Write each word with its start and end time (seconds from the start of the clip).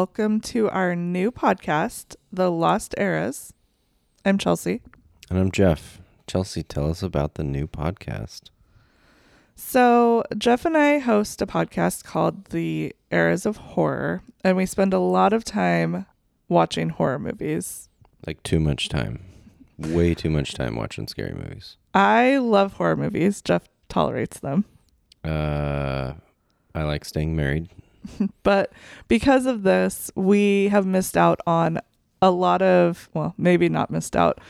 Welcome 0.00 0.40
to 0.40 0.70
our 0.70 0.96
new 0.96 1.30
podcast, 1.30 2.16
The 2.32 2.50
Lost 2.50 2.94
Eras. 2.96 3.52
I'm 4.24 4.38
Chelsea. 4.38 4.80
And 5.28 5.38
I'm 5.38 5.50
Jeff. 5.50 6.00
Chelsea, 6.26 6.62
tell 6.62 6.88
us 6.88 7.02
about 7.02 7.34
the 7.34 7.44
new 7.44 7.66
podcast. 7.66 8.48
So, 9.56 10.24
Jeff 10.38 10.64
and 10.64 10.74
I 10.74 11.00
host 11.00 11.42
a 11.42 11.46
podcast 11.46 12.04
called 12.04 12.46
The 12.46 12.96
Eras 13.10 13.44
of 13.44 13.58
Horror, 13.58 14.22
and 14.42 14.56
we 14.56 14.64
spend 14.64 14.94
a 14.94 14.98
lot 14.98 15.34
of 15.34 15.44
time 15.44 16.06
watching 16.48 16.88
horror 16.88 17.18
movies. 17.18 17.90
Like, 18.26 18.42
too 18.42 18.58
much 18.58 18.88
time. 18.88 19.22
Way 19.76 20.14
too 20.14 20.30
much 20.30 20.54
time 20.54 20.76
watching 20.76 21.08
scary 21.08 21.34
movies. 21.34 21.76
I 21.92 22.38
love 22.38 22.72
horror 22.72 22.96
movies. 22.96 23.42
Jeff 23.42 23.68
tolerates 23.90 24.40
them. 24.40 24.64
Uh, 25.22 26.14
I 26.74 26.84
like 26.84 27.04
staying 27.04 27.36
married. 27.36 27.68
But 28.42 28.72
because 29.08 29.46
of 29.46 29.62
this, 29.62 30.10
we 30.14 30.68
have 30.68 30.86
missed 30.86 31.16
out 31.16 31.40
on 31.46 31.78
a 32.22 32.30
lot 32.30 32.62
of, 32.62 33.08
well, 33.14 33.34
maybe 33.36 33.68
not 33.68 33.90
missed 33.90 34.16
out. 34.16 34.40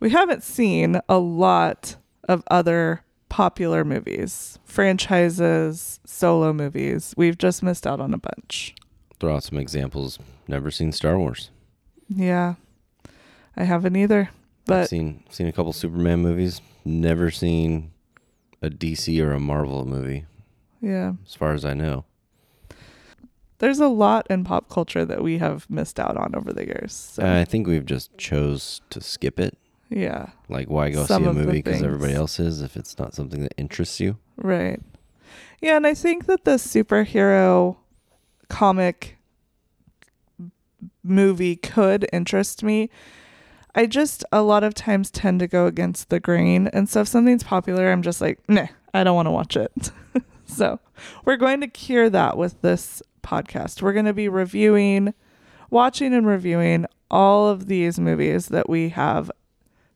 We 0.00 0.10
haven't 0.10 0.42
seen 0.42 1.00
a 1.08 1.18
lot 1.18 1.96
of 2.28 2.42
other 2.50 3.02
popular 3.28 3.84
movies, 3.84 4.58
franchises, 4.64 6.00
solo 6.04 6.52
movies. 6.52 7.14
We've 7.16 7.38
just 7.38 7.62
missed 7.62 7.86
out 7.86 8.00
on 8.00 8.12
a 8.12 8.18
bunch. 8.18 8.74
Throw 9.20 9.36
out 9.36 9.44
some 9.44 9.58
examples. 9.58 10.18
Never 10.48 10.70
seen 10.70 10.92
Star 10.92 11.18
Wars. 11.18 11.50
Yeah. 12.08 12.54
I 13.56 13.64
haven't 13.64 13.96
either. 13.96 14.30
I've 14.30 14.66
But 14.66 14.88
seen 14.88 15.24
seen 15.30 15.46
a 15.46 15.52
couple 15.52 15.72
Superman 15.72 16.20
movies. 16.20 16.60
Never 16.84 17.30
seen 17.30 17.92
a 18.60 18.70
DC 18.70 19.20
or 19.22 19.32
a 19.32 19.40
Marvel 19.40 19.84
movie, 19.84 20.24
yeah, 20.80 21.12
as 21.26 21.34
far 21.34 21.52
as 21.52 21.64
I 21.64 21.74
know. 21.74 22.04
There's 23.62 23.78
a 23.78 23.86
lot 23.86 24.26
in 24.28 24.42
pop 24.42 24.68
culture 24.68 25.04
that 25.04 25.22
we 25.22 25.38
have 25.38 25.70
missed 25.70 26.00
out 26.00 26.16
on 26.16 26.34
over 26.34 26.52
the 26.52 26.66
years. 26.66 26.92
So, 26.92 27.22
uh, 27.22 27.38
I 27.40 27.44
think 27.44 27.68
we've 27.68 27.86
just 27.86 28.16
chose 28.18 28.80
to 28.90 29.00
skip 29.00 29.38
it. 29.38 29.56
yeah, 29.88 30.30
Like, 30.48 30.68
why 30.68 30.90
go 30.90 31.06
Some 31.06 31.22
see 31.22 31.28
a 31.28 31.32
movie 31.32 31.62
because 31.62 31.80
everybody 31.80 32.12
else 32.12 32.40
is 32.40 32.60
if 32.60 32.76
it's 32.76 32.98
not 32.98 33.14
something 33.14 33.40
that 33.42 33.54
interests 33.56 34.00
you? 34.00 34.18
right. 34.36 34.80
Yeah, 35.60 35.76
and 35.76 35.86
I 35.86 35.94
think 35.94 36.26
that 36.26 36.44
the 36.44 36.56
superhero 36.56 37.76
comic 38.48 39.16
movie 41.04 41.54
could 41.54 42.08
interest 42.12 42.64
me. 42.64 42.90
I 43.74 43.86
just 43.86 44.24
a 44.32 44.42
lot 44.42 44.64
of 44.64 44.74
times 44.74 45.08
tend 45.10 45.38
to 45.38 45.46
go 45.46 45.66
against 45.66 46.08
the 46.10 46.18
grain. 46.18 46.66
And 46.72 46.88
so 46.88 47.02
if 47.02 47.08
something's 47.08 47.44
popular, 47.44 47.92
I'm 47.92 48.02
just 48.02 48.20
like, 48.20 48.40
nah, 48.48 48.66
I 48.92 49.04
don't 49.04 49.14
want 49.14 49.26
to 49.26 49.30
watch 49.30 49.56
it. 49.56 49.72
so 50.46 50.80
we're 51.24 51.36
going 51.36 51.60
to 51.60 51.68
cure 51.68 52.10
that 52.10 52.36
with 52.36 52.60
this 52.62 53.02
podcast. 53.22 53.82
We're 53.82 53.92
going 53.92 54.06
to 54.06 54.12
be 54.12 54.28
reviewing, 54.28 55.14
watching 55.70 56.12
and 56.14 56.26
reviewing 56.26 56.86
all 57.10 57.48
of 57.48 57.66
these 57.66 57.98
movies 57.98 58.46
that 58.48 58.68
we 58.68 58.90
have 58.90 59.30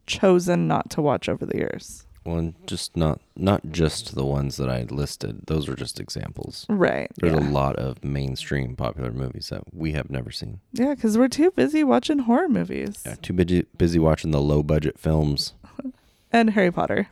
chosen 0.07 0.69
not 0.69 0.91
to 0.91 1.03
watch 1.03 1.29
over 1.29 1.45
the 1.45 1.57
years. 1.57 2.07
Well, 2.25 2.39
and 2.39 2.55
just 2.67 2.97
not 2.97 3.21
not 3.37 3.71
just 3.71 4.17
the 4.17 4.25
ones 4.25 4.57
that 4.57 4.69
I 4.69 4.83
listed. 4.83 5.47
Those 5.47 5.69
were 5.69 5.77
just 5.77 6.01
examples. 6.01 6.67
Right. 6.69 7.09
There's 7.21 7.33
yeah. 7.33 7.49
a 7.49 7.51
lot 7.51 7.77
of 7.77 8.03
mainstream 8.03 8.75
popular 8.75 9.13
movies 9.13 9.51
that 9.51 9.63
we 9.73 9.93
have 9.93 10.11
never 10.11 10.33
seen. 10.33 10.59
Yeah, 10.73 10.95
because 10.95 11.17
we're 11.17 11.29
too 11.29 11.53
busy 11.53 11.85
watching 11.85 12.21
horror 12.21 12.49
movies 12.49 13.03
Yeah, 13.07 13.15
too 13.23 13.33
busy 13.33 13.67
busy 13.79 14.01
watching 14.01 14.33
the 14.33 14.41
low 14.41 14.65
budget 14.65 14.99
films. 14.99 15.55
and 16.33 16.51
Harry 16.51 16.73
Potter. 16.73 17.09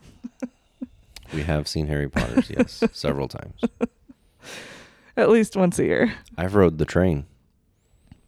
We 1.32 1.42
have 1.42 1.66
seen 1.66 1.86
Harry 1.86 2.08
Potter's, 2.08 2.50
yes, 2.50 2.84
several 2.92 3.28
times. 3.28 3.60
At 5.16 5.30
least 5.30 5.56
once 5.56 5.78
a 5.78 5.84
year. 5.84 6.14
I've 6.36 6.54
rode 6.54 6.78
the 6.78 6.84
train. 6.84 7.26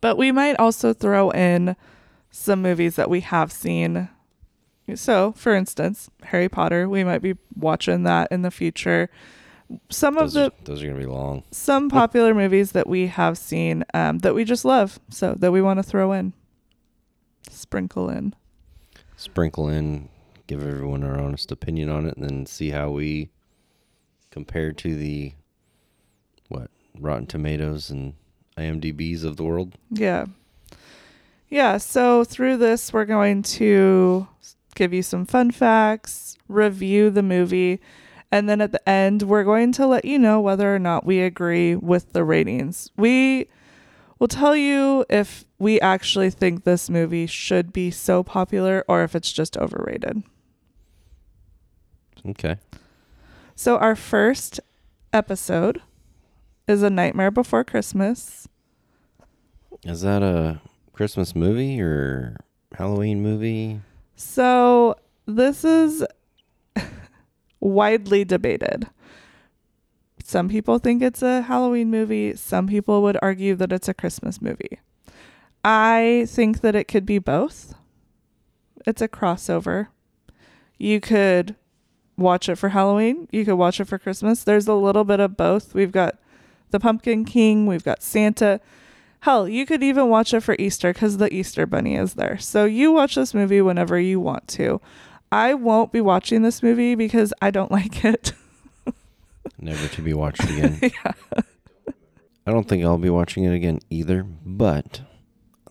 But 0.00 0.16
we 0.16 0.30
might 0.30 0.56
also 0.58 0.92
throw 0.92 1.30
in 1.30 1.74
some 2.30 2.62
movies 2.62 2.96
that 2.96 3.10
we 3.10 3.20
have 3.20 3.50
seen. 3.50 4.08
So, 4.94 5.32
for 5.32 5.54
instance, 5.54 6.10
Harry 6.24 6.48
Potter, 6.48 6.88
we 6.88 7.02
might 7.02 7.22
be 7.22 7.34
watching 7.56 8.04
that 8.04 8.28
in 8.30 8.42
the 8.42 8.52
future. 8.52 9.10
Some 9.90 10.16
of 10.16 10.32
Those, 10.32 10.34
the 10.34 10.44
are, 10.46 10.50
those 10.64 10.82
are 10.82 10.86
gonna 10.86 10.98
be 11.00 11.06
long. 11.06 11.42
some 11.50 11.88
popular 11.88 12.34
movies 12.34 12.70
that 12.70 12.86
we 12.86 13.08
have 13.08 13.36
seen 13.36 13.84
um, 13.94 14.18
that 14.18 14.32
we 14.32 14.44
just 14.44 14.64
love, 14.64 15.00
so 15.10 15.34
that 15.34 15.50
we 15.50 15.60
want 15.60 15.80
to 15.80 15.82
throw 15.82 16.12
in, 16.12 16.34
sprinkle 17.50 18.08
in. 18.08 18.32
Sprinkle 19.16 19.68
in, 19.68 20.08
give 20.46 20.62
everyone 20.64 21.02
our 21.02 21.18
honest 21.18 21.50
opinion 21.50 21.88
on 21.88 22.06
it, 22.06 22.16
and 22.16 22.24
then 22.28 22.46
see 22.46 22.70
how 22.70 22.90
we 22.90 23.30
compare 24.30 24.70
to 24.70 24.94
the 24.94 25.32
Rotten 27.00 27.26
Tomatoes 27.26 27.90
and 27.90 28.14
IMDb's 28.56 29.24
of 29.24 29.36
the 29.36 29.44
world. 29.44 29.74
Yeah. 29.90 30.26
Yeah. 31.48 31.78
So 31.78 32.24
through 32.24 32.56
this, 32.58 32.92
we're 32.92 33.04
going 33.04 33.42
to 33.42 34.26
give 34.74 34.92
you 34.92 35.02
some 35.02 35.24
fun 35.26 35.50
facts, 35.50 36.36
review 36.48 37.10
the 37.10 37.22
movie, 37.22 37.80
and 38.32 38.48
then 38.48 38.60
at 38.60 38.72
the 38.72 38.88
end, 38.88 39.22
we're 39.22 39.44
going 39.44 39.72
to 39.72 39.86
let 39.86 40.04
you 40.04 40.18
know 40.18 40.40
whether 40.40 40.74
or 40.74 40.78
not 40.78 41.06
we 41.06 41.20
agree 41.20 41.76
with 41.76 42.12
the 42.12 42.24
ratings. 42.24 42.90
We 42.96 43.48
will 44.18 44.28
tell 44.28 44.56
you 44.56 45.04
if 45.08 45.44
we 45.58 45.80
actually 45.80 46.30
think 46.30 46.64
this 46.64 46.90
movie 46.90 47.26
should 47.26 47.72
be 47.72 47.90
so 47.90 48.22
popular 48.22 48.84
or 48.88 49.04
if 49.04 49.14
it's 49.14 49.32
just 49.32 49.56
overrated. 49.56 50.22
Okay. 52.28 52.56
So, 53.54 53.78
our 53.78 53.96
first 53.96 54.60
episode 55.12 55.80
is 56.68 56.82
A 56.82 56.90
Nightmare 56.90 57.30
Before 57.30 57.64
Christmas. 57.64 58.48
Is 59.84 60.00
that 60.00 60.22
a 60.22 60.60
Christmas 60.92 61.34
movie 61.34 61.80
or 61.80 62.36
Halloween 62.74 63.22
movie? 63.22 63.80
So 64.16 64.96
this 65.26 65.64
is 65.64 66.04
widely 67.60 68.24
debated. 68.24 68.88
Some 70.24 70.48
people 70.48 70.78
think 70.78 71.02
it's 71.02 71.22
a 71.22 71.42
Halloween 71.42 71.90
movie. 71.90 72.34
Some 72.34 72.66
people 72.66 73.02
would 73.02 73.16
argue 73.22 73.54
that 73.54 73.70
it's 73.70 73.88
a 73.88 73.94
Christmas 73.94 74.42
movie. 74.42 74.80
I 75.64 76.26
think 76.28 76.62
that 76.62 76.74
it 76.74 76.88
could 76.88 77.06
be 77.06 77.18
both. 77.18 77.74
It's 78.86 79.02
a 79.02 79.08
crossover. 79.08 79.88
You 80.78 81.00
could 81.00 81.54
watch 82.16 82.48
it 82.48 82.56
for 82.56 82.70
Halloween. 82.70 83.28
You 83.30 83.44
could 83.44 83.54
watch 83.54 83.78
it 83.78 83.86
for 83.86 83.98
Christmas. 83.98 84.42
There's 84.42 84.66
a 84.66 84.74
little 84.74 85.04
bit 85.04 85.20
of 85.20 85.36
both. 85.36 85.74
We've 85.74 85.92
got 85.92 86.18
the 86.70 86.80
Pumpkin 86.80 87.24
King. 87.24 87.66
We've 87.66 87.84
got 87.84 88.02
Santa. 88.02 88.60
Hell, 89.20 89.48
you 89.48 89.66
could 89.66 89.82
even 89.82 90.08
watch 90.08 90.34
it 90.34 90.40
for 90.40 90.56
Easter 90.58 90.92
because 90.92 91.16
the 91.16 91.32
Easter 91.32 91.66
Bunny 91.66 91.96
is 91.96 92.14
there. 92.14 92.38
So 92.38 92.64
you 92.64 92.92
watch 92.92 93.14
this 93.14 93.34
movie 93.34 93.60
whenever 93.60 93.98
you 93.98 94.20
want 94.20 94.46
to. 94.48 94.80
I 95.32 95.54
won't 95.54 95.92
be 95.92 96.00
watching 96.00 96.42
this 96.42 96.62
movie 96.62 96.94
because 96.94 97.32
I 97.42 97.50
don't 97.50 97.70
like 97.80 98.04
it. 98.04 98.32
Never 99.58 99.88
to 99.88 100.02
be 100.02 100.12
watched 100.12 100.44
again. 100.44 100.78
yeah. 100.82 101.12
I 102.46 102.52
don't 102.52 102.68
think 102.68 102.84
I'll 102.84 102.98
be 102.98 103.10
watching 103.10 103.44
it 103.44 103.54
again 103.54 103.80
either, 103.90 104.22
but 104.22 105.00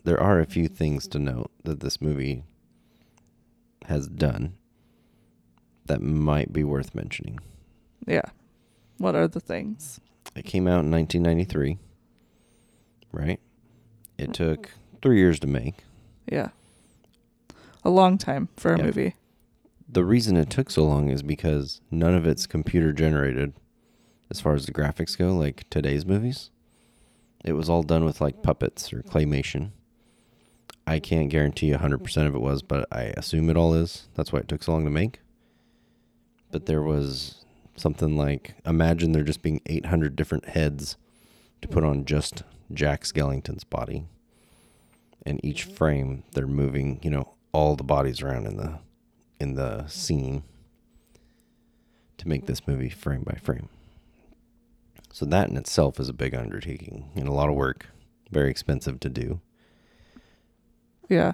there 0.04 0.20
are 0.20 0.40
a 0.40 0.46
few 0.46 0.68
things 0.68 1.08
to 1.10 1.20
note 1.20 1.52
that 1.64 1.80
this 1.80 2.02
movie 2.02 2.44
has 3.86 4.08
done 4.08 4.56
that 5.86 6.02
might 6.02 6.52
be 6.52 6.64
worth 6.64 6.94
mentioning. 6.96 7.40
Yeah. 8.06 8.26
What 8.98 9.16
are 9.16 9.28
the 9.28 9.40
things? 9.40 10.00
It 10.36 10.44
came 10.46 10.68
out 10.68 10.84
in 10.84 10.92
1993, 10.92 11.78
right? 13.12 13.40
It 14.18 14.34
took 14.34 14.72
three 15.02 15.18
years 15.18 15.40
to 15.42 15.48
make. 15.48 15.84
Yeah. 16.30 16.50
A 17.84 17.90
long 17.90 18.18
time 18.18 18.50
for 18.58 18.74
a 18.74 18.78
Yeah. 18.78 18.86
movie. 18.86 19.16
The 19.88 20.04
reason 20.04 20.36
it 20.36 20.50
took 20.50 20.72
so 20.72 20.84
long 20.86 21.10
is 21.10 21.22
because 21.22 21.80
none 21.92 22.16
of 22.16 22.26
it's 22.26 22.48
computer 22.48 22.92
generated 22.92 23.54
as 24.30 24.42
far 24.42 24.56
as 24.56 24.66
the 24.66 24.74
graphics 24.74 25.18
go, 25.18 25.36
like 25.36 25.70
today's 25.70 26.06
movies. 26.06 26.50
It 27.44 27.54
was 27.54 27.70
all 27.70 27.84
done 27.84 28.04
with 28.04 28.20
like 28.20 28.42
puppets 28.42 28.92
or 28.92 29.04
claymation. 29.04 29.70
I 30.88 31.00
can't 31.00 31.30
guarantee 31.30 31.72
100% 31.72 32.28
of 32.28 32.36
it 32.36 32.42
was, 32.42 32.62
but 32.64 32.88
I 32.92 33.14
assume 33.16 33.50
it 33.50 33.58
all 33.58 33.74
is. 33.74 34.08
That's 34.16 34.34
why 34.34 34.40
it 34.40 34.48
took 34.48 34.64
so 34.64 34.72
long 34.74 34.84
to 34.86 34.90
make. 34.92 35.20
But 36.52 36.66
there 36.66 36.82
was 36.82 37.45
something 37.76 38.18
like 38.18 38.56
imagine 38.66 39.12
there 39.12 39.24
just 39.24 39.42
being 39.42 39.62
800 39.66 40.16
different 40.16 40.50
heads 40.50 40.98
to 41.62 41.68
put 41.68 41.84
on 41.84 42.06
just 42.06 42.44
Jack 42.74 43.04
Skellington's 43.04 43.64
body. 43.64 44.06
And 45.26 45.44
each 45.44 45.64
frame 45.64 46.24
they're 46.34 46.48
moving, 46.48 47.00
you 47.02 47.10
know, 47.10 47.34
all 47.52 47.76
the 47.76 47.84
bodies 47.84 48.22
around 48.22 48.46
in 48.46 48.58
the 48.58 48.80
in 49.40 49.56
the 49.56 49.88
scene 49.88 50.44
to 52.18 52.28
make 52.28 52.46
this 52.46 52.68
movie 52.68 52.90
frame 52.90 53.24
by 53.24 53.36
frame. 53.36 53.70
So 55.12 55.26
that 55.26 55.50
in 55.50 55.58
itself 55.58 56.00
is 56.00 56.10
a 56.10 56.14
big 56.14 56.36
undertaking 56.36 57.10
and 57.16 57.28
a 57.28 57.32
lot 57.32 57.50
of 57.50 57.56
work, 57.56 57.88
very 58.32 58.52
expensive 58.52 59.00
to 59.02 59.10
do. 59.10 59.40
Yeah. 61.10 61.34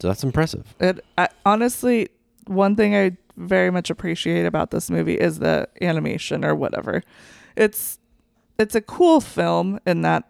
So 0.00 0.08
that's 0.08 0.24
impressive. 0.24 0.74
It 0.80 1.04
I, 1.16 1.28
honestly, 1.46 2.08
one 2.46 2.76
thing 2.76 2.94
I 2.94 3.16
very 3.36 3.70
much 3.70 3.90
appreciate 3.90 4.46
about 4.46 4.70
this 4.70 4.90
movie 4.90 5.14
is 5.14 5.38
the 5.38 5.68
animation 5.80 6.44
or 6.44 6.54
whatever. 6.54 7.02
It's 7.56 7.98
it's 8.58 8.74
a 8.74 8.80
cool 8.80 9.20
film 9.20 9.80
in 9.86 10.02
that 10.02 10.28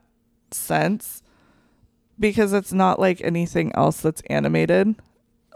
sense 0.51 1.23
because 2.19 2.53
it's 2.53 2.73
not 2.73 2.99
like 2.99 3.21
anything 3.23 3.73
else 3.75 4.01
that's 4.01 4.23
animated. 4.31 4.95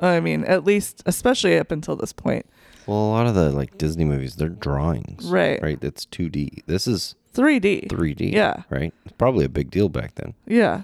I 0.01 0.21
mean, 0.21 0.45
at 0.45 0.65
least 0.65 1.03
especially 1.07 1.59
up 1.59 1.71
until 1.71 1.97
this 1.97 2.13
point. 2.13 2.47
Well, 2.87 2.99
a 2.99 3.11
lot 3.11 3.27
of 3.27 3.35
the 3.35 3.51
like 3.51 3.79
Disney 3.79 4.05
movies, 4.05 4.37
they're 4.37 4.49
drawings. 4.49 5.27
Right. 5.27 5.61
Right. 5.63 5.83
It's 5.83 6.07
2D. 6.07 6.65
This 6.67 6.87
is 6.87 7.15
3D. 7.35 7.89
3D. 7.89 8.33
Yeah. 8.33 8.63
Right. 8.71 8.93
It's 9.05 9.15
probably 9.19 9.45
a 9.45 9.51
big 9.51 9.71
deal 9.71 9.89
back 9.89 10.15
then. 10.15 10.35
Yeah. 10.47 10.83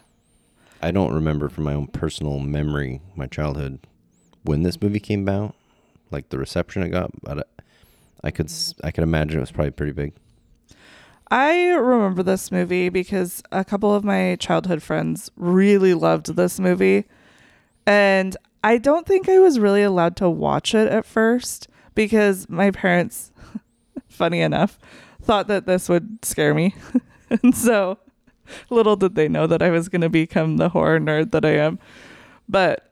I 0.83 0.91
don't 0.91 1.15
remember 1.15 1.49
from 1.49 1.65
my 1.65 1.73
own 1.73 1.87
personal 1.87 2.41
memory, 2.41 3.01
my 3.17 3.27
childhood, 3.27 3.79
when 4.43 4.65
this 4.65 4.81
movie 4.83 5.01
came 5.01 5.27
out, 5.29 5.55
like 6.15 6.31
the 6.31 6.39
reception 6.39 6.83
it 6.83 6.89
got. 6.91 7.11
But 7.23 7.39
I- 7.39 7.43
I 8.25 8.31
could 8.31 8.51
I 8.83 8.91
could 8.91 9.05
imagine 9.05 9.37
it 9.37 9.41
was 9.43 9.53
probably 9.53 9.71
pretty 9.73 9.93
big. 9.93 10.15
I 11.31 11.71
remember 11.73 12.23
this 12.23 12.51
movie 12.51 12.89
because 12.89 13.43
a 13.53 13.65
couple 13.65 13.95
of 13.95 14.03
my 14.03 14.37
childhood 14.37 14.83
friends 14.83 15.31
really 15.37 15.93
loved 15.93 16.35
this 16.35 16.59
movie. 16.59 17.05
And 17.87 18.37
I 18.63 18.79
don't 18.79 19.07
think 19.07 19.29
I 19.29 19.39
was 19.41 19.59
really 19.59 19.83
allowed 19.83 20.17
to 20.17 20.31
watch 20.31 20.75
it 20.75 20.89
at 20.91 21.05
first 21.05 21.69
because 21.95 22.49
my 22.49 22.71
parents, 22.71 23.31
funny 24.09 24.41
enough, 24.41 24.79
thought 25.21 25.49
that 25.49 25.67
this 25.67 25.89
would 25.89 26.25
scare 26.25 26.55
me. 26.55 26.75
and 27.43 27.55
so 27.55 27.99
little 28.71 28.97
did 28.97 29.17
they 29.17 29.29
know 29.29 29.47
that 29.47 29.63
I 29.63 29.71
was 29.71 29.89
going 29.91 30.01
to 30.03 30.09
become 30.09 30.57
the 30.57 30.71
horror 30.71 30.99
nerd 31.01 31.33
that 31.33 31.45
I 31.45 31.57
am. 31.57 31.79
But 32.49 32.91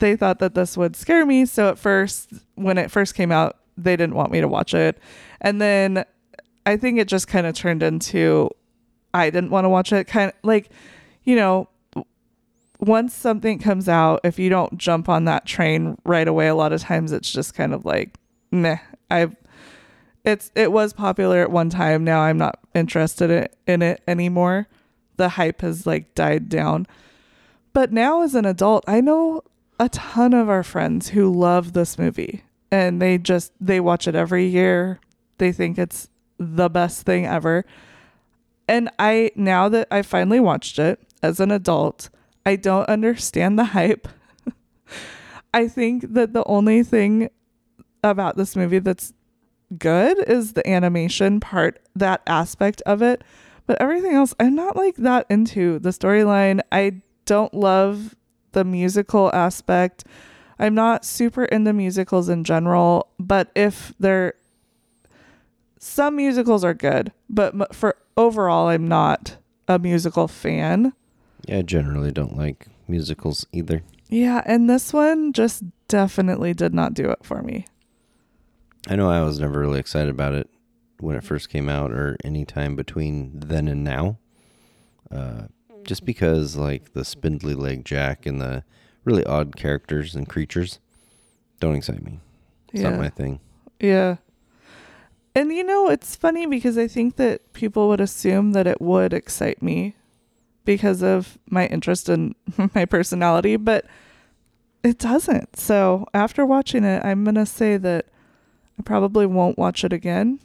they 0.00 0.16
thought 0.16 0.38
that 0.40 0.54
this 0.54 0.76
would 0.76 0.96
scare 0.96 1.24
me. 1.24 1.46
So 1.46 1.68
at 1.68 1.78
first, 1.78 2.32
when 2.56 2.78
it 2.78 2.90
first 2.90 3.14
came 3.14 3.30
out, 3.30 3.56
they 3.76 3.96
didn't 3.96 4.14
want 4.14 4.32
me 4.32 4.40
to 4.40 4.48
watch 4.48 4.74
it. 4.74 4.98
And 5.40 5.60
then 5.60 6.04
I 6.66 6.76
think 6.76 6.98
it 6.98 7.08
just 7.08 7.28
kind 7.28 7.46
of 7.46 7.54
turned 7.54 7.82
into 7.82 8.50
I 9.14 9.30
didn't 9.30 9.50
want 9.50 9.64
to 9.64 9.68
watch 9.68 9.92
it. 9.92 10.06
Kind 10.06 10.30
of 10.30 10.36
like, 10.42 10.70
you 11.24 11.36
know, 11.36 11.68
once 12.78 13.14
something 13.14 13.58
comes 13.58 13.88
out, 13.88 14.20
if 14.24 14.38
you 14.38 14.48
don't 14.48 14.78
jump 14.78 15.08
on 15.08 15.24
that 15.26 15.46
train 15.46 15.98
right 16.04 16.26
away, 16.26 16.48
a 16.48 16.54
lot 16.54 16.72
of 16.72 16.80
times 16.80 17.12
it's 17.12 17.30
just 17.30 17.54
kind 17.54 17.74
of 17.74 17.84
like, 17.84 18.16
meh. 18.50 18.78
I've 19.10 19.36
it's 20.24 20.50
it 20.54 20.70
was 20.70 20.92
popular 20.92 21.40
at 21.40 21.50
one 21.50 21.70
time. 21.70 22.04
Now 22.04 22.20
I'm 22.20 22.38
not 22.38 22.58
interested 22.74 23.30
in, 23.30 23.48
in 23.66 23.82
it 23.82 24.02
anymore. 24.06 24.68
The 25.16 25.30
hype 25.30 25.62
has 25.62 25.86
like 25.86 26.14
died 26.14 26.48
down. 26.48 26.86
But 27.72 27.92
now 27.92 28.22
as 28.22 28.34
an 28.34 28.44
adult, 28.44 28.84
I 28.86 29.00
know 29.00 29.42
a 29.80 29.88
ton 29.88 30.34
of 30.34 30.50
our 30.50 30.62
friends 30.62 31.08
who 31.08 31.32
love 31.32 31.72
this 31.72 31.98
movie 31.98 32.44
and 32.70 33.00
they 33.00 33.16
just 33.16 33.50
they 33.58 33.80
watch 33.80 34.06
it 34.06 34.14
every 34.14 34.46
year. 34.46 35.00
They 35.38 35.52
think 35.52 35.78
it's 35.78 36.10
the 36.38 36.68
best 36.68 37.06
thing 37.06 37.26
ever. 37.26 37.64
And 38.68 38.90
I 38.98 39.32
now 39.34 39.70
that 39.70 39.88
I 39.90 40.02
finally 40.02 40.38
watched 40.38 40.78
it 40.78 41.00
as 41.22 41.40
an 41.40 41.50
adult, 41.50 42.10
I 42.44 42.56
don't 42.56 42.88
understand 42.90 43.58
the 43.58 43.64
hype. 43.64 44.06
I 45.54 45.66
think 45.66 46.12
that 46.12 46.34
the 46.34 46.44
only 46.44 46.82
thing 46.82 47.30
about 48.04 48.36
this 48.36 48.54
movie 48.54 48.78
that's 48.80 49.14
good 49.78 50.18
is 50.28 50.52
the 50.52 50.68
animation 50.68 51.40
part, 51.40 51.80
that 51.96 52.20
aspect 52.26 52.82
of 52.82 53.00
it. 53.00 53.24
But 53.66 53.80
everything 53.80 54.12
else, 54.12 54.34
I'm 54.38 54.54
not 54.54 54.76
like 54.76 54.96
that 54.96 55.26
into 55.30 55.78
the 55.78 55.90
storyline. 55.90 56.60
I 56.70 57.00
don't 57.24 57.54
love 57.54 58.14
the 58.52 58.64
musical 58.64 59.30
aspect. 59.32 60.04
I'm 60.58 60.74
not 60.74 61.04
super 61.04 61.44
into 61.46 61.72
musicals 61.72 62.28
in 62.28 62.44
general, 62.44 63.08
but 63.18 63.50
if 63.54 63.94
they're 63.98 64.34
some 65.78 66.16
musicals 66.16 66.62
are 66.62 66.74
good, 66.74 67.10
but 67.30 67.74
for 67.74 67.96
overall, 68.16 68.68
I'm 68.68 68.86
not 68.86 69.38
a 69.66 69.78
musical 69.78 70.28
fan. 70.28 70.92
Yeah, 71.46 71.58
I 71.58 71.62
generally 71.62 72.12
don't 72.12 72.36
like 72.36 72.66
musicals 72.86 73.46
either. 73.52 73.82
Yeah, 74.08 74.42
and 74.44 74.68
this 74.68 74.92
one 74.92 75.32
just 75.32 75.62
definitely 75.88 76.52
did 76.52 76.74
not 76.74 76.92
do 76.92 77.08
it 77.10 77.20
for 77.22 77.42
me. 77.42 77.64
I 78.88 78.96
know 78.96 79.10
I 79.10 79.22
was 79.22 79.40
never 79.40 79.58
really 79.58 79.80
excited 79.80 80.10
about 80.10 80.34
it 80.34 80.50
when 80.98 81.16
it 81.16 81.24
first 81.24 81.48
came 81.48 81.68
out 81.68 81.92
or 81.92 82.16
any 82.24 82.44
time 82.44 82.76
between 82.76 83.40
then 83.40 83.68
and 83.68 83.82
now. 83.82 84.18
Uh, 85.10 85.44
just 85.84 86.04
because 86.04 86.56
like 86.56 86.92
the 86.92 87.04
spindly 87.04 87.54
leg 87.54 87.84
Jack 87.84 88.26
and 88.26 88.40
the 88.40 88.64
really 89.04 89.24
odd 89.24 89.56
characters 89.56 90.14
and 90.14 90.28
creatures 90.28 90.78
don't 91.58 91.76
excite 91.76 92.02
me. 92.02 92.20
It's 92.72 92.82
yeah. 92.82 92.90
not 92.90 92.98
my 92.98 93.08
thing. 93.08 93.40
Yeah. 93.78 94.16
And 95.34 95.52
you 95.52 95.64
know, 95.64 95.88
it's 95.88 96.16
funny 96.16 96.46
because 96.46 96.76
I 96.76 96.88
think 96.88 97.16
that 97.16 97.52
people 97.52 97.88
would 97.88 98.00
assume 98.00 98.52
that 98.52 98.66
it 98.66 98.80
would 98.80 99.12
excite 99.12 99.62
me 99.62 99.94
because 100.64 101.02
of 101.02 101.38
my 101.48 101.66
interest 101.66 102.08
in 102.08 102.34
my 102.74 102.84
personality, 102.84 103.56
but 103.56 103.86
it 104.82 104.98
doesn't. 104.98 105.56
So 105.56 106.06
after 106.14 106.44
watching 106.44 106.84
it, 106.84 107.04
I'm 107.04 107.24
going 107.24 107.34
to 107.36 107.46
say 107.46 107.76
that 107.76 108.06
I 108.78 108.82
probably 108.82 109.26
won't 109.26 109.58
watch 109.58 109.84
it 109.84 109.92
again. 109.92 110.40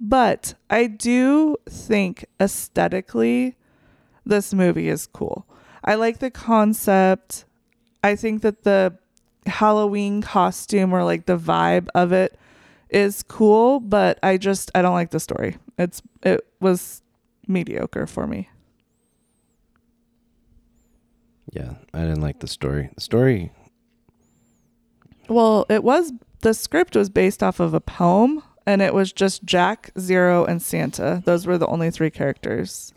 But 0.00 0.54
I 0.68 0.86
do 0.86 1.56
think 1.68 2.26
aesthetically, 2.40 3.56
this 4.24 4.54
movie 4.54 4.88
is 4.88 5.06
cool. 5.06 5.46
I 5.84 5.96
like 5.96 6.18
the 6.18 6.30
concept. 6.30 7.44
I 8.02 8.16
think 8.16 8.42
that 8.42 8.64
the 8.64 8.96
Halloween 9.46 10.22
costume 10.22 10.92
or 10.92 11.04
like 11.04 11.26
the 11.26 11.36
vibe 11.36 11.88
of 11.94 12.12
it 12.12 12.38
is 12.88 13.22
cool, 13.22 13.80
but 13.80 14.18
I 14.22 14.36
just 14.36 14.70
I 14.74 14.82
don't 14.82 14.94
like 14.94 15.10
the 15.10 15.20
story. 15.20 15.58
It's 15.78 16.00
it 16.22 16.46
was 16.60 17.02
mediocre 17.46 18.06
for 18.06 18.26
me. 18.26 18.48
Yeah, 21.52 21.74
I 21.92 22.00
didn't 22.00 22.22
like 22.22 22.40
the 22.40 22.48
story. 22.48 22.90
The 22.94 23.00
story, 23.00 23.52
Well, 25.28 25.66
it 25.68 25.84
was 25.84 26.12
the 26.40 26.54
script 26.54 26.96
was 26.96 27.10
based 27.10 27.42
off 27.42 27.60
of 27.60 27.74
a 27.74 27.80
poem 27.80 28.42
and 28.66 28.80
it 28.80 28.94
was 28.94 29.12
just 29.12 29.44
Jack, 29.44 29.90
Zero 29.98 30.44
and 30.44 30.62
Santa. 30.62 31.22
Those 31.24 31.46
were 31.46 31.58
the 31.58 31.66
only 31.66 31.90
three 31.90 32.10
characters. 32.10 32.93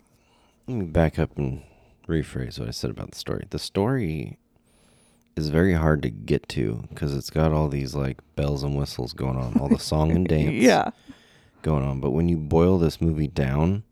Let 0.68 0.76
me 0.76 0.84
back 0.84 1.18
up 1.18 1.36
and 1.38 1.62
rephrase 2.06 2.58
what 2.58 2.68
I 2.68 2.72
said 2.72 2.90
about 2.90 3.12
the 3.12 3.18
story. 3.18 3.46
The 3.48 3.58
story 3.58 4.38
is 5.34 5.48
very 5.48 5.72
hard 5.72 6.02
to 6.02 6.10
get 6.10 6.46
to 6.50 6.84
because 6.90 7.16
it's 7.16 7.30
got 7.30 7.52
all 7.52 7.68
these 7.68 7.94
like 7.94 8.18
bells 8.36 8.62
and 8.62 8.76
whistles 8.76 9.14
going 9.14 9.38
on, 9.38 9.58
all 9.58 9.68
the 9.68 9.78
song 9.78 10.10
and 10.10 10.28
dance. 10.28 10.52
Yeah. 10.52 10.90
going 11.62 11.82
on. 11.82 12.00
But 12.00 12.10
when 12.10 12.28
you 12.28 12.36
boil 12.36 12.78
this 12.78 13.00
movie 13.00 13.28
down, 13.28 13.82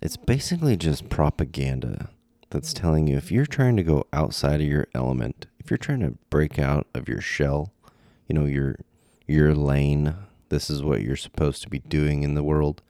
it's 0.00 0.16
basically 0.16 0.76
just 0.76 1.08
propaganda 1.08 2.10
that's 2.50 2.72
telling 2.72 3.08
you 3.08 3.16
if 3.16 3.32
you're 3.32 3.46
trying 3.46 3.76
to 3.76 3.82
go 3.82 4.06
outside 4.12 4.60
of 4.60 4.66
your 4.66 4.86
element, 4.94 5.46
if 5.58 5.70
you're 5.70 5.78
trying 5.78 6.00
to 6.00 6.16
break 6.30 6.58
out 6.58 6.86
of 6.94 7.08
your 7.08 7.20
shell, 7.20 7.72
you 8.28 8.34
know, 8.34 8.44
your 8.44 8.76
your 9.26 9.54
lane, 9.54 10.14
this 10.50 10.70
is 10.70 10.82
what 10.82 11.02
you're 11.02 11.16
supposed 11.16 11.62
to 11.62 11.68
be 11.68 11.80
doing 11.80 12.22
in 12.22 12.34
the 12.34 12.42
world, 12.44 12.80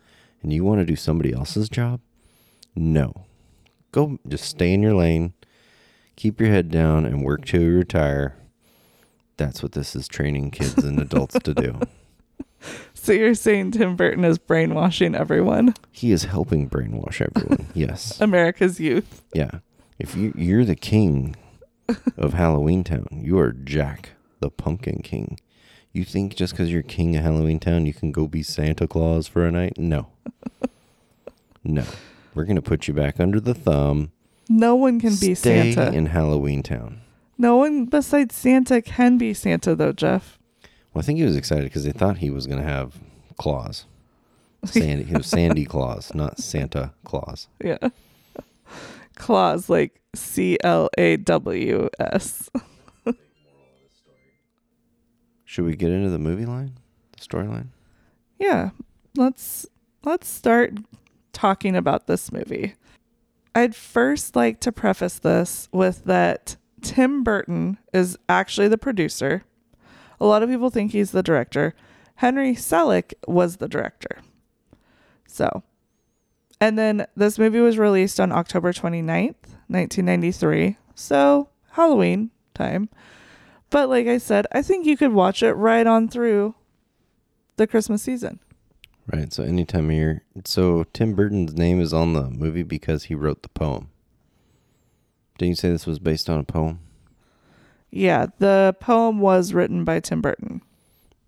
and 0.42 0.52
you 0.52 0.64
want 0.64 0.80
to 0.80 0.86
do 0.86 0.96
somebody 0.96 1.32
else's 1.32 1.68
job? 1.68 2.00
No. 2.80 3.26
Go 3.92 4.18
just 4.26 4.44
stay 4.44 4.72
in 4.72 4.82
your 4.82 4.94
lane, 4.94 5.34
keep 6.16 6.40
your 6.40 6.48
head 6.48 6.70
down 6.70 7.04
and 7.04 7.22
work 7.22 7.44
till 7.44 7.60
you 7.60 7.76
retire. 7.76 8.36
That's 9.36 9.62
what 9.62 9.72
this 9.72 9.94
is 9.94 10.08
training 10.08 10.50
kids 10.52 10.82
and 10.82 10.98
adults 10.98 11.38
to 11.40 11.54
do. 11.54 11.80
So 12.92 13.12
you're 13.12 13.34
saying 13.34 13.70
Tim 13.70 13.96
Burton 13.96 14.22
is 14.22 14.36
brainwashing 14.36 15.14
everyone, 15.14 15.72
He 15.90 16.12
is 16.12 16.24
helping 16.24 16.68
brainwash 16.68 17.22
everyone. 17.22 17.68
yes. 17.74 18.20
America's 18.20 18.78
youth. 18.78 19.22
Yeah. 19.32 19.60
If 19.98 20.14
you 20.14 20.34
you're 20.36 20.66
the 20.66 20.76
king 20.76 21.36
of 22.18 22.34
Halloween 22.34 22.84
Town, 22.84 23.06
you 23.12 23.38
are 23.38 23.52
Jack, 23.52 24.10
the 24.40 24.50
Pumpkin 24.50 25.00
King. 25.02 25.40
You 25.94 26.04
think 26.04 26.36
just 26.36 26.52
because 26.52 26.70
you're 26.70 26.82
king 26.82 27.16
of 27.16 27.22
Halloween 27.22 27.60
Town, 27.60 27.86
you 27.86 27.94
can 27.94 28.12
go 28.12 28.28
be 28.28 28.42
Santa 28.42 28.86
Claus 28.86 29.26
for 29.26 29.46
a 29.46 29.50
night? 29.50 29.78
No. 29.78 30.08
No. 31.64 31.84
We're 32.34 32.44
gonna 32.44 32.62
put 32.62 32.86
you 32.88 32.94
back 32.94 33.18
under 33.20 33.40
the 33.40 33.54
thumb. 33.54 34.12
No 34.48 34.74
one 34.74 35.00
can 35.00 35.10
be 35.10 35.34
Stay 35.34 35.72
Santa. 35.72 35.96
in 35.96 36.06
Halloween 36.06 36.62
Town. 36.62 37.00
no 37.38 37.56
one 37.56 37.84
besides 37.86 38.34
Santa 38.34 38.80
can 38.82 39.18
be 39.18 39.32
Santa 39.34 39.74
though, 39.74 39.92
Jeff. 39.92 40.38
Well, 40.92 41.02
I 41.02 41.04
think 41.04 41.18
he 41.18 41.24
was 41.24 41.36
excited 41.36 41.64
because 41.64 41.84
they 41.84 41.92
thought 41.92 42.18
he 42.18 42.30
was 42.30 42.46
gonna 42.46 42.62
have 42.64 42.96
claws. 43.36 43.84
Sandy, 44.64 45.04
he 45.04 45.14
was 45.14 45.26
Sandy 45.26 45.64
Claws, 45.64 46.12
not 46.14 46.38
Santa 46.38 46.92
Claus. 47.04 47.48
Yeah. 47.64 47.78
Claus 49.14 49.68
like 49.70 50.00
C 50.14 50.58
L 50.62 50.88
A 50.98 51.16
W 51.16 51.88
S. 51.98 52.50
Should 55.44 55.64
we 55.64 55.74
get 55.76 55.90
into 55.90 56.10
the 56.10 56.18
movie 56.18 56.46
line, 56.46 56.74
the 57.12 57.18
storyline? 57.24 57.68
Yeah. 58.38 58.70
Let's 59.16 59.66
let's 60.04 60.28
start 60.28 60.74
talking 61.32 61.76
about 61.76 62.06
this 62.06 62.32
movie. 62.32 62.74
I'd 63.54 63.74
first 63.74 64.36
like 64.36 64.60
to 64.60 64.72
preface 64.72 65.18
this 65.18 65.68
with 65.72 66.04
that 66.04 66.56
Tim 66.82 67.22
Burton 67.22 67.78
is 67.92 68.16
actually 68.28 68.68
the 68.68 68.78
producer. 68.78 69.44
A 70.20 70.26
lot 70.26 70.42
of 70.42 70.50
people 70.50 70.70
think 70.70 70.92
he's 70.92 71.10
the 71.10 71.22
director. 71.22 71.74
Henry 72.16 72.54
Selick 72.54 73.14
was 73.26 73.56
the 73.56 73.68
director. 73.68 74.18
So, 75.26 75.62
And 76.60 76.78
then 76.78 77.06
this 77.16 77.38
movie 77.38 77.60
was 77.60 77.78
released 77.78 78.20
on 78.20 78.32
October 78.32 78.72
29th, 78.72 79.56
1993. 79.68 80.76
So, 80.94 81.48
Halloween 81.72 82.30
time. 82.54 82.88
But 83.70 83.88
like 83.88 84.06
I 84.06 84.18
said, 84.18 84.46
I 84.52 84.62
think 84.62 84.84
you 84.84 84.96
could 84.96 85.12
watch 85.12 85.42
it 85.42 85.54
right 85.54 85.86
on 85.86 86.08
through 86.08 86.54
the 87.56 87.66
Christmas 87.66 88.02
season. 88.02 88.40
Right. 89.12 89.32
So 89.32 89.42
any 89.42 89.64
time 89.64 89.86
of 89.86 89.96
year. 89.96 90.22
So 90.44 90.84
Tim 90.92 91.14
Burton's 91.14 91.54
name 91.54 91.80
is 91.80 91.92
on 91.92 92.12
the 92.12 92.30
movie 92.30 92.62
because 92.62 93.04
he 93.04 93.14
wrote 93.14 93.42
the 93.42 93.48
poem. 93.48 93.88
Didn't 95.38 95.50
you 95.50 95.54
say 95.56 95.70
this 95.70 95.86
was 95.86 95.98
based 95.98 96.28
on 96.28 96.38
a 96.38 96.44
poem? 96.44 96.80
Yeah, 97.90 98.26
the 98.38 98.76
poem 98.78 99.20
was 99.20 99.52
written 99.52 99.84
by 99.84 100.00
Tim 100.00 100.20
Burton. 100.20 100.62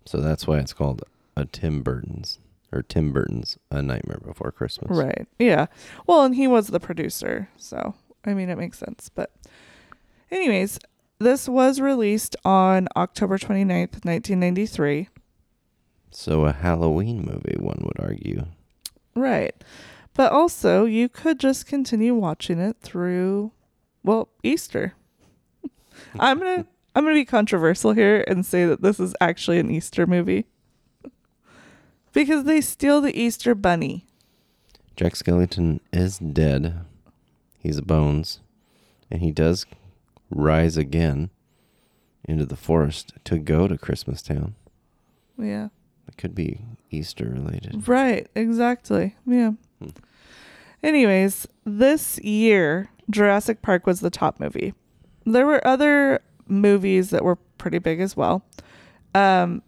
So 0.05 0.21
that's 0.21 0.47
why 0.47 0.59
it's 0.59 0.73
called 0.73 1.03
a 1.35 1.45
Tim 1.45 1.81
Burton's 1.81 2.39
or 2.71 2.81
Tim 2.81 3.11
Burton's 3.11 3.57
A 3.69 3.81
Nightmare 3.81 4.21
Before 4.25 4.51
Christmas. 4.51 4.91
Right. 4.91 5.27
Yeah. 5.37 5.67
Well, 6.07 6.23
and 6.23 6.35
he 6.35 6.47
was 6.47 6.67
the 6.67 6.79
producer, 6.79 7.49
so 7.57 7.95
I 8.25 8.33
mean 8.33 8.49
it 8.49 8.57
makes 8.57 8.79
sense. 8.79 9.09
But 9.09 9.31
anyways, 10.31 10.79
this 11.19 11.47
was 11.49 11.79
released 11.79 12.35
on 12.45 12.87
October 12.95 13.37
29th, 13.37 14.05
1993. 14.05 15.09
So 16.15 16.45
a 16.45 16.53
Halloween 16.53 17.25
movie, 17.25 17.57
one 17.59 17.81
would 17.83 17.99
argue. 17.99 18.45
Right. 19.15 19.55
But 20.13 20.31
also, 20.31 20.85
you 20.85 21.09
could 21.09 21.39
just 21.39 21.65
continue 21.65 22.13
watching 22.13 22.59
it 22.59 22.77
through 22.81 23.51
well, 24.03 24.29
Easter. 24.43 24.93
I'm 26.19 26.39
going 26.39 26.63
to 26.63 26.67
I'm 26.95 27.03
going 27.03 27.15
to 27.15 27.21
be 27.21 27.25
controversial 27.25 27.93
here 27.93 28.23
and 28.27 28.45
say 28.45 28.65
that 28.65 28.81
this 28.83 28.99
is 28.99 29.15
actually 29.19 29.57
an 29.59 29.71
Easter 29.71 30.05
movie. 30.05 30.45
because 32.11 32.43
they 32.43 32.61
steal 32.61 33.01
the 33.01 33.19
Easter 33.19 33.55
bunny. 33.55 34.05
Jack 34.95 35.13
Skellington 35.13 35.79
is 35.91 36.19
dead. 36.19 36.85
He's 37.57 37.81
bones. 37.81 38.41
And 39.09 39.21
he 39.21 39.31
does 39.31 39.65
rise 40.29 40.77
again 40.77 41.31
into 42.25 42.45
the 42.45 42.55
forest 42.55 43.13
to 43.23 43.39
go 43.39 43.67
to 43.67 43.77
Christmas 43.77 44.21
Town. 44.21 44.53
Yeah. 45.37 45.69
It 46.07 46.17
could 46.17 46.35
be 46.35 46.61
Easter 46.91 47.25
related. 47.29 47.87
Right, 47.87 48.27
exactly. 48.35 49.15
Yeah. 49.25 49.51
Hmm. 49.79 49.89
Anyways, 50.83 51.47
this 51.65 52.19
year, 52.19 52.89
Jurassic 53.09 53.61
Park 53.61 53.87
was 53.87 54.01
the 54.01 54.09
top 54.09 54.39
movie. 54.39 54.73
There 55.25 55.45
were 55.45 55.65
other 55.65 56.21
movies 56.47 57.09
that 57.11 57.23
were 57.23 57.37
pretty 57.57 57.79
big 57.79 58.01
as 58.01 58.17
well. 58.17 58.43
Um, 59.15 59.61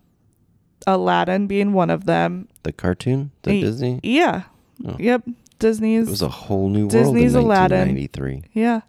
Aladdin 0.85 1.47
being 1.47 1.71
one 1.73 1.89
of 1.89 2.05
them. 2.05 2.47
The 2.63 2.73
cartoon? 2.73 3.31
The 3.43 3.55
Ye- 3.55 3.61
Disney? 3.61 3.99
Yeah. 4.03 4.43
Oh. 4.85 4.97
Yep. 4.99 5.23
Disney's. 5.57 6.07
It 6.07 6.11
was 6.11 6.21
a 6.21 6.27
whole 6.29 6.67
new 6.69 6.81
world 6.81 6.91
Disney's 6.91 7.33
in 7.33 7.43
Aladdin. 7.43 7.95
1993. 7.95 8.43
yeah. 8.53 8.81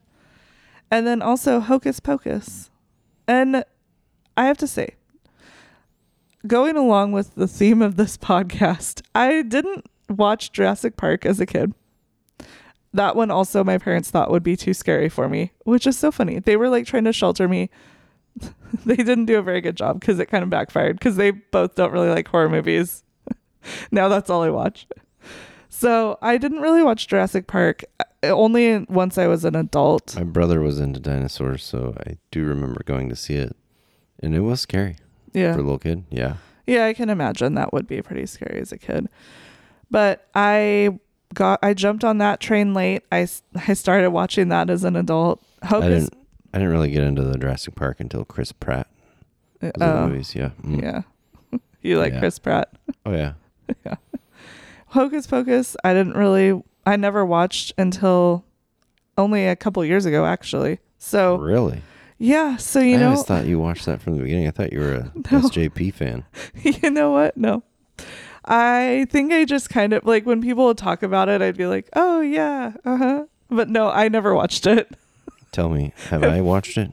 And 0.91 1.07
then 1.07 1.23
also 1.23 1.61
Hocus 1.61 2.00
Pocus. 2.00 2.71
And 3.29 3.65
I 4.37 4.47
have 4.47 4.59
to 4.59 4.67
say, 4.67 4.96
going 6.47 6.76
along 6.76 7.12
with 7.12 7.35
the 7.35 7.49
theme 7.49 7.83
of 7.83 7.97
this 7.97 8.17
podcast, 8.17 9.03
I 9.15 9.43
didn't 9.43 9.87
watch 10.09 10.53
Jurassic 10.53 10.97
Park 10.97 11.26
as 11.26 11.41
a 11.41 11.47
kid. 11.47 11.75
That 12.93 13.17
one 13.17 13.31
also 13.31 13.62
my 13.62 13.79
parents 13.79 14.11
thought 14.11 14.31
would 14.31 14.43
be 14.43 14.57
too 14.57 14.73
scary 14.73 15.09
for 15.09 15.29
me, 15.29 15.53
which 15.65 15.87
is 15.87 15.99
so 15.99 16.11
funny. 16.11 16.38
They 16.38 16.57
were 16.57 16.69
like 16.69 16.87
trying 16.87 17.05
to 17.05 17.12
shelter 17.12 17.47
me. 17.47 17.69
they 18.85 18.97
didn't 18.97 19.26
do 19.26 19.38
a 19.38 19.43
very 19.43 19.61
good 19.61 19.76
job 19.76 20.00
because 20.00 20.19
it 20.19 20.26
kind 20.26 20.43
of 20.43 20.50
backfired 20.50 20.99
because 20.99 21.17
they 21.17 21.31
both 21.31 21.75
don't 21.75 21.93
really 21.93 22.09
like 22.09 22.29
horror 22.29 22.49
movies. 22.49 23.05
now 23.91 24.09
that's 24.09 24.31
all 24.31 24.43
I 24.43 24.50
watch. 24.50 24.87
So 25.69 26.19
I 26.23 26.38
didn't 26.38 26.61
really 26.61 26.83
watch 26.83 27.07
Jurassic 27.07 27.47
Park 27.47 27.85
uh, 28.00 28.29
only 28.29 28.79
once 28.88 29.19
I 29.19 29.26
was 29.26 29.45
an 29.45 29.55
adult. 29.55 30.17
My 30.17 30.25
brother 30.25 30.62
was 30.62 30.81
into 30.81 31.00
dinosaurs, 31.00 31.65
so 31.65 31.95
I 32.07 32.17
do 32.31 32.45
remember 32.45 32.83
going 32.87 33.11
to 33.11 33.17
see 33.17 33.35
it. 33.35 33.55
And 34.23 34.35
it 34.35 34.41
was 34.41 34.62
scary 34.62 34.97
Yeah. 35.37 35.52
for 35.52 35.61
a 35.61 35.62
little 35.62 35.78
kid. 35.78 36.05
Yeah. 36.11 36.37
Yeah, 36.66 36.87
I 36.87 36.95
can 36.95 37.11
imagine 37.11 37.55
that 37.55 37.73
would 37.73 37.87
be 37.87 38.02
pretty 38.02 38.26
scary 38.26 38.61
as 38.61 38.73
a 38.73 38.78
kid. 38.78 39.09
But 39.90 40.26
I 40.35 40.99
got 41.35 41.61
I 41.62 41.75
jumped 41.75 42.02
on 42.05 42.19
that 42.19 42.40
train 42.40 42.75
late. 42.75 43.05
I 43.12 43.28
I 43.69 43.75
started 43.75 44.11
watching 44.11 44.49
that 44.49 44.69
as 44.71 44.83
an 44.83 44.97
adult. 44.97 45.43
I 45.62 45.66
Hocus 45.66 46.05
didn't 46.09 46.26
I 46.52 46.59
didn't 46.59 46.73
really 46.73 46.90
get 46.90 47.02
into 47.05 47.23
the 47.23 47.38
Jurassic 47.38 47.75
Park 47.76 48.00
until 48.00 48.25
Chris 48.25 48.50
Pratt 48.52 48.88
the 49.61 49.73
Oh, 49.81 50.09
movies. 50.09 50.35
Yeah. 50.35 50.50
Mm. 50.62 50.83
yeah. 50.83 51.59
you 51.83 51.99
like 51.99 52.14
Yeah. 52.14 52.19
Chris 52.21 52.38
Pratt. 52.38 52.73
Oh 53.07 53.12
yeah. 53.12 53.35
yeah. 53.85 53.95
Hocus 54.88 55.26
Pocus, 55.26 55.76
I 55.85 55.93
didn't 55.93 56.14
really 56.16 56.61
I 56.85 56.97
never 56.97 57.25
watched 57.25 57.73
until 57.78 58.45
only 59.19 59.47
a 59.47 59.55
couple 59.57 59.85
years 59.85 60.05
ago 60.07 60.25
actually. 60.26 60.78
So 60.99 61.37
Really? 61.37 61.83
Yeah, 62.18 62.56
so 62.56 62.80
you 62.80 62.92
know 62.92 62.96
I 62.96 63.00
know 63.00 63.06
always 63.11 63.25
thought 63.26 63.44
you 63.46 63.58
watched 63.58 63.87
that 63.87 64.00
from 64.00 64.16
the 64.16 64.23
beginning. 64.23 64.46
I 64.49 64.50
thought 64.50 64.73
you 64.73 64.80
were 64.80 64.92
a 64.94 65.12
No. 65.14 65.23
SJP 65.40 65.92
fan. 65.94 66.25
you 66.62 66.90
know 66.90 67.11
what? 67.12 67.37
No. 67.37 67.62
I 68.44 69.06
think 69.11 69.32
I 69.32 69.44
just 69.44 69.70
kind 69.70 69.92
of 69.92 70.04
like 70.04 70.25
when 70.25 70.40
people 70.40 70.66
would 70.66 70.78
talk 70.78 71.02
about 71.02 71.28
it, 71.28 71.42
I'd 71.42 71.56
be 71.56 71.66
like, 71.66 71.88
"Oh 71.94 72.20
yeah, 72.20 72.73
uh 72.85 72.96
huh." 72.96 73.25
But 73.50 73.68
no, 73.68 73.88
I 73.90 74.08
never 74.08 74.35
watched 74.35 74.66
it. 74.66 74.88
Tell 75.52 75.68
me, 75.68 75.92
have 76.11 76.23
I 76.23 76.40
watched 76.40 76.76
it? 76.78 76.90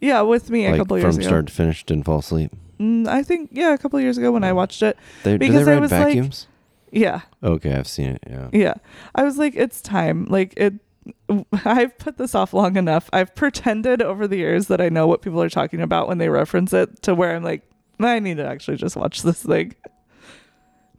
Yeah, 0.00 0.22
with 0.22 0.50
me 0.50 0.66
a 0.66 0.70
like 0.70 0.78
couple 0.80 0.96
from 0.96 1.02
years 1.04 1.16
ago. 1.16 1.22
From 1.24 1.28
start 1.30 1.46
to 1.46 1.52
finish, 1.52 1.84
didn't 1.84 2.04
fall 2.04 2.18
asleep. 2.18 2.50
Mm, 2.80 3.06
I 3.06 3.22
think 3.22 3.50
yeah, 3.52 3.72
a 3.72 3.78
couple 3.78 4.00
years 4.00 4.18
ago 4.18 4.32
when 4.32 4.42
I 4.44 4.52
watched 4.52 4.82
it. 4.82 4.96
They, 5.22 5.32
do 5.32 5.38
Because 5.38 5.64
they 5.66 5.72
I 5.72 5.74
ride 5.76 5.82
was 5.82 5.92
like- 5.92 6.06
vacuums? 6.08 6.46
Yeah, 6.90 7.22
okay, 7.42 7.72
I've 7.74 7.88
seen 7.88 8.10
it. 8.10 8.22
Yeah. 8.28 8.48
yeah. 8.52 8.74
I 9.14 9.22
was 9.22 9.38
like, 9.38 9.54
it's 9.56 9.80
time. 9.80 10.26
Like 10.26 10.52
it. 10.58 10.74
I've 11.64 11.96
put 11.98 12.16
this 12.18 12.34
off 12.34 12.52
long 12.54 12.76
enough. 12.76 13.08
I've 13.12 13.34
pretended 13.34 14.02
over 14.02 14.28
the 14.28 14.36
years 14.36 14.68
that 14.68 14.80
I 14.80 14.88
know 14.88 15.06
what 15.06 15.22
people 15.22 15.42
are 15.42 15.48
talking 15.50 15.80
about 15.80 16.08
when 16.08 16.18
they 16.18 16.28
reference 16.28 16.72
it 16.72 17.02
to 17.02 17.14
where 17.14 17.34
I'm 17.34 17.42
like, 17.42 17.62
I 18.00 18.18
need 18.18 18.36
to 18.38 18.46
actually 18.46 18.76
just 18.76 18.96
watch 18.96 19.22
this 19.22 19.42
thing. 19.42 19.74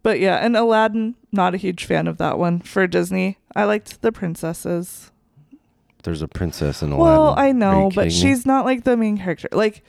But 0.02 0.20
yeah, 0.20 0.38
and 0.38 0.58
Aladdin, 0.58 1.16
not 1.32 1.54
a 1.54 1.58
huge 1.58 1.86
fan 1.86 2.08
of 2.08 2.18
that 2.18 2.38
one 2.38 2.60
for 2.60 2.86
Disney. 2.88 3.38
I 3.56 3.64
liked 3.64 4.02
the 4.02 4.12
princesses. 4.12 5.12
There's 6.04 6.22
a 6.22 6.28
princess 6.28 6.82
in 6.82 6.92
Aladdin. 6.92 7.06
Well, 7.06 7.36
I 7.38 7.54
know, 7.54 7.90
but 7.96 8.06
me? 8.06 8.12
she's 8.12 8.46
not 8.46 8.66
like 8.66 8.84
the 8.84 8.98
main 8.98 9.18
character. 9.18 9.48
Like 9.54 9.84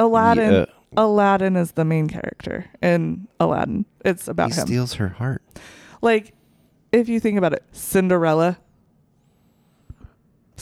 Aladdin, 0.00 0.52
Yeah, 0.52 0.64
Aladdin 0.96 1.54
is 1.54 1.72
the 1.72 1.84
main 1.84 2.08
character 2.08 2.66
in 2.82 3.28
Aladdin. 3.38 3.84
It's 4.04 4.26
about 4.26 4.52
he 4.52 4.60
him. 4.60 4.66
steals 4.66 4.94
her 4.94 5.08
heart. 5.08 5.42
like 6.00 6.34
if 6.90 7.08
you 7.08 7.20
think 7.20 7.38
about 7.38 7.52
it, 7.52 7.62
Cinderella, 7.70 8.58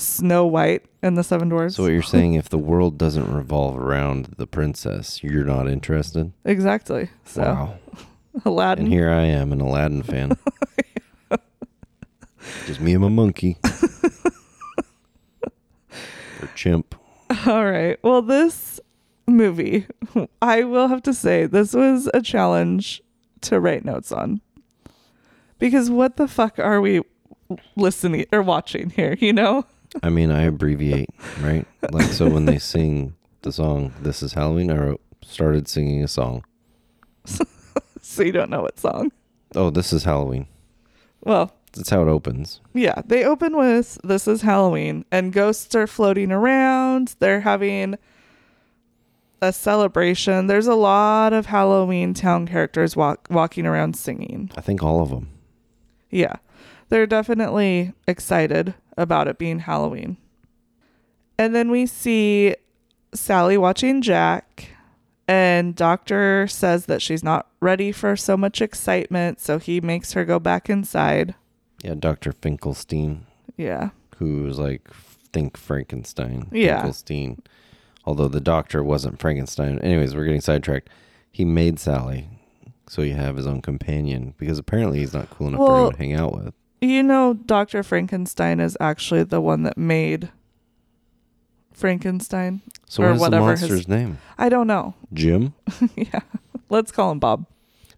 Snow 0.01 0.47
White, 0.47 0.85
and 1.03 1.17
the 1.17 1.25
Seven 1.25 1.49
Dwarfs. 1.49 1.77
So 1.77 1.85
what 1.85 1.93
you're 1.93 2.03
saying, 2.03 2.35
if 2.35 2.49
the 2.49 2.59
world 2.59 2.99
doesn't 2.99 3.33
revolve 3.33 3.77
around 3.77 4.35
the 4.37 4.47
princess, 4.47 5.23
you're 5.23 5.45
not 5.45 5.69
interested? 5.69 6.33
exactly. 6.45 7.09
So 7.25 7.43
wow. 7.43 7.79
Aladdin. 8.45 8.85
And 8.87 8.93
here 8.93 9.11
I 9.11 9.23
am, 9.23 9.53
an 9.53 9.61
Aladdin 9.61 10.03
fan. 10.03 10.37
Just 12.67 12.81
me 12.81 12.93
and 12.93 13.03
my 13.03 13.09
monkey. 13.09 13.59
or 16.41 16.49
chimp. 16.55 16.95
All 17.47 17.65
right. 17.65 17.99
Well, 18.03 18.23
this 18.23 18.81
movie, 19.27 19.87
I 20.43 20.65
will 20.65 20.89
have 20.89 21.03
to 21.03 21.15
say, 21.15 21.47
this 21.47 21.75
was 21.75 22.09
a 22.15 22.23
challenge 22.23 23.03
to 23.43 23.61
write 23.61 23.85
notes 23.85 24.13
on. 24.13 24.41
Because 25.59 25.91
what 25.91 26.17
the 26.17 26.27
fuck 26.27 26.59
are 26.59 26.81
we 26.81 27.03
listening 27.77 28.27
or 28.33 28.43
watching 28.43 28.91
here, 28.91 29.17
you 29.21 29.33
know? 29.33 29.65
I 30.03 30.09
mean, 30.11 30.31
I 30.31 30.43
abbreviate, 30.45 31.11
right? 31.41 31.67
Like, 31.91 32.07
so 32.13 32.29
when 32.29 32.45
they 32.47 32.59
sing 32.59 33.15
the 33.43 33.53
song, 33.53 33.93
This 34.01 34.23
is 34.23 34.33
Halloween, 34.35 34.71
I 34.71 34.77
wrote, 34.77 35.01
started 35.23 35.67
singing 35.69 36.03
a 36.05 36.09
song. 36.09 36.45
So 38.03 38.23
you 38.23 38.33
don't 38.33 38.51
know 38.51 38.63
what 38.63 38.79
song. 38.79 39.13
Oh, 39.55 39.69
this 39.71 39.93
is 39.93 40.05
Halloween. 40.05 40.47
Well, 41.23 41.53
That's 41.75 41.91
how 41.91 42.03
it 42.03 42.09
opens. 42.09 42.61
yeah, 42.73 43.03
they 43.05 43.25
open 43.25 43.57
with 43.57 43.99
This 44.03 44.27
is 44.27 44.41
Halloween, 44.43 45.05
and 45.13 45.33
ghosts 45.33 45.75
are 45.75 45.87
floating 45.87 46.33
around. 46.33 47.15
They're 47.19 47.43
having 47.43 47.97
a 49.43 49.53
celebration. 49.53 50.47
There's 50.47 50.67
a 50.67 50.75
lot 50.75 51.33
of 51.33 51.47
Halloween 51.47 52.15
town 52.15 52.47
characters 52.49 52.97
walk, 52.97 53.27
walking 53.31 53.67
around 53.67 53.97
singing. 53.97 54.51
I 54.57 54.61
think 54.61 54.83
all 54.83 55.03
of 55.03 55.11
them. 55.11 55.29
Yeah, 56.11 56.37
they're 56.89 57.07
definitely 57.07 57.93
excited 58.09 58.75
about 59.01 59.29
it 59.29 59.39
being 59.39 59.61
Halloween. 59.61 60.17
And 61.39 61.55
then 61.55 61.71
we 61.71 61.87
see 61.87 62.55
Sally 63.15 63.57
watching 63.57 64.03
Jack, 64.03 64.69
and 65.27 65.75
Doctor 65.75 66.47
says 66.49 66.87
that 66.87 67.01
she's 67.01 67.23
not 67.25 67.49
ready 67.61 67.93
for 67.93 68.17
so 68.17 68.37
much 68.37 68.61
excitement, 68.61 69.41
so 69.41 69.59
he 69.59 69.81
makes 69.81 70.13
her 70.13 70.25
go 70.25 70.39
back 70.39 70.69
inside. 70.69 71.35
Yeah, 71.83 71.95
Dr. 71.95 72.33
Finkelstein, 72.33 73.27
Yeah. 73.57 73.91
Who's 74.17 74.59
like, 74.59 74.89
think 75.33 75.57
Frankenstein. 75.57 76.49
Yeah. 76.53 76.77
Finkelstein. 76.83 77.43
Although 78.05 78.29
the 78.29 78.41
doctor 78.41 78.83
wasn't 78.85 79.19
Frankenstein. 79.19 79.79
Anyways, 79.79 80.15
we're 80.15 80.25
getting 80.27 80.41
sidetracked. 80.43 80.91
He 81.33 81.45
made 81.45 81.79
Sally 81.79 82.29
so 82.89 83.03
he 83.03 83.11
have 83.11 83.37
his 83.37 83.47
own 83.47 83.63
companion 83.63 84.35
because 84.37 84.59
apparently 84.59 84.99
he's 84.99 85.15
not 85.15 85.31
cool 85.31 85.47
enough 85.49 85.59
for 85.61 85.65
Well- 85.73 85.91
to 85.93 85.97
hang 85.99 86.13
out 86.13 86.33
with. 86.35 86.53
You 86.81 87.03
know, 87.03 87.35
Dr. 87.35 87.83
Frankenstein 87.83 88.59
is 88.61 88.77
actually 88.81 89.23
the 89.25 89.41
one 89.41 89.65
that 89.65 89.77
made 89.77 90.31
Frankenstein. 91.73 92.63
So 92.89 93.03
Or 93.03 93.07
what 93.09 93.13
is 93.15 93.19
the 93.19 93.23
whatever 93.25 93.51
his- 93.53 93.61
monster's 93.63 93.89
name? 93.89 94.19
I 94.39 94.49
don't 94.49 94.67
know. 94.67 94.95
Jim? 95.13 95.55
yeah. 95.97 96.21
Let's 96.69 96.93
call 96.93 97.13
him 97.13 97.19
Bob. 97.19 97.47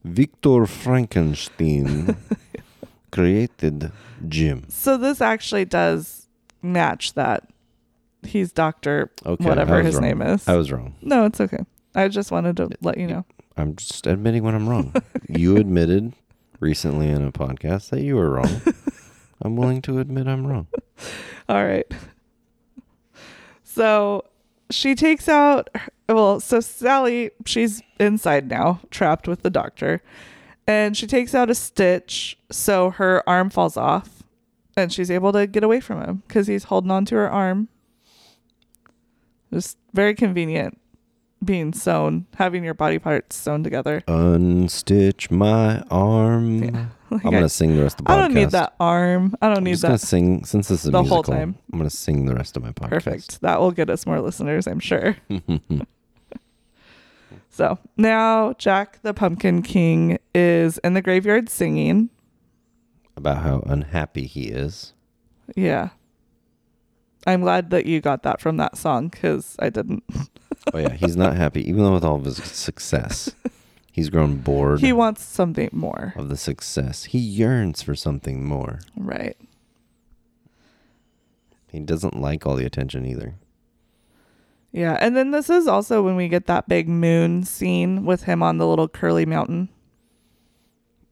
Victor 0.05 0.67
Frankenstein 0.67 2.17
created 3.13 3.93
Jim. 4.29 4.65
So 4.69 4.97
this 4.97 5.21
actually 5.21 5.65
does 5.65 6.27
match 6.61 7.15
that. 7.15 7.49
He's 8.25 8.53
Dr. 8.53 9.11
Okay. 9.27 9.45
Whatever 9.45 9.83
his 9.83 9.97
wrong. 9.97 10.03
name 10.05 10.23
is. 10.23 10.47
I 10.49 10.57
was 10.57 10.71
wrong. 10.73 10.95
no, 11.03 11.25
it's 11.27 11.41
okay. 11.41 11.59
I 11.95 12.09
just 12.09 12.31
wanted 12.31 12.57
to 12.59 12.69
let 12.81 12.99
you 12.99 13.07
know. 13.07 13.25
I'm 13.57 13.75
just 13.77 14.07
admitting 14.07 14.43
when 14.45 14.55
I'm 14.55 14.69
wrong. 14.69 14.95
you 15.29 15.57
admitted 15.57 16.15
recently 16.63 17.09
in 17.09 17.27
a 17.27 17.33
podcast 17.33 17.91
that 17.91 18.03
you 18.03 18.17
were 18.17 18.31
wrong. 18.31 18.63
I'm 19.43 19.57
willing 19.57 19.83
to 19.83 19.99
admit 19.99 20.29
I'm 20.29 20.47
wrong. 20.47 20.69
All 21.49 21.65
right. 21.65 21.87
So 23.65 24.25
she 24.71 24.95
takes 24.95 25.29
out, 25.29 25.69
well, 26.09 26.39
so 26.39 26.61
Sally, 26.61 27.33
she's 27.45 27.83
inside 27.99 28.49
now, 28.49 28.81
trapped 28.91 29.27
with 29.27 29.43
the 29.43 29.51
doctor. 29.51 30.03
And 30.67 30.97
she 30.97 31.09
takes 31.09 31.35
out 31.35 31.51
a 31.51 31.55
stitch 31.57 32.39
so 32.51 32.91
her 32.91 33.29
arm 33.29 33.51
falls 33.51 33.77
off 33.77 34.23
and 34.77 34.93
she's 34.93 35.11
able 35.11 35.33
to 35.33 35.49
get 35.49 35.65
away 35.65 35.81
from 35.81 36.01
him 36.01 36.23
because 36.29 36.47
he's 36.47 36.65
holding 36.65 36.93
on 36.93 37.05
to 37.07 37.17
her 37.17 37.31
arm. 37.31 37.69
Just 39.53 39.77
very 39.93 40.15
convenient 40.15 40.79
being 41.45 41.73
sewn, 41.73 42.27
having 42.37 42.63
your 42.65 42.75
body 42.75 42.99
parts 42.99 43.37
sewn 43.37 43.63
together. 43.65 44.03
Unstitch 44.09 45.31
my 45.31 45.83
arm. 45.91 46.63
Yeah. 46.65 46.87
Like 47.13 47.27
I'm 47.27 47.29
I- 47.29 47.33
gonna 47.41 47.49
sing 47.51 47.77
the 47.77 47.83
rest 47.83 48.01
of 48.01 48.07
the 48.07 48.11
podcast. 48.11 48.17
I 48.17 48.21
don't 48.23 48.33
need 48.33 48.51
that 48.53 48.75
arm. 48.81 49.35
I 49.43 49.49
don't 49.49 49.59
I'm 49.59 49.65
need 49.65 49.73
just 49.73 49.83
gonna 49.83 49.95
that. 49.99 50.07
sing 50.07 50.47
since 50.47 50.69
this 50.69 50.81
is 50.81 50.89
a 50.89 50.93
the 50.93 51.03
whole 51.03 51.23
time. 51.23 51.57
I'm 51.71 51.79
gonna 51.79 51.91
sing 51.91 52.25
the 52.25 52.35
rest 52.35 52.57
of 52.57 52.63
my 52.63 52.73
podcast. 52.73 52.89
Perfect. 52.89 53.41
That 53.43 53.61
will 53.61 53.71
get 53.71 53.91
us 53.91 54.07
more 54.07 54.19
listeners, 54.23 54.67
I'm 54.67 54.81
sure. 54.81 55.19
So 57.51 57.79
now 57.99 58.55
Jack 58.55 59.01
the 59.03 59.13
Pumpkin 59.13 59.61
King 59.63 60.19
is 60.35 60.79
in 60.79 60.95
the 60.95 61.03
graveyard 61.03 61.51
singing. 61.51 62.09
About 63.15 63.43
how 63.43 63.61
unhappy 63.67 64.25
he 64.27 64.45
is. 64.45 64.95
Yeah. 65.55 65.91
I'm 67.27 67.43
glad 67.43 67.69
that 67.69 67.85
you 67.85 68.01
got 68.01 68.23
that 68.23 68.41
from 68.41 68.57
that 68.57 68.79
song 68.79 69.09
because 69.09 69.55
I 69.59 69.69
didn't. 69.69 70.03
Oh 70.73 70.79
yeah, 70.79 70.93
he's 70.95 71.17
not 71.17 71.37
happy 71.37 71.67
even 71.69 71.83
though 71.85 71.93
with 71.95 72.05
all 72.05 72.17
of 72.17 72.25
his 72.25 72.37
success. 72.37 73.35
He's 73.91 74.09
grown 74.09 74.37
bored 74.37 74.81
He 74.81 74.93
wants 74.93 75.23
something 75.23 75.69
more. 75.73 76.15
of 76.17 76.31
the 76.31 76.37
success. 76.37 77.05
He 77.05 77.19
yearns 77.19 77.83
for 77.83 77.95
something 77.95 78.43
more. 78.45 78.79
Right. 78.97 79.37
He 81.71 81.81
doesn't 81.81 82.19
like 82.19 82.47
all 82.47 82.57
the 82.57 82.65
attention 82.65 83.05
either. 83.05 83.35
Yeah. 84.73 84.97
And 85.01 85.15
then 85.15 85.31
this 85.31 85.51
is 85.51 85.67
also 85.67 86.03
when 86.03 86.17
we 86.17 86.29
get 86.29 86.47
that 86.47 86.69
big 86.69 86.89
moon 86.89 87.45
scene 87.45 88.07
with 88.07 88.23
him 88.23 88.43
on 88.43 88.57
the 88.57 88.67
little 88.67 88.89
curly 88.89 89.27
mountain. 89.27 89.69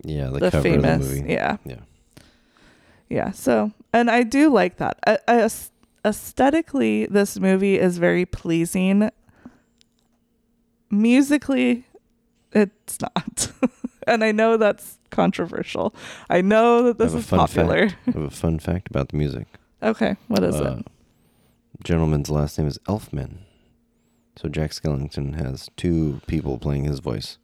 Yeah, 0.02 0.28
the, 0.28 0.38
the 0.38 0.50
famous. 0.50 1.06
the 1.06 1.14
movie. 1.16 1.32
Yeah. 1.32 1.58
Yeah. 1.66 1.80
Yeah. 3.10 3.30
So, 3.32 3.72
and 3.92 4.10
I 4.10 4.22
do 4.22 4.48
like 4.50 4.78
that. 4.78 4.98
Uh, 5.06 5.18
uh, 5.28 5.48
aesthetically, 6.04 7.04
this 7.06 7.38
movie 7.38 7.78
is 7.78 7.98
very 7.98 8.24
pleasing. 8.24 9.10
Musically, 10.90 11.84
it's 12.52 12.98
not. 13.00 13.52
and 14.06 14.24
I 14.24 14.32
know 14.32 14.56
that's 14.56 14.98
controversial. 15.10 15.94
I 16.28 16.40
know 16.40 16.82
that 16.84 16.98
this 16.98 17.14
is 17.14 17.26
popular. 17.26 17.88
fact. 17.90 18.00
I 18.08 18.10
have 18.12 18.22
a 18.22 18.30
fun 18.30 18.58
fact 18.58 18.88
about 18.88 19.08
the 19.10 19.16
music. 19.16 19.46
Okay. 19.82 20.16
What 20.28 20.42
is 20.44 20.56
Uh, 20.56 20.80
it? 20.80 20.86
Gentleman's 21.82 22.28
last 22.28 22.58
name 22.58 22.68
is 22.68 22.76
Elfman. 22.86 23.38
So 24.36 24.46
Jack 24.50 24.72
Skellington 24.72 25.36
has 25.42 25.70
two 25.78 26.20
people 26.26 26.58
playing 26.58 26.84
his 26.84 26.98
voice. 27.00 27.38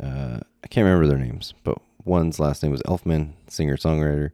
Uh, 0.00 0.38
I 0.62 0.68
can't 0.68 0.84
remember 0.84 1.08
their 1.08 1.18
names, 1.18 1.54
but 1.64 1.78
one's 2.04 2.38
last 2.38 2.62
name 2.62 2.70
was 2.70 2.82
Elfman, 2.82 3.32
singer 3.48 3.76
songwriter, 3.76 4.30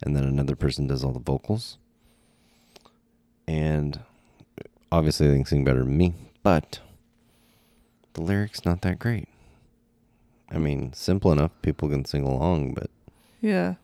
and 0.00 0.14
then 0.14 0.22
another 0.22 0.54
person 0.54 0.86
does 0.86 1.02
all 1.02 1.10
the 1.10 1.18
vocals. 1.18 1.76
And 3.48 3.98
obviously, 4.92 5.26
they 5.26 5.34
can 5.34 5.44
sing 5.44 5.64
better 5.64 5.80
than 5.82 5.96
me, 5.96 6.14
but 6.44 6.78
the 8.14 8.22
lyrics 8.22 8.64
not 8.64 8.80
that 8.82 8.98
great. 8.98 9.28
I 10.50 10.58
mean, 10.58 10.92
simple 10.92 11.32
enough, 11.32 11.50
people 11.62 11.88
can 11.88 12.04
sing 12.04 12.24
along, 12.24 12.74
but 12.74 12.90
Yeah. 13.40 13.74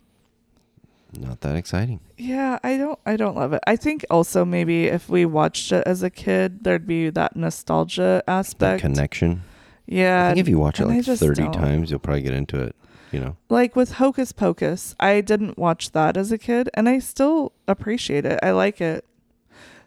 not 1.19 1.40
that 1.40 1.57
exciting. 1.57 2.01
Yeah, 2.16 2.59
I 2.62 2.77
don't 2.77 2.99
I 3.05 3.16
don't 3.16 3.37
love 3.37 3.53
it. 3.53 3.61
I 3.66 3.77
think 3.77 4.05
also 4.11 4.45
maybe 4.45 4.87
if 4.87 5.09
we 5.09 5.25
watched 5.27 5.73
it 5.73 5.83
as 5.87 6.03
a 6.03 6.11
kid, 6.11 6.62
there'd 6.64 6.87
be 6.87 7.11
that 7.11 7.35
nostalgia 7.37 8.23
The 8.27 8.31
aspect. 8.31 8.81
connection. 8.83 9.43
Yeah. 9.87 10.27
I 10.27 10.35
think 10.35 10.38
if 10.47 10.49
you 10.49 10.59
watch 10.59 10.79
it 10.81 10.87
like 10.87 11.05
30 11.05 11.43
don't. 11.43 11.53
times, 11.53 11.90
you'll 11.90 11.99
probably 11.99 12.23
get 12.23 12.35
into 12.35 12.62
it, 12.62 12.77
you 13.11 13.19
know. 13.19 13.37
like 13.49 13.75
with 13.75 13.95
Hocus 13.95 14.31
Pocus, 14.31 14.95
I 15.01 15.21
didn't 15.21 15.59
watch 15.59 15.90
that 15.93 16.16
as 16.16 16.31
a 16.31 16.38
kid 16.38 16.71
and 16.75 16.88
I 16.88 17.01
still 17.01 17.53
appreciate 17.66 18.25
it. 18.25 18.38
I 18.43 18.53
like 18.53 18.81
it. 18.81 19.05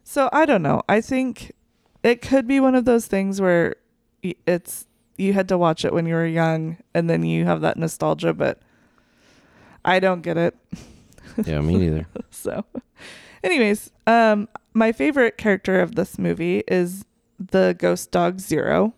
So 0.03 0.27
I 0.33 0.45
don't 0.45 0.61
know. 0.63 0.81
I 0.89 0.99
think 0.99 1.53
it 2.03 2.21
could 2.21 2.45
be 2.45 2.59
one 2.59 2.75
of 2.75 2.83
those 2.83 3.07
things 3.07 3.39
where 3.39 3.75
it's 4.45 4.87
you 5.17 5.33
had 5.33 5.47
to 5.49 5.57
watch 5.57 5.85
it 5.85 5.93
when 5.93 6.05
you 6.05 6.15
were 6.15 6.25
young 6.25 6.77
and 6.93 7.09
then 7.09 7.23
you 7.23 7.45
have 7.45 7.61
that 7.61 7.77
nostalgia, 7.77 8.33
but 8.33 8.59
I 9.85 9.99
don't 9.99 10.21
get 10.21 10.37
it. 10.37 10.55
Yeah, 11.45 11.61
me 11.61 11.77
neither. 11.77 12.05
So 12.31 12.65
anyways, 13.43 13.91
um 14.07 14.47
my 14.73 14.91
favorite 14.91 15.37
character 15.37 15.79
of 15.81 15.95
this 15.95 16.19
movie 16.19 16.63
is 16.67 17.05
the 17.39 17.75
ghost 17.79 18.11
dog 18.11 18.39
Zero. 18.39 18.93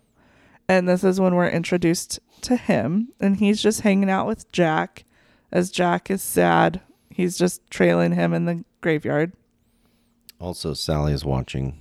And 0.68 0.88
this 0.88 1.04
is 1.04 1.20
when 1.20 1.34
we're 1.36 1.48
introduced 1.48 2.18
to 2.42 2.56
him 2.56 3.08
and 3.20 3.36
he's 3.36 3.62
just 3.62 3.82
hanging 3.82 4.10
out 4.10 4.26
with 4.26 4.50
Jack 4.52 5.04
as 5.52 5.70
Jack 5.70 6.10
is 6.10 6.22
sad. 6.22 6.80
He's 7.08 7.38
just 7.38 7.62
trailing 7.70 8.12
him 8.12 8.34
in 8.34 8.44
the 8.44 8.64
graveyard. 8.80 9.32
Also, 10.40 10.74
Sally 10.74 11.12
is 11.14 11.24
watching, 11.24 11.78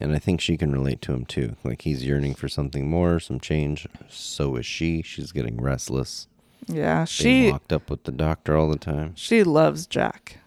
and 0.00 0.14
I 0.14 0.18
think 0.18 0.40
she 0.40 0.56
can 0.56 0.72
relate 0.72 1.00
to 1.02 1.12
him 1.12 1.24
too. 1.24 1.56
Like 1.64 1.82
he's 1.82 2.04
yearning 2.04 2.34
for 2.34 2.48
something 2.48 2.88
more, 2.88 3.18
some 3.20 3.40
change. 3.40 3.86
So 4.08 4.56
is 4.56 4.66
she. 4.66 5.02
She's 5.02 5.32
getting 5.32 5.60
restless. 5.60 6.28
Yeah, 6.66 6.96
Being 6.98 7.06
she 7.06 7.50
locked 7.52 7.72
up 7.72 7.88
with 7.90 8.04
the 8.04 8.12
doctor 8.12 8.56
all 8.56 8.68
the 8.68 8.78
time. 8.78 9.12
she 9.14 9.42
loves 9.42 9.86
Jack. 9.86 10.38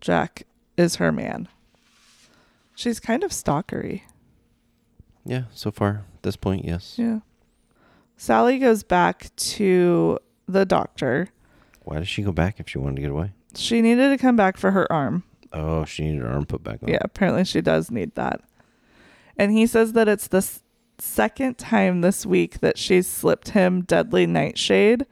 Jack 0.00 0.42
is 0.76 0.96
her 0.96 1.10
man. 1.12 1.48
She's 2.74 3.00
kind 3.00 3.24
of 3.24 3.30
stalkery. 3.30 4.02
Yeah, 5.24 5.44
so 5.52 5.70
far 5.70 6.04
at 6.14 6.22
this 6.22 6.36
point, 6.36 6.64
yes. 6.64 6.94
Yeah. 6.96 7.20
Sally 8.16 8.58
goes 8.58 8.82
back 8.82 9.34
to 9.36 10.18
the 10.46 10.64
doctor. 10.64 11.28
Why 11.82 11.98
does 11.98 12.08
she 12.08 12.22
go 12.22 12.32
back 12.32 12.60
if 12.60 12.68
she 12.68 12.78
wanted 12.78 12.96
to 12.96 13.02
get 13.02 13.10
away? 13.10 13.32
She 13.54 13.80
needed 13.80 14.10
to 14.10 14.18
come 14.18 14.36
back 14.36 14.56
for 14.56 14.72
her 14.72 14.90
arm. 14.92 15.22
Oh, 15.52 15.84
she 15.84 16.04
needed 16.04 16.22
her 16.22 16.28
arm 16.28 16.44
put 16.46 16.62
back 16.62 16.82
on. 16.82 16.88
Yeah, 16.88 16.98
apparently 17.02 17.44
she 17.44 17.60
does 17.60 17.90
need 17.90 18.14
that. 18.16 18.40
And 19.36 19.52
he 19.52 19.66
says 19.66 19.92
that 19.94 20.08
it's 20.08 20.26
the 20.28 20.38
s- 20.38 20.60
second 20.98 21.58
time 21.58 22.00
this 22.00 22.26
week 22.26 22.60
that 22.60 22.76
she's 22.76 23.06
slipped 23.06 23.50
him 23.50 23.82
deadly 23.82 24.26
nightshade 24.26 25.06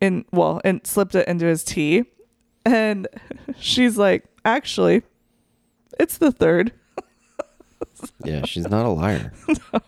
in 0.00 0.24
well, 0.30 0.60
and 0.64 0.86
slipped 0.86 1.14
it 1.14 1.26
into 1.28 1.46
his 1.46 1.64
tea. 1.64 2.04
And 2.64 3.08
she's 3.58 3.96
like, 3.98 4.24
"Actually, 4.44 5.02
it's 5.98 6.18
the 6.18 6.32
third. 6.32 6.72
Yeah, 8.24 8.44
she's 8.46 8.68
not 8.68 8.86
a 8.86 8.90
liar. 8.90 9.32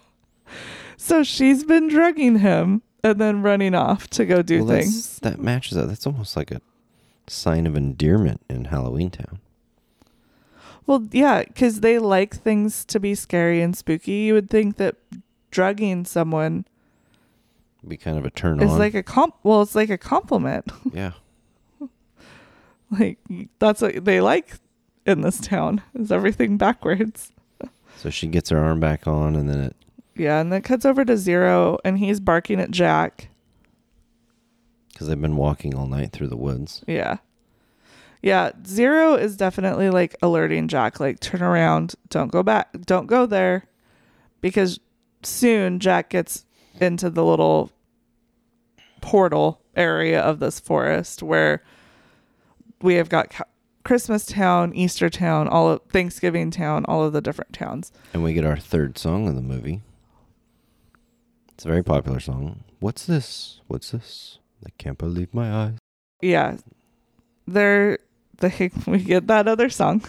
So 0.98 1.22
she's 1.24 1.64
been 1.64 1.88
drugging 1.88 2.38
him 2.38 2.82
and 3.02 3.20
then 3.20 3.42
running 3.42 3.74
off 3.74 4.06
to 4.10 4.24
go 4.24 4.40
do 4.42 4.64
well, 4.64 4.76
things. 4.78 5.18
that 5.20 5.40
matches 5.40 5.76
up. 5.76 5.88
That's 5.88 6.06
almost 6.06 6.36
like 6.36 6.50
a 6.52 6.60
sign 7.26 7.66
of 7.66 7.74
endearment 7.76 8.40
in 8.48 8.66
Halloween 8.66 9.10
Town. 9.10 9.40
Well, 10.86 11.06
yeah, 11.12 11.44
because 11.44 11.80
they 11.80 11.98
like 11.98 12.34
things 12.34 12.84
to 12.86 12.98
be 13.00 13.14
scary 13.14 13.62
and 13.62 13.76
spooky. 13.76 14.12
You 14.12 14.34
would 14.34 14.50
think 14.50 14.76
that 14.76 14.96
drugging 15.50 16.04
someone 16.04 16.64
Be 17.86 17.96
kind 17.96 18.18
of 18.18 18.24
a 18.24 18.30
turn 18.30 18.60
is 18.62 18.70
on. 18.72 18.78
like 18.78 18.94
a 18.94 19.02
comp. 19.02 19.34
Well, 19.42 19.62
it's 19.62 19.74
like 19.74 19.90
a 19.90 19.98
compliment. 19.98 20.66
yeah. 20.92 21.12
like 22.90 23.18
that's 23.58 23.80
what 23.80 24.04
they 24.04 24.20
like 24.20 24.54
in 25.06 25.20
this 25.22 25.40
town. 25.40 25.82
Is 25.94 26.10
everything 26.12 26.56
backwards? 26.56 27.32
So 27.96 28.10
she 28.10 28.26
gets 28.26 28.50
her 28.50 28.58
arm 28.58 28.80
back 28.80 29.06
on, 29.06 29.36
and 29.36 29.48
then 29.48 29.60
it 29.60 29.76
Yeah, 30.16 30.40
and 30.40 30.50
then 30.52 30.58
it 30.58 30.64
cuts 30.64 30.84
over 30.84 31.04
to 31.04 31.16
Zero, 31.16 31.78
and 31.84 31.98
he's 31.98 32.18
barking 32.20 32.58
at 32.60 32.70
Jack. 32.72 33.28
because 34.92 35.06
they've 35.06 35.20
been 35.20 35.36
walking 35.36 35.74
all 35.74 35.86
night 35.86 36.10
through 36.12 36.28
the 36.28 36.36
woods. 36.36 36.82
Yeah. 36.88 37.18
Yeah, 38.22 38.52
Zero 38.64 39.14
is 39.14 39.36
definitely 39.36 39.90
like 39.90 40.16
alerting 40.22 40.68
Jack, 40.68 41.00
like, 41.00 41.18
turn 41.18 41.42
around, 41.42 41.94
don't 42.08 42.30
go 42.30 42.42
back, 42.42 42.68
don't 42.86 43.06
go 43.06 43.26
there. 43.26 43.64
Because 44.40 44.78
soon 45.22 45.80
Jack 45.80 46.10
gets 46.10 46.44
into 46.80 47.10
the 47.10 47.24
little 47.24 47.70
portal 49.00 49.60
area 49.76 50.20
of 50.20 50.38
this 50.38 50.60
forest 50.60 51.22
where 51.22 51.62
we 52.80 52.94
have 52.94 53.08
got 53.08 53.30
ca- 53.30 53.44
Christmas 53.84 54.24
Town, 54.24 54.72
Easter 54.74 55.10
Town, 55.10 55.48
all 55.48 55.68
of 55.68 55.80
Thanksgiving 55.90 56.50
Town, 56.52 56.84
all 56.86 57.02
of 57.04 57.12
the 57.12 57.20
different 57.20 57.52
towns. 57.52 57.90
And 58.12 58.22
we 58.22 58.32
get 58.32 58.44
our 58.44 58.56
third 58.56 58.96
song 58.98 59.26
of 59.28 59.34
the 59.34 59.42
movie. 59.42 59.82
It's 61.54 61.64
a 61.64 61.68
very 61.68 61.82
popular 61.82 62.20
song. 62.20 62.62
What's 62.78 63.04
this? 63.04 63.60
What's 63.66 63.90
this? 63.90 64.38
I 64.64 64.70
can't 64.78 64.98
believe 64.98 65.34
my 65.34 65.52
eyes. 65.52 65.78
Yeah, 66.20 66.56
there. 67.46 67.98
They 68.42 68.70
we 68.86 68.98
get 68.98 69.28
that 69.28 69.46
other 69.46 69.70
song. 69.70 70.02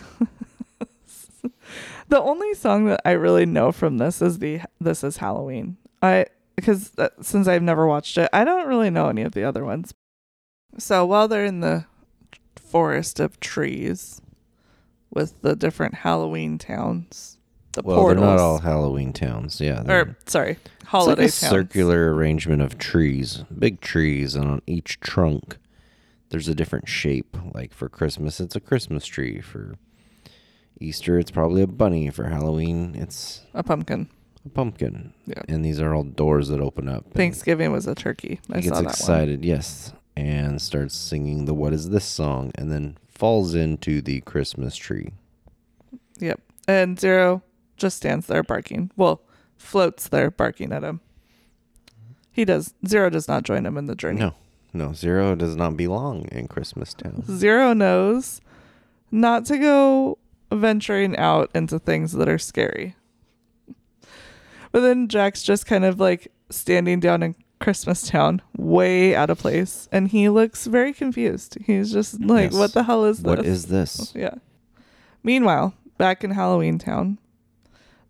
the 2.10 2.20
only 2.20 2.54
song 2.56 2.88
that 2.88 3.02
I 3.06 3.12
really 3.12 3.46
know 3.46 3.72
from 3.72 4.00
this 4.00 4.22
is 4.22 4.40
the 4.40 4.62
"This 4.82 5.04
Is 5.04 5.18
Halloween." 5.18 5.78
I 6.02 6.26
because 6.56 6.92
uh, 6.98 7.10
since 7.22 7.48
I've 7.48 7.62
never 7.62 7.86
watched 7.88 8.18
it, 8.18 8.30
I 8.34 8.44
don't 8.44 8.68
really 8.68 8.90
know 8.90 9.08
any 9.08 9.22
of 9.22 9.34
the 9.34 9.44
other 9.44 9.64
ones. 9.64 9.94
So 10.80 11.06
while 11.06 11.28
they're 11.28 11.46
in 11.46 11.60
the 11.60 11.86
forest 12.56 13.20
of 13.20 13.40
trees 13.40 14.20
with 15.12 15.40
the 15.44 15.56
different 15.56 15.94
Halloween 15.94 16.58
towns, 16.58 17.38
the 17.74 17.84
well, 17.84 17.98
portals, 17.98 18.26
they're 18.26 18.36
not 18.36 18.40
all 18.40 18.60
Halloween 18.60 19.14
towns. 19.14 19.62
Yeah. 19.62 19.84
or 19.88 20.18
sorry, 20.26 20.54
it's 20.54 20.64
like 20.64 20.88
holiday 20.88 21.26
a 21.26 21.26
towns. 21.26 21.36
circular 21.36 22.16
arrangement 22.16 22.64
of 22.64 22.80
trees, 22.80 23.44
big 23.58 23.80
trees, 23.80 24.34
and 24.34 24.46
on 24.50 24.62
each 24.66 25.00
trunk, 25.02 25.58
there's 26.34 26.48
a 26.50 26.56
different 26.56 26.90
shape. 26.90 27.38
Like 27.54 27.74
for 27.74 27.88
Christmas, 27.88 28.40
it's 28.42 28.56
a 28.56 28.60
Christmas 28.60 29.06
tree. 29.06 29.40
For 29.40 29.76
Easter, 30.80 31.20
it's 31.20 31.32
probably 31.32 31.62
a 31.62 31.68
bunny. 31.68 32.10
For 32.10 32.26
Halloween, 32.26 32.96
it's 32.98 33.42
a 33.54 33.62
pumpkin. 33.64 34.10
a 34.46 34.50
pumpkin. 34.50 35.14
Yeah. 35.28 35.44
And 35.48 35.64
these 35.64 35.80
are 35.80 35.94
all 35.94 36.04
doors 36.04 36.48
that 36.50 36.60
open 36.60 36.90
up. 36.90 37.06
Thanksgiving 37.14 37.72
was 37.72 37.86
a 37.88 37.94
turkey. 37.96 38.40
I 38.52 38.60
He 38.60 38.68
saw 38.68 38.82
gets 38.82 38.82
that 38.82 38.84
one. 38.84 38.90
excited, 39.22 39.46
yes, 39.46 39.94
and 40.18 40.60
starts 40.60 40.96
singing 40.96 41.46
the 41.46 41.54
"What 41.54 41.72
is 41.72 41.92
this" 41.92 42.04
song, 42.06 42.52
and 42.56 42.72
then 42.72 42.98
falls 43.08 43.54
into 43.54 44.02
the 44.02 44.22
Christmas 44.22 44.76
tree. 44.76 45.12
Yep. 46.20 46.42
And 46.68 47.00
Zero 47.00 47.44
just 47.78 47.98
stands 47.98 48.26
there 48.28 48.42
barking. 48.44 48.90
Well, 48.98 49.22
floats 49.58 50.08
there 50.08 50.32
barking 50.32 50.72
at 50.74 50.84
him. 50.84 51.00
He 52.32 52.46
does. 52.46 52.74
Zero 52.88 53.12
does 53.12 53.28
not 53.28 53.44
join 53.44 53.66
him 53.66 53.78
in 53.78 53.86
the 53.86 53.96
journey. 53.96 54.20
No, 54.20 54.34
no, 54.74 54.94
Zero 54.94 55.36
does 55.36 55.56
not 55.56 55.78
belong 55.78 56.26
in 56.32 56.48
Christmas 56.48 56.94
Town. 56.94 57.24
Zero 57.28 57.74
knows 57.74 58.42
not 59.12 59.46
to 59.46 59.58
go 59.58 60.18
venturing 60.52 61.16
out 61.18 61.50
into 61.54 61.80
things 61.80 62.14
that 62.14 62.28
are 62.28 62.38
scary. 62.40 62.96
But 64.72 64.82
then 64.82 65.08
Jack's 65.08 65.44
just 65.44 65.66
kind 65.66 65.86
of 65.86 66.00
like 66.00 66.32
standing 66.50 67.00
down 67.00 67.22
in 67.24 67.36
Christmas 67.60 68.08
Town, 68.10 68.42
way 68.58 69.16
out 69.16 69.30
of 69.30 69.38
place, 69.40 69.88
and 69.92 70.08
he 70.10 70.28
looks 70.30 70.66
very 70.66 70.92
confused. 70.94 71.58
He's 71.66 71.94
just 71.94 72.20
like, 72.20 72.52
Yes. 72.52 72.60
"What 72.60 72.74
the 72.74 72.84
hell 72.84 73.06
is 73.06 73.20
this?" 73.20 73.26
What 73.26 73.46
is 73.46 73.66
this? 73.68 74.12
Yeah. 74.16 74.36
Meanwhile, 75.24 75.74
back 75.98 76.24
in 76.24 76.32
Halloween 76.32 76.78
Town, 76.78 77.20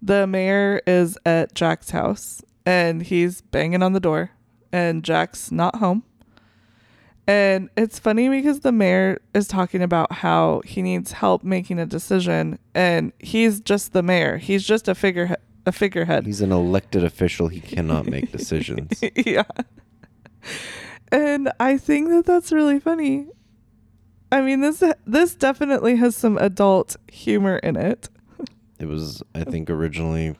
the 0.01 0.25
mayor 0.25 0.81
is 0.87 1.17
at 1.25 1.53
Jack's 1.53 1.91
house 1.91 2.41
and 2.65 3.03
he's 3.03 3.41
banging 3.41 3.83
on 3.83 3.93
the 3.93 3.99
door, 3.99 4.31
and 4.71 5.03
Jack's 5.03 5.51
not 5.51 5.75
home. 5.75 6.03
And 7.25 7.69
it's 7.77 7.99
funny 7.99 8.27
because 8.27 8.61
the 8.61 8.71
mayor 8.73 9.21
is 9.33 9.47
talking 9.47 9.81
about 9.81 10.11
how 10.11 10.61
he 10.65 10.81
needs 10.81 11.13
help 11.13 11.43
making 11.43 11.79
a 11.79 11.85
decision, 11.85 12.59
and 12.75 13.13
he's 13.19 13.61
just 13.61 13.93
the 13.93 14.03
mayor. 14.03 14.37
He's 14.37 14.63
just 14.65 14.87
a 14.87 14.95
figurehead. 14.95 15.39
A 15.65 15.71
figurehead. 15.71 16.25
He's 16.25 16.41
an 16.41 16.51
elected 16.51 17.05
official. 17.05 17.47
He 17.47 17.61
cannot 17.61 18.05
make 18.07 18.33
decisions. 18.33 19.01
yeah. 19.15 19.43
And 21.09 21.49
I 21.57 21.77
think 21.77 22.09
that 22.09 22.25
that's 22.25 22.51
really 22.51 22.81
funny. 22.81 23.27
I 24.29 24.41
mean, 24.41 24.59
this 24.59 24.83
this 25.05 25.35
definitely 25.35 25.95
has 25.97 26.17
some 26.17 26.37
adult 26.37 26.97
humor 27.09 27.57
in 27.57 27.77
it. 27.77 28.09
It 28.79 28.87
was, 28.87 29.23
I 29.33 29.45
think, 29.45 29.69
originally 29.69 30.35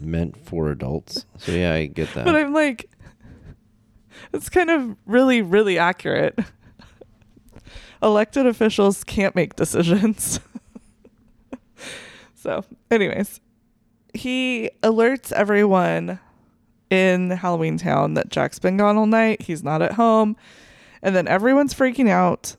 meant 0.00 0.36
for 0.44 0.70
adults. 0.70 1.26
So 1.38 1.52
yeah, 1.52 1.74
I 1.74 1.86
get 1.86 2.12
that. 2.14 2.24
But 2.30 2.36
I'm 2.36 2.52
like, 2.52 2.90
it's 4.32 4.48
kind 4.48 4.70
of 4.70 4.96
really, 5.06 5.42
really 5.42 5.78
accurate. 5.78 6.38
Elected 8.02 8.46
officials 8.46 9.04
can't 9.04 9.34
make 9.34 9.56
decisions. 9.56 10.40
so, 12.34 12.64
anyways, 12.90 13.40
he 14.14 14.70
alerts 14.82 15.32
everyone 15.32 16.18
in 16.88 17.30
Halloween 17.30 17.78
Town 17.78 18.14
that 18.14 18.30
Jack's 18.30 18.58
been 18.58 18.76
gone 18.76 18.96
all 18.96 19.06
night. 19.06 19.42
He's 19.42 19.62
not 19.62 19.82
at 19.82 19.92
home. 19.92 20.36
And 21.02 21.14
then 21.14 21.28
everyone's 21.28 21.72
freaking 21.72 22.08
out. 22.08 22.56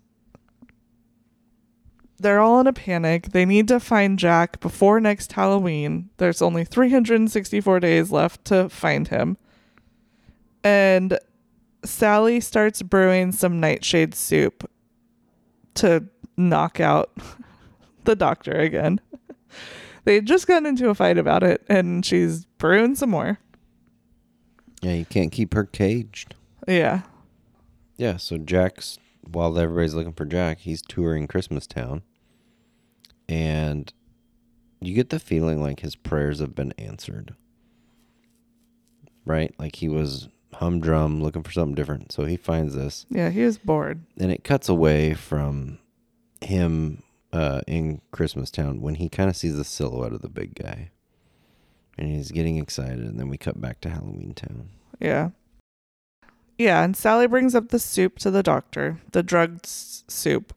They're 2.18 2.40
all 2.40 2.60
in 2.60 2.68
a 2.68 2.74
panic. 2.74 3.32
They 3.32 3.46
need 3.46 3.68
to 3.68 3.80
find 3.80 4.18
Jack 4.18 4.60
before 4.60 5.00
next 5.00 5.32
Halloween. 5.34 6.10
There's 6.18 6.42
only 6.42 6.64
364 6.64 7.80
days 7.80 8.12
left 8.12 8.46
to 8.46 8.70
find 8.70 9.08
him. 9.08 9.38
And 10.64 11.18
Sally 11.84 12.40
starts 12.40 12.82
brewing 12.82 13.32
some 13.32 13.60
nightshade 13.60 14.14
soup 14.16 14.70
to 15.76 16.06
knock 16.38 16.80
out 16.80 17.12
the 18.04 18.16
doctor 18.16 18.54
again. 18.54 19.00
They 20.04 20.16
had 20.16 20.26
just 20.26 20.48
gotten 20.48 20.66
into 20.66 20.90
a 20.90 20.96
fight 20.96 21.20
about 21.20 21.44
it, 21.44 21.64
and 21.70 22.04
she's 22.04 22.46
brewing 22.58 22.96
some 22.96 23.12
more. 23.12 23.38
yeah, 24.82 24.94
you 24.94 25.06
can't 25.06 25.32
keep 25.32 25.54
her 25.54 25.64
caged. 25.64 26.34
Yeah. 26.68 27.04
Yeah, 27.98 28.18
so 28.18 28.40
Jack's 28.40 28.98
while 29.22 29.56
everybody's 29.60 29.94
looking 29.94 30.14
for 30.14 30.26
Jack, 30.26 30.58
he's 30.62 30.82
touring 30.82 31.28
Christmas 31.28 31.68
Town. 31.68 32.02
And 33.30 33.94
you 34.80 34.96
get 34.96 35.12
the 35.12 35.20
feeling 35.20 35.62
like 35.62 35.82
his 35.82 35.96
prayers 35.96 36.40
have 36.40 36.56
been 36.56 36.74
answered. 36.80 37.36
Right? 39.24 39.54
Like 39.60 39.76
he 39.76 39.88
was 39.88 40.30
humdrum 40.54 41.22
looking 41.22 41.44
for 41.44 41.52
something 41.52 41.76
different. 41.76 42.12
So 42.12 42.26
he 42.26 42.38
finds 42.38 42.76
this 42.76 43.06
Yeah, 43.10 43.30
he 43.30 43.42
is 43.42 43.58
bored. 43.58 44.02
and 44.20 44.32
it 44.32 44.44
cuts 44.44 44.70
away 44.70 45.14
from 45.14 45.80
him 46.42 47.04
uh, 47.34 47.62
in 47.68 48.02
Christmas 48.12 48.52
Town 48.52 48.82
when 48.82 48.96
he 48.96 49.10
kind 49.10 49.30
of 49.30 49.36
sees 49.36 49.56
the 49.56 49.64
silhouette 49.64 50.14
of 50.14 50.22
the 50.22 50.30
big 50.30 50.56
guy. 50.56 50.92
And 51.98 52.08
he's 52.10 52.32
getting 52.32 52.58
excited 52.58 53.00
and 53.00 53.20
then 53.20 53.30
we 53.30 53.38
cut 53.38 53.60
back 53.62 53.82
to 53.82 53.90
Halloween 53.90 54.34
Town. 54.34 54.70
Yeah. 55.00 55.30
Yeah, 56.58 56.84
and 56.84 56.96
Sally 56.96 57.28
brings 57.28 57.56
up 57.56 57.70
the 57.70 57.80
soup 57.80 58.20
to 58.20 58.30
the 58.32 58.44
doctor, 58.44 59.00
the 59.14 59.24
drugged 59.24 59.66
soup. 59.66 60.54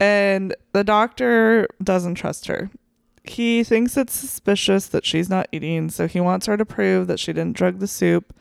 And 0.00 0.54
the 0.72 0.84
doctor 0.84 1.66
doesn't 1.82 2.16
trust 2.16 2.46
her. 2.46 2.70
He 3.24 3.64
thinks 3.64 3.96
it's 3.96 4.14
suspicious 4.14 4.86
that 4.88 5.04
she's 5.04 5.28
not 5.28 5.48
eating, 5.52 5.90
so 5.90 6.06
he 6.06 6.20
wants 6.20 6.46
her 6.46 6.56
to 6.56 6.64
prove 6.64 7.06
that 7.08 7.18
she 7.18 7.32
didn't 7.32 7.56
drug 7.56 7.78
the 7.78 7.86
soup. 7.86 8.34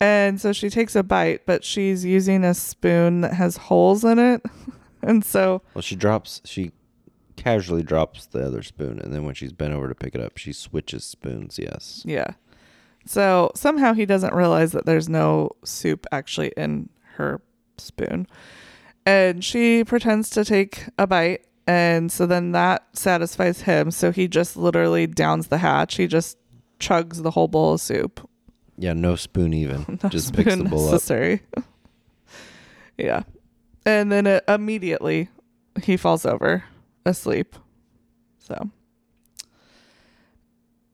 And 0.00 0.40
so 0.40 0.52
she 0.52 0.68
takes 0.68 0.94
a 0.94 1.02
bite, 1.02 1.46
but 1.46 1.64
she's 1.64 2.04
using 2.04 2.44
a 2.44 2.54
spoon 2.54 3.22
that 3.22 3.34
has 3.34 3.56
holes 3.56 4.04
in 4.04 4.18
it. 4.18 4.42
And 5.02 5.24
so, 5.24 5.62
Well, 5.74 5.82
she 5.82 5.94
drops, 5.94 6.40
she 6.44 6.72
casually 7.36 7.84
drops 7.84 8.26
the 8.26 8.44
other 8.44 8.62
spoon, 8.62 8.98
and 8.98 9.12
then 9.12 9.24
when 9.24 9.34
she's 9.34 9.52
bent 9.52 9.72
over 9.72 9.88
to 9.88 9.94
pick 9.94 10.16
it 10.16 10.20
up, 10.20 10.36
she 10.36 10.52
switches 10.52 11.04
spoons. 11.04 11.60
Yes. 11.62 12.02
yeah. 12.04 12.32
So 13.04 13.52
somehow 13.54 13.92
he 13.92 14.04
doesn't 14.04 14.34
realize 14.34 14.72
that 14.72 14.84
there's 14.84 15.08
no 15.08 15.50
soup 15.64 16.06
actually 16.10 16.52
in 16.56 16.88
her 17.14 17.40
spoon. 17.78 18.26
And 19.04 19.44
she 19.44 19.84
pretends 19.84 20.28
to 20.30 20.44
take 20.44 20.86
a 20.98 21.06
bite. 21.06 21.46
And 21.68 22.10
so 22.10 22.26
then 22.26 22.50
that 22.52 22.86
satisfies 22.94 23.60
him. 23.62 23.92
So 23.92 24.10
he 24.10 24.26
just 24.26 24.56
literally 24.56 25.06
downs 25.06 25.46
the 25.48 25.58
hatch. 25.58 25.96
He 25.96 26.08
just 26.08 26.36
chugs 26.80 27.22
the 27.22 27.30
whole 27.30 27.46
bowl 27.48 27.74
of 27.74 27.80
soup. 27.80 28.25
Yeah, 28.78 28.92
no 28.92 29.16
spoon 29.16 29.54
even. 29.54 29.98
No 30.02 30.08
Just 30.08 30.34
picks 30.34 30.46
the 30.46 30.52
spoon 30.52 30.68
bowl 30.68 30.86
up. 30.86 30.92
necessary. 30.92 31.42
yeah. 32.98 33.22
And 33.84 34.10
then 34.12 34.26
uh, 34.26 34.40
immediately 34.48 35.28
he 35.82 35.96
falls 35.96 36.26
over 36.26 36.64
asleep. 37.04 37.56
So. 38.38 38.70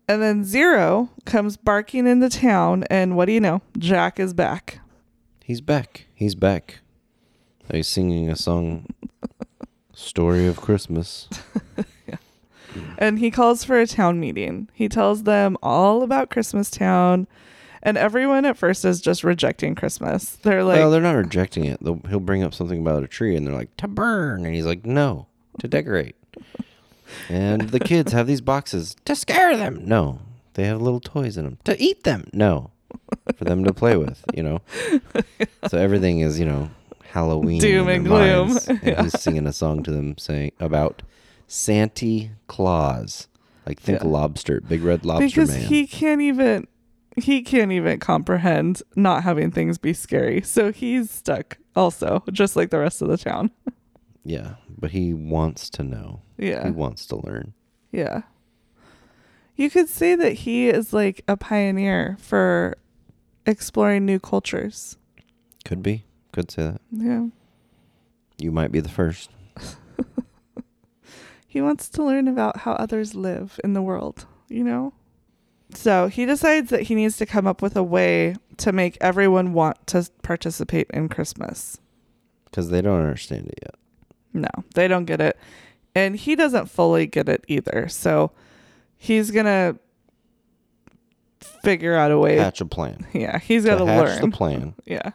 And 0.09 0.21
then 0.23 0.45
Zero 0.45 1.11
comes 1.25 1.57
barking 1.57 2.07
into 2.07 2.29
town, 2.29 2.85
and 2.90 3.16
what 3.16 3.27
do 3.27 3.33
you 3.33 3.40
know? 3.40 3.62
Jack 3.79 4.21
is 4.21 4.35
back. 4.35 4.81
He's 5.45 5.61
back. 5.61 6.07
He's 6.14 6.35
back. 6.35 6.81
He's 7.73 7.88
singing 7.88 8.29
a 8.29 8.37
song, 8.37 8.87
"Story 9.95 10.47
of 10.47 10.61
Christmas." 10.61 11.29
yeah. 12.07 12.16
And 12.99 13.21
he 13.21 13.31
calls 13.31 13.64
for 13.64 13.81
a 13.81 13.87
town 13.87 14.21
meeting. 14.21 14.68
He 14.75 14.88
tells 14.88 15.23
them 15.23 15.57
all 15.62 16.03
about 16.03 16.31
Christmas 16.31 16.71
Town, 16.71 17.27
and 17.83 17.97
everyone 17.99 18.45
at 18.45 18.57
first 18.57 18.85
is 18.85 19.01
just 19.01 19.25
rejecting 19.25 19.75
Christmas. 19.75 20.37
They're 20.42 20.64
like, 20.64 20.77
well, 20.79 20.90
they're 20.90 21.01
not 21.01 21.16
rejecting 21.16 21.64
it. 21.64 21.83
They'll, 21.83 22.01
he'll 22.09 22.21
bring 22.21 22.42
up 22.42 22.55
something 22.55 22.81
about 22.81 23.03
a 23.03 23.09
tree, 23.09 23.37
and 23.37 23.47
they're 23.47 23.55
like, 23.55 23.77
"To 23.79 23.88
burn," 23.88 24.45
and 24.47 24.55
he's 24.55 24.66
like, 24.66 24.85
"No, 24.87 25.27
to 25.61 25.68
decorate." 25.68 26.16
and 27.29 27.62
the 27.71 27.81
kids 27.81 28.12
have 28.12 28.27
these 28.27 28.40
boxes 28.40 28.97
to 29.05 29.14
scare 29.14 29.57
them. 29.57 29.83
No, 29.85 30.21
they 30.55 30.64
have 30.64 30.81
little 30.81 31.01
toys 31.01 31.37
in 31.37 31.45
them 31.45 31.59
to 31.64 31.81
eat 31.83 32.05
them. 32.05 32.29
No, 32.33 32.71
for 33.37 33.45
them 33.45 33.64
to 33.64 33.73
play 33.75 33.97
with, 33.97 34.25
you 34.35 34.42
know. 34.42 34.61
So 35.68 35.79
everything 35.79 36.21
is, 36.21 36.38
you 36.38 36.47
know, 36.47 36.71
Halloween. 37.11 37.61
Doom 37.61 37.88
and 37.88 38.05
gloom. 38.07 38.49
minds. 38.49 38.68
And 38.68 38.83
Yeah. 38.83 39.03
he's 39.03 39.21
singing 39.21 39.47
a 39.47 39.53
song 39.53 39.83
to 39.83 39.90
them 39.90 40.16
saying 40.18 40.53
about 40.61 41.03
Santa 41.47 42.31
Claus. 42.47 43.29
Like 43.66 43.79
think 43.79 44.01
Yeah. 44.03 44.09
lobster, 44.09 44.61
big 44.61 44.83
red 44.83 45.05
lobster 45.05 45.27
because 45.27 45.51
man. 45.51 45.61
he 45.66 45.87
can't 45.87 46.21
even 46.21 46.66
he 47.16 47.42
can't 47.42 47.72
even 47.72 47.98
comprehend 47.98 48.83
not 48.96 49.22
having 49.22 49.51
things 49.51 49.79
be 49.79 49.92
scary. 49.92 50.42
So 50.42 50.72
he's 50.72 51.11
stuck 51.11 51.59
also, 51.75 52.22
just 52.33 52.57
like 52.57 52.70
the 52.70 52.79
rest 52.79 53.03
of 53.03 53.09
the 53.09 53.16
town. 53.16 53.51
yeah, 54.25 54.55
but 54.79 54.90
he 54.90 55.14
wants 55.14 55.70
to 55.70 55.83
know. 55.83 56.22
Yeah. 56.38 56.64
He 56.64 56.70
wants 56.70 57.07
to 57.07 57.16
learn. 57.16 57.55
Yeah. 57.90 58.22
You 59.57 59.70
could 59.70 59.88
say 59.88 60.14
that 60.14 60.33
he 60.33 60.68
is 60.68 60.92
like 60.92 61.22
a 61.29 61.37
pioneer 61.37 62.16
for 62.20 62.77
exploring 63.46 64.07
new 64.07 64.18
cultures. 64.18 64.96
Could 65.64 65.83
be. 65.83 66.05
Could 66.33 66.51
say 66.51 66.62
that. 66.62 66.81
Yeah. 66.90 67.27
You 68.38 68.51
might 68.51 68.72
be 68.72 68.81
the 68.81 68.88
first. 68.88 69.31
He 71.53 71.61
wants 71.61 71.90
to 71.90 72.03
learn 72.03 72.29
about 72.29 72.61
how 72.61 72.72
others 72.72 73.14
live 73.14 73.61
in 73.62 73.75
the 73.75 73.83
world, 73.83 74.25
you 74.48 74.64
know? 74.64 74.94
So 75.75 76.07
he 76.09 76.27
decides 76.27 76.71
that 76.71 76.83
he 76.83 76.95
needs 76.95 77.17
to 77.19 77.27
come 77.27 77.47
up 77.47 77.63
with 77.63 77.77
a 77.77 77.83
way 77.83 78.37
to 78.59 78.73
make 78.73 78.99
everyone 79.01 79.53
want 79.53 79.87
to 79.89 80.09
participate 80.23 80.89
in 80.91 81.09
Christmas. 81.09 81.79
Because 82.45 82.71
they 82.71 82.83
don't 82.83 83.01
understand 83.01 83.47
it 83.47 83.59
yet. 83.63 83.75
No, 84.35 84.65
they 84.75 84.89
don't 84.89 85.05
get 85.05 85.21
it. 85.21 85.39
And 85.95 86.17
he 86.17 86.35
doesn't 86.37 86.71
fully 86.71 87.07
get 87.07 87.29
it 87.29 87.45
either. 87.49 87.89
So 87.89 88.33
he's 88.97 89.31
going 89.31 89.47
to 89.47 89.79
figure 91.63 91.95
out 91.95 92.11
a 92.11 92.19
way. 92.19 92.37
Hatch 92.37 92.61
a 92.61 92.67
plan. 92.67 93.07
Yeah, 93.13 93.39
he's 93.39 93.65
got 93.65 93.79
to 93.79 93.85
learn. 93.85 94.21
the 94.21 94.37
plan. 94.37 94.75
Yeah. 94.85 95.11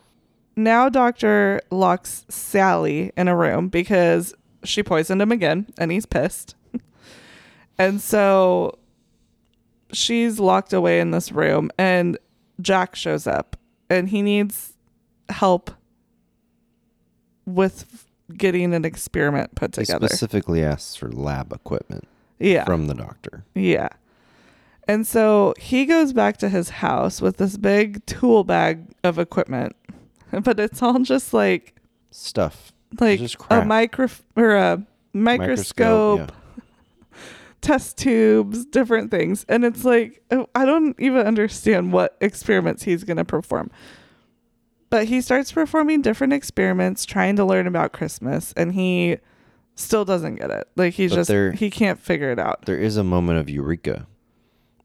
Now 0.55 0.89
Doctor 0.89 1.61
locks 1.69 2.25
Sally 2.29 3.11
in 3.15 3.27
a 3.27 3.35
room 3.35 3.67
because 3.69 4.33
she 4.63 4.81
poisoned 4.81 5.21
him 5.21 5.31
again 5.31 5.67
and 5.77 5.91
he's 5.91 6.07
pissed. 6.07 6.55
and 7.77 8.01
so 8.01 8.79
she's 9.93 10.39
locked 10.39 10.73
away 10.73 10.99
in 10.99 11.11
this 11.11 11.31
room 11.31 11.69
and 11.77 12.17
Jack 12.61 12.95
shows 12.95 13.27
up 13.27 13.55
and 13.89 14.09
he 14.09 14.21
needs 14.21 14.73
help 15.29 15.71
with 17.45 18.05
getting 18.35 18.73
an 18.73 18.83
experiment 18.83 19.55
put 19.55 19.73
together. 19.73 20.05
He 20.05 20.09
specifically 20.09 20.63
asks 20.63 20.95
for 20.95 21.09
lab 21.11 21.53
equipment 21.53 22.07
yeah. 22.39 22.65
from 22.65 22.87
the 22.87 22.93
doctor. 22.93 23.45
Yeah. 23.55 23.89
And 24.87 25.05
so 25.05 25.53
he 25.59 25.85
goes 25.85 26.13
back 26.13 26.37
to 26.37 26.49
his 26.49 26.69
house 26.69 27.21
with 27.21 27.37
this 27.37 27.57
big 27.57 28.05
tool 28.05 28.43
bag 28.43 28.85
of 29.03 29.19
equipment. 29.19 29.75
But 30.43 30.59
it's 30.59 30.81
all 30.81 30.99
just 30.99 31.33
like 31.33 31.73
Stuff. 32.11 32.73
like 32.99 33.19
just 33.19 33.37
a 33.49 33.63
micro 33.63 34.09
or 34.35 34.57
a 34.57 34.85
microscope, 35.13 36.33
test 37.67 37.97
tubes, 37.97 38.65
different 38.65 39.11
things. 39.11 39.45
And 39.49 39.63
it's 39.65 39.83
like 39.83 40.23
oh, 40.31 40.47
I 40.55 40.65
don't 40.65 40.95
even 40.99 41.25
understand 41.27 41.91
what 41.93 42.17
experiments 42.21 42.83
he's 42.83 43.03
going 43.03 43.17
to 43.17 43.25
perform. 43.25 43.69
But 44.89 45.07
he 45.07 45.19
starts 45.21 45.51
performing 45.51 46.01
different 46.01 46.31
experiments 46.33 47.05
trying 47.05 47.35
to 47.35 47.45
learn 47.45 47.67
about 47.67 47.91
Christmas 47.91 48.53
and 48.55 48.73
he 48.73 49.17
still 49.75 50.05
doesn't 50.05 50.35
get 50.35 50.49
it. 50.49 50.67
Like 50.75 50.93
he's 50.93 51.11
But 51.11 51.15
just 51.17 51.27
there- 51.27 51.51
he 51.51 51.69
can't 51.69 51.99
figure 51.99 52.31
it 52.31 52.39
out. 52.39 52.65
There 52.65 52.79
is 52.79 52.95
a 52.97 53.03
moment 53.03 53.39
of 53.39 53.49
eureka. 53.49 54.07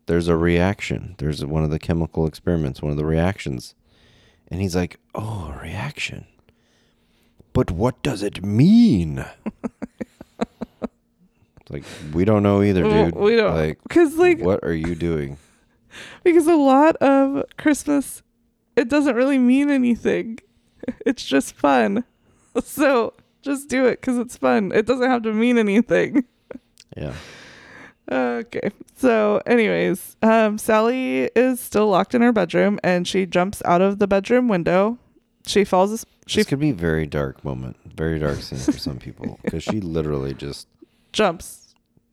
There's 0.07 0.27
a 0.27 0.37
reaction. 0.37 1.15
There's 1.19 1.45
one 1.45 1.63
of 1.63 1.71
the 1.71 1.79
chemical 1.79 2.27
experiments, 2.27 2.83
one 2.83 2.91
of 2.91 2.99
the 2.99 3.05
reactions. 3.07 3.75
And 4.49 4.61
he's 4.61 4.75
like, 4.75 4.99
oh, 5.15 5.55
a 5.57 5.63
reaction. 5.63 6.27
But 7.53 7.71
what 7.71 8.03
does 8.03 8.23
it 8.25 8.43
mean? 8.45 9.25
Like, 11.73 11.85
we 12.13 12.25
don't 12.25 12.43
know 12.43 12.63
either, 12.63 12.83
dude. 12.83 13.15
we 13.17 13.37
don't- 13.37 13.55
Like, 13.55 13.79
Cuz 13.89 14.17
like 14.17 14.41
what 14.41 14.63
are 14.63 14.75
you 14.75 14.95
doing? 14.95 15.39
because 16.25 16.47
a 16.47 16.55
lot 16.57 16.97
of 16.97 17.45
Christmas 17.57 18.23
it 18.77 18.89
doesn't 18.89 19.15
really 19.17 19.39
mean 19.39 19.71
anything. 19.71 20.39
It's 21.07 21.25
just 21.25 21.55
fun. 21.55 22.05
So 22.65 23.15
just 23.41 23.69
do 23.71 23.87
it 23.87 24.01
because 24.03 24.19
it's 24.19 24.37
fun. 24.37 24.73
It 24.75 24.85
doesn't 24.87 25.09
have 25.11 25.23
to 25.23 25.33
mean 25.33 25.57
anything. 25.59 26.25
Yeah. 26.97 27.15
Okay. 28.11 28.71
So, 28.97 29.41
anyways, 29.47 30.17
um, 30.23 30.59
Sally 30.59 31.31
is 31.35 31.61
still 31.61 31.89
locked 31.89 32.15
in 32.15 32.21
her 32.23 32.33
bedroom 32.33 32.79
and 32.85 33.09
she 33.09 33.25
jumps 33.27 33.63
out 33.65 33.81
of 33.81 33.99
the 33.99 34.07
bedroom 34.07 34.49
window. 34.49 34.99
She 35.47 35.65
falls. 35.65 35.93
as- 35.93 36.07
She 36.27 36.41
this 36.41 36.47
could 36.47 36.61
be 36.61 36.71
a 36.71 36.75
very 36.75 37.07
dark 37.07 37.43
moment, 37.45 37.77
very 37.97 38.19
dark 38.19 38.39
scene 38.43 38.59
for 38.59 38.73
some 38.79 38.99
people 38.99 39.39
because 39.43 39.63
she 39.63 39.81
literally 39.81 40.35
just 40.35 40.69
jumps. 41.13 41.62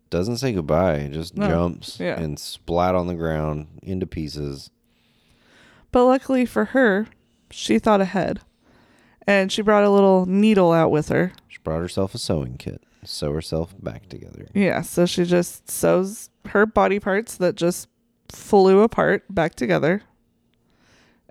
Doesn't 0.09 0.37
say 0.37 0.53
goodbye, 0.53 0.95
It 0.95 1.11
just 1.13 1.37
No. 1.37 1.47
jumps 1.47 1.99
Yeah. 1.99 2.19
and 2.19 2.39
splat 2.39 2.95
on 2.95 3.07
the 3.07 3.15
ground 3.15 3.67
into 3.83 4.05
pieces. 4.07 4.71
But 5.91 6.05
luckily 6.05 6.45
for 6.45 6.65
her, 6.65 7.07
she 7.51 7.79
thought 7.79 8.01
ahead. 8.01 8.41
And 9.27 9.51
she 9.51 9.61
brought 9.61 9.83
a 9.83 9.89
little 9.89 10.25
needle 10.25 10.71
out 10.71 10.89
with 10.91 11.09
her. 11.09 11.33
She 11.47 11.59
brought 11.63 11.81
herself 11.81 12.15
a 12.15 12.17
sewing 12.17 12.57
kit, 12.57 12.81
sew 13.03 13.31
herself 13.33 13.75
back 13.81 14.09
together. 14.09 14.47
Yeah, 14.55 14.81
so 14.81 15.05
she 15.05 15.25
just 15.25 15.69
sews 15.69 16.29
her 16.47 16.65
body 16.65 16.99
parts 16.99 17.35
that 17.37 17.55
just 17.55 17.87
flew 18.29 18.81
apart 18.81 19.23
back 19.29 19.53
together. 19.55 20.01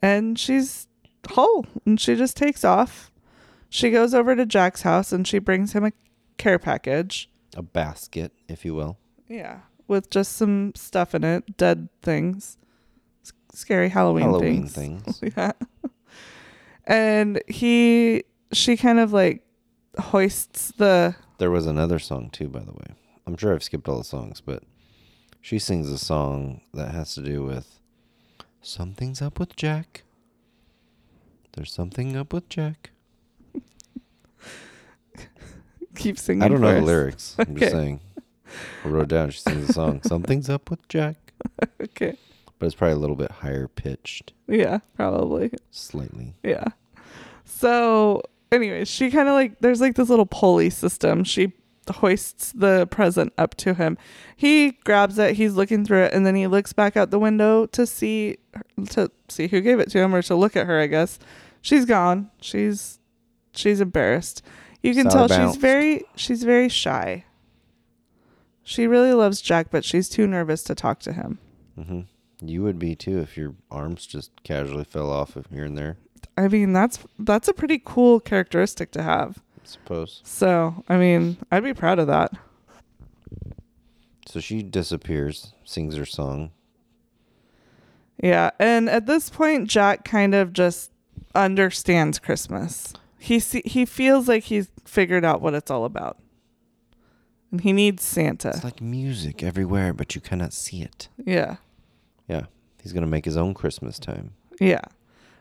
And 0.01 0.39
she's 0.39 0.87
whole. 1.31 1.67
And 1.85 2.01
she 2.01 2.15
just 2.15 2.37
takes 2.37 2.65
off. 2.65 3.11
She 3.69 3.91
goes 3.91 4.15
over 4.15 4.37
to 4.37 4.47
Jack's 4.47 4.83
house 4.83 5.13
and 5.13 5.27
she 5.27 5.39
brings 5.41 5.73
him 5.73 5.85
a 5.85 5.93
care 6.37 6.59
package. 6.59 7.29
A 7.59 7.63
basket, 7.63 8.31
if 8.47 8.65
you 8.65 8.73
will. 8.73 8.99
Yeah. 9.29 9.63
With 9.89 10.11
just 10.11 10.35
some 10.35 10.73
stuff 10.77 11.13
in 11.13 11.25
it, 11.25 11.57
dead 11.57 11.89
things. 12.03 12.57
S- 13.25 13.33
Scary 13.53 13.89
Halloween, 13.89 14.23
Halloween 14.27 14.69
things. 14.69 15.19
things. 15.19 15.35
yeah. 15.37 15.53
And 16.85 17.43
he 17.49 18.23
she 18.53 18.77
kind 18.77 19.01
of 19.01 19.13
like 19.13 19.45
hoists 19.99 20.73
the 20.79 21.17
There 21.39 21.51
was 21.51 21.67
another 21.67 21.99
song 21.99 22.31
too, 22.31 22.49
by 22.49 22.61
the 22.61 22.73
way. 22.73 22.95
I'm 23.27 23.37
sure 23.37 23.53
I've 23.53 23.65
skipped 23.65 23.89
all 23.89 23.99
the 23.99 24.05
songs, 24.05 24.41
but 24.41 24.63
she 25.41 25.59
sings 25.59 25.91
a 25.91 25.99
song 25.99 26.61
that 26.73 26.93
has 26.93 27.15
to 27.17 27.23
do 27.23 27.43
with 27.43 27.81
something's 28.63 29.21
up 29.21 29.41
with 29.41 29.57
Jack. 29.57 30.05
There's 31.55 31.73
something 31.73 32.17
up 32.17 32.33
with 32.33 32.49
Jack. 32.49 32.91
Keep 35.99 36.19
singing. 36.19 36.43
I 36.43 36.49
don't 36.49 36.61
know 36.61 36.73
the 36.75 36.81
lyrics. 36.81 37.35
I'm 37.39 37.51
Okay. 37.53 37.61
just 37.61 37.73
saying. 37.73 38.01
I 38.85 38.89
wrote 38.89 39.09
down. 39.09 39.31
She 39.31 39.41
sings 39.41 39.69
a 39.69 39.73
song. 39.73 40.01
Something's 40.07 40.49
up 40.49 40.71
with 40.71 40.87
Jack. 40.89 41.17
Okay. 41.83 42.17
But 42.59 42.67
it's 42.67 42.75
probably 42.75 42.95
a 42.95 42.99
little 42.99 43.15
bit 43.17 43.31
higher 43.31 43.69
pitched, 43.69 44.33
Yeah, 44.49 44.79
probably. 44.97 45.53
slightly. 45.71 46.35
Yeah. 46.43 46.65
So, 47.45 48.23
anyways, 48.51 48.89
she 48.89 49.11
kind 49.11 49.29
of 49.29 49.35
like 49.35 49.59
there's 49.61 49.81
like 49.81 49.95
this 49.97 50.09
little 50.09 50.27
pulley 50.27 50.71
system. 50.71 51.25
She 51.25 51.53
hoists 51.91 52.53
the 52.53 52.87
present 52.89 53.33
up 53.39 53.55
to 53.57 53.75
him. 53.75 53.97
He 54.37 54.73
grabs 54.85 55.19
it. 55.19 55.37
He's 55.37 55.55
looking 55.55 55.85
through 55.85 56.03
it, 56.05 56.13
and 56.13 56.27
then 56.27 56.35
he 56.35 56.47
looks 56.47 56.73
back 56.73 56.97
out 56.97 57.11
the 57.11 57.19
window 57.19 57.67
to 57.67 57.87
see 57.87 58.39
to 58.91 59.11
see 59.29 59.49
who 59.49 59.61
gave 59.61 59.79
it 59.81 59.91
to 59.93 59.99
him 59.99 60.15
or 60.15 60.23
to 60.23 60.35
look 60.35 60.57
at 60.57 60.67
her. 60.67 60.79
I 60.81 60.87
guess 60.87 61.19
she's 61.61 61.85
gone. 61.85 62.31
She's 62.41 62.99
she's 63.53 63.81
embarrassed. 63.81 64.43
You 64.83 64.95
can 64.95 65.09
tell 65.09 65.29
she's 65.29 65.57
very 65.57 66.05
she's 66.15 66.43
very 66.45 66.69
shy. 66.69 67.25
She 68.63 68.87
really 68.87 69.13
loves 69.13 69.41
Jack, 69.41 69.69
but 69.71 69.85
she's 69.85 70.09
too 70.09 70.27
nervous 70.27 70.63
to 70.65 70.75
talk 70.75 71.01
to 71.01 71.13
him. 71.13 71.39
hmm 71.75 72.01
You 72.41 72.63
would 72.63 72.79
be 72.79 72.95
too 72.95 73.19
if 73.21 73.37
your 73.37 73.55
arms 73.71 74.07
just 74.07 74.31
casually 74.45 74.85
fell 74.85 75.11
off 75.11 75.37
if 75.37 75.47
here 75.47 75.65
and 75.65 75.77
there. 75.77 75.97
I 76.37 76.49
mean, 76.49 76.73
that's 76.73 76.99
that's 77.19 77.49
a 77.49 77.53
pretty 77.55 77.81
cool 77.85 78.21
characteristic 78.21 78.91
to 78.93 79.03
have. 79.03 79.39
I 79.63 79.67
suppose. 79.67 80.21
So, 80.25 80.85
I 80.89 80.97
mean, 80.97 81.39
I'd 81.51 81.65
be 81.65 81.75
proud 81.75 81.99
of 81.99 82.07
that. 82.07 82.33
So 84.27 84.41
she 84.41 84.63
disappears, 84.63 85.55
sings 85.65 85.97
her 85.97 86.05
song. 86.05 86.51
Yeah, 88.23 88.51
and 88.59 88.89
at 88.91 89.07
this 89.07 89.31
point, 89.31 89.69
Jack 89.69 90.05
kind 90.05 90.35
of 90.35 90.53
just 90.53 90.91
understands 91.35 92.19
Christmas. 92.19 92.93
He 93.19 93.41
see, 93.41 93.63
he 93.65 93.85
feels 93.85 94.29
like 94.29 94.45
he's 94.45 94.71
figured 94.85 95.25
out 95.25 95.41
what 95.41 95.55
it's 95.55 95.71
all 95.71 95.85
about, 95.85 96.19
and 97.51 97.61
he 97.61 97.73
needs 97.73 98.03
Santa. 98.03 98.51
It's 98.51 98.65
like 98.65 98.81
music 98.81 99.43
everywhere, 99.43 99.93
but 99.93 100.15
you 100.15 100.21
cannot 100.21 100.53
see 100.53 100.83
it. 100.83 101.09
Yeah, 101.25 101.57
Yeah. 102.29 102.47
He's 102.83 102.93
going 102.93 103.03
to 103.03 103.09
make 103.11 103.25
his 103.25 103.37
own 103.37 103.55
Christmas 103.55 103.99
time. 103.99 104.33
yeah. 104.61 104.83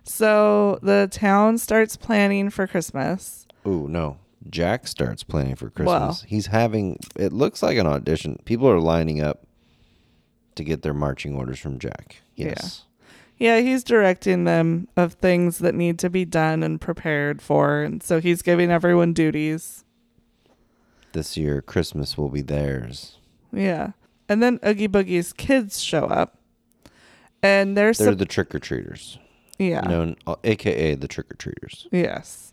So 0.04 0.80
the 0.82 1.08
town 1.12 1.58
starts 1.58 1.96
planning 1.98 2.50
for 2.50 2.66
Christmas. 2.66 3.46
Ooh, 3.68 3.88
no. 3.90 4.18
Jack 4.50 4.88
starts 4.88 5.24
planning 5.24 5.56
for 5.56 5.70
Christmas. 5.70 6.22
Wow. 6.24 6.28
He's 6.28 6.48
having, 6.48 6.98
it 7.18 7.34
looks 7.34 7.62
like 7.62 7.78
an 7.78 7.86
audition. 7.88 8.40
People 8.46 8.70
are 8.70 8.80
lining 8.80 9.22
up 9.22 9.44
to 10.56 10.64
get 10.64 10.82
their 10.82 10.94
marching 10.94 11.36
orders 11.36 11.60
from 11.60 11.78
Jack. 11.78 12.22
Yeah. 12.36 12.48
Yes. 12.48 12.86
Yeah, 13.38 13.60
he's 13.60 13.84
directing 13.84 14.46
them 14.46 14.88
of 14.98 15.14
things 15.14 15.60
that 15.60 15.76
need 15.76 16.00
to 16.00 16.10
be 16.10 16.26
done 16.26 16.64
and 16.64 16.82
prepared 16.82 17.42
for. 17.42 17.84
And 17.84 18.02
so 18.02 18.20
he's 18.20 18.42
giving 18.42 18.72
everyone 18.72 19.14
duties. 19.14 19.84
This 21.14 21.38
year, 21.38 21.62
Christmas 21.62 22.18
will 22.18 22.30
be 22.30 22.42
theirs. 22.42 23.18
Yeah. 23.54 23.92
And 24.28 24.42
then 24.42 24.60
Oogie 24.66 24.88
Boogie's 24.88 25.34
kids 25.34 25.80
show 25.82 26.06
up. 26.06 26.38
And 27.44 27.78
they're, 27.78 27.94
They're 27.94 28.16
the 28.16 28.26
trick 28.26 28.54
or 28.56 28.60
treaters, 28.60 29.20
yeah. 29.60 29.82
known, 29.82 30.16
uh, 30.26 30.36
aka 30.44 30.96
the 30.96 31.08
trick 31.08 31.32
or 31.32 31.36
treaters, 31.36 31.88
Yes. 31.92 32.52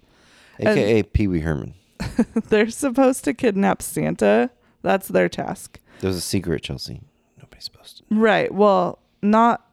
Aka 0.60 1.02
Pee 1.02 1.26
Wee 1.26 1.40
Herman. 1.40 1.74
they're 2.48 2.68
supposed 2.70 3.24
to 3.24 3.34
kidnap 3.34 3.80
Santa. 3.82 4.50
That's 4.82 5.08
their 5.08 5.28
task. 5.28 5.80
There's 6.00 6.16
a 6.16 6.20
secret, 6.20 6.62
Chelsea. 6.62 7.00
Nobody's 7.38 7.64
supposed 7.64 7.98
to. 7.98 8.04
Right. 8.10 8.52
Well, 8.52 8.98
not 9.22 9.63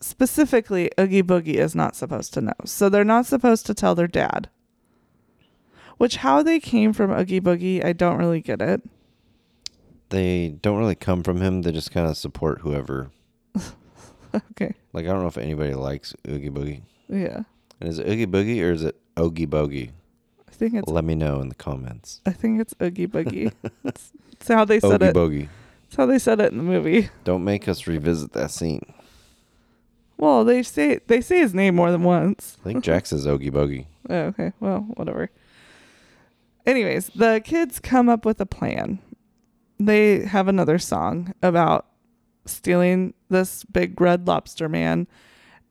specifically, 0.00 0.90
Oogie 0.98 1.22
Boogie 1.22 1.54
is 1.54 1.74
not 1.74 1.96
supposed 1.96 2.34
to 2.34 2.40
know. 2.40 2.54
So 2.64 2.88
they're 2.88 3.04
not 3.04 3.26
supposed 3.26 3.66
to 3.66 3.74
tell 3.74 3.94
their 3.94 4.06
dad. 4.08 4.48
Which, 5.96 6.16
how 6.16 6.42
they 6.42 6.60
came 6.60 6.92
from 6.92 7.10
Oogie 7.10 7.40
Boogie, 7.40 7.84
I 7.84 7.92
don't 7.92 8.18
really 8.18 8.40
get 8.40 8.62
it. 8.62 8.82
They 10.10 10.56
don't 10.62 10.78
really 10.78 10.94
come 10.94 11.22
from 11.22 11.40
him. 11.40 11.62
They 11.62 11.72
just 11.72 11.90
kind 11.90 12.06
of 12.08 12.16
support 12.16 12.60
whoever. 12.60 13.10
Okay. 14.52 14.74
Like 14.92 15.06
I 15.06 15.08
don't 15.08 15.22
know 15.22 15.28
if 15.28 15.38
anybody 15.38 15.74
likes 15.74 16.14
Oogie 16.28 16.50
Boogie. 16.50 16.82
Yeah. 17.08 17.42
And 17.80 17.88
is 17.88 17.98
it 17.98 18.08
Oogie 18.08 18.26
Boogie 18.26 18.62
or 18.62 18.72
is 18.72 18.84
it 18.84 18.96
Oogie 19.18 19.46
Bogey? 19.46 19.92
I 20.46 20.52
think 20.52 20.74
it's 20.74 20.88
Let 20.88 21.04
me 21.04 21.14
know 21.14 21.40
in 21.40 21.48
the 21.48 21.54
comments. 21.54 22.20
I 22.26 22.32
think 22.32 22.60
it's 22.60 22.74
Oogie 22.82 23.06
Boogie. 23.06 23.52
That's 23.82 24.12
that's 24.38 24.48
how 24.48 24.64
they 24.64 24.80
said 24.80 25.02
Oogie 25.02 25.06
it. 25.06 25.14
Bogey. 25.14 25.48
That's 25.84 25.96
how 25.96 26.06
they 26.06 26.18
said 26.18 26.40
it 26.40 26.52
in 26.52 26.58
the 26.58 26.64
movie. 26.64 27.08
Don't 27.24 27.42
make 27.42 27.66
us 27.68 27.86
revisit 27.86 28.32
that 28.34 28.50
scene. 28.50 28.92
Well, 30.18 30.44
they 30.44 30.62
say 30.62 30.98
they 31.06 31.20
say 31.20 31.38
his 31.38 31.54
name 31.54 31.76
more 31.76 31.90
than 31.90 32.02
once. 32.02 32.56
I 32.60 32.64
think 32.64 32.84
Jack 32.84 33.06
says 33.06 33.26
Oogie 33.26 33.50
Boogie. 33.50 33.86
Oh, 34.10 34.14
okay. 34.28 34.52
Well, 34.58 34.86
whatever. 34.94 35.28
Anyways, 36.64 37.08
the 37.14 37.42
kids 37.44 37.78
come 37.78 38.08
up 38.08 38.24
with 38.24 38.40
a 38.40 38.46
plan. 38.46 39.00
They 39.78 40.20
have 40.24 40.48
another 40.48 40.78
song 40.78 41.34
about 41.42 41.84
stealing 42.46 43.12
this 43.28 43.64
big 43.64 44.00
red 44.00 44.26
lobster 44.26 44.66
man 44.66 45.06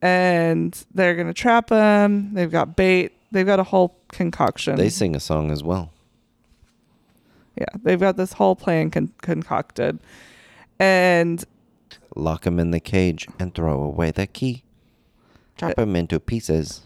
and 0.04 0.86
they're 0.94 1.16
going 1.16 1.26
to 1.26 1.34
trap 1.34 1.72
him. 1.72 2.32
They've 2.36 2.52
got 2.52 2.76
bait. 2.76 3.14
They've 3.32 3.44
got 3.46 3.60
a 3.60 3.64
whole 3.64 3.98
concoction. 4.10 4.76
They 4.76 4.90
sing 4.90 5.16
a 5.16 5.20
song 5.20 5.50
as 5.50 5.64
well. 5.64 5.92
yeah, 7.56 7.66
they've 7.82 8.00
got 8.00 8.18
this 8.18 8.34
whole 8.34 8.56
plan 8.56 8.92
con- 8.92 9.12
concocted. 9.24 9.98
And 10.80 11.44
Lock 12.16 12.46
him 12.48 12.60
in 12.60 12.72
the 12.72 12.80
cage 12.80 13.28
and 13.40 13.54
throw 13.54 13.82
away 13.82 14.12
the 14.12 14.28
key. 14.28 14.64
Chop 15.58 15.78
him 15.78 15.96
into 15.96 16.20
pieces. 16.20 16.82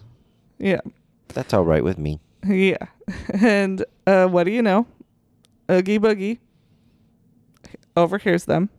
yeah, 0.58 0.80
That's 1.28 1.52
all 1.54 1.64
right 1.64 1.84
with 1.84 1.98
me. 1.98 2.20
Yeah. 2.46 2.76
And 3.40 3.84
uh, 4.06 4.26
what 4.28 4.44
do 4.44 4.50
you 4.52 4.62
know? 4.62 4.86
Oogie 5.70 5.98
Boogie 5.98 6.38
overhears 7.96 8.44
them. 8.44 8.70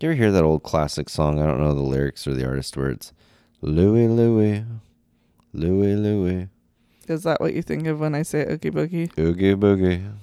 You 0.00 0.08
ever 0.10 0.16
hear 0.16 0.32
that 0.32 0.44
old 0.44 0.62
classic 0.62 1.08
song? 1.08 1.40
I 1.40 1.46
don't 1.46 1.60
know 1.60 1.74
the 1.74 1.82
lyrics 1.82 2.26
or 2.26 2.34
the 2.34 2.46
artist 2.46 2.76
words. 2.76 3.12
Louie, 3.60 4.08
Louie, 4.08 4.64
Louie, 5.52 5.94
Louie, 5.94 6.48
Is 7.06 7.22
that 7.22 7.40
what 7.40 7.54
you 7.54 7.62
think 7.62 7.86
of 7.86 8.00
when 8.00 8.14
I 8.14 8.22
say 8.22 8.44
Oogie 8.50 8.70
Boogie? 8.70 9.18
Oogie 9.18 9.54
Boogie. 9.54 10.12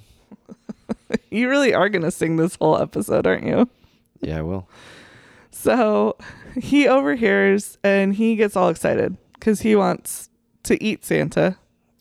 You 1.30 1.48
really 1.48 1.72
are 1.74 1.88
going 1.88 2.02
to 2.02 2.10
sing 2.10 2.36
this 2.36 2.56
whole 2.56 2.76
episode, 2.76 3.24
aren't 3.26 3.46
you? 3.46 3.68
Yeah, 4.20 4.38
I 4.38 4.42
will. 4.42 4.68
So 5.62 6.16
he 6.58 6.88
overhears 6.88 7.76
and 7.84 8.14
he 8.14 8.34
gets 8.34 8.56
all 8.56 8.70
excited 8.70 9.18
because 9.34 9.60
he 9.60 9.76
wants 9.76 10.30
to 10.62 10.82
eat 10.82 11.04
Santa. 11.04 11.58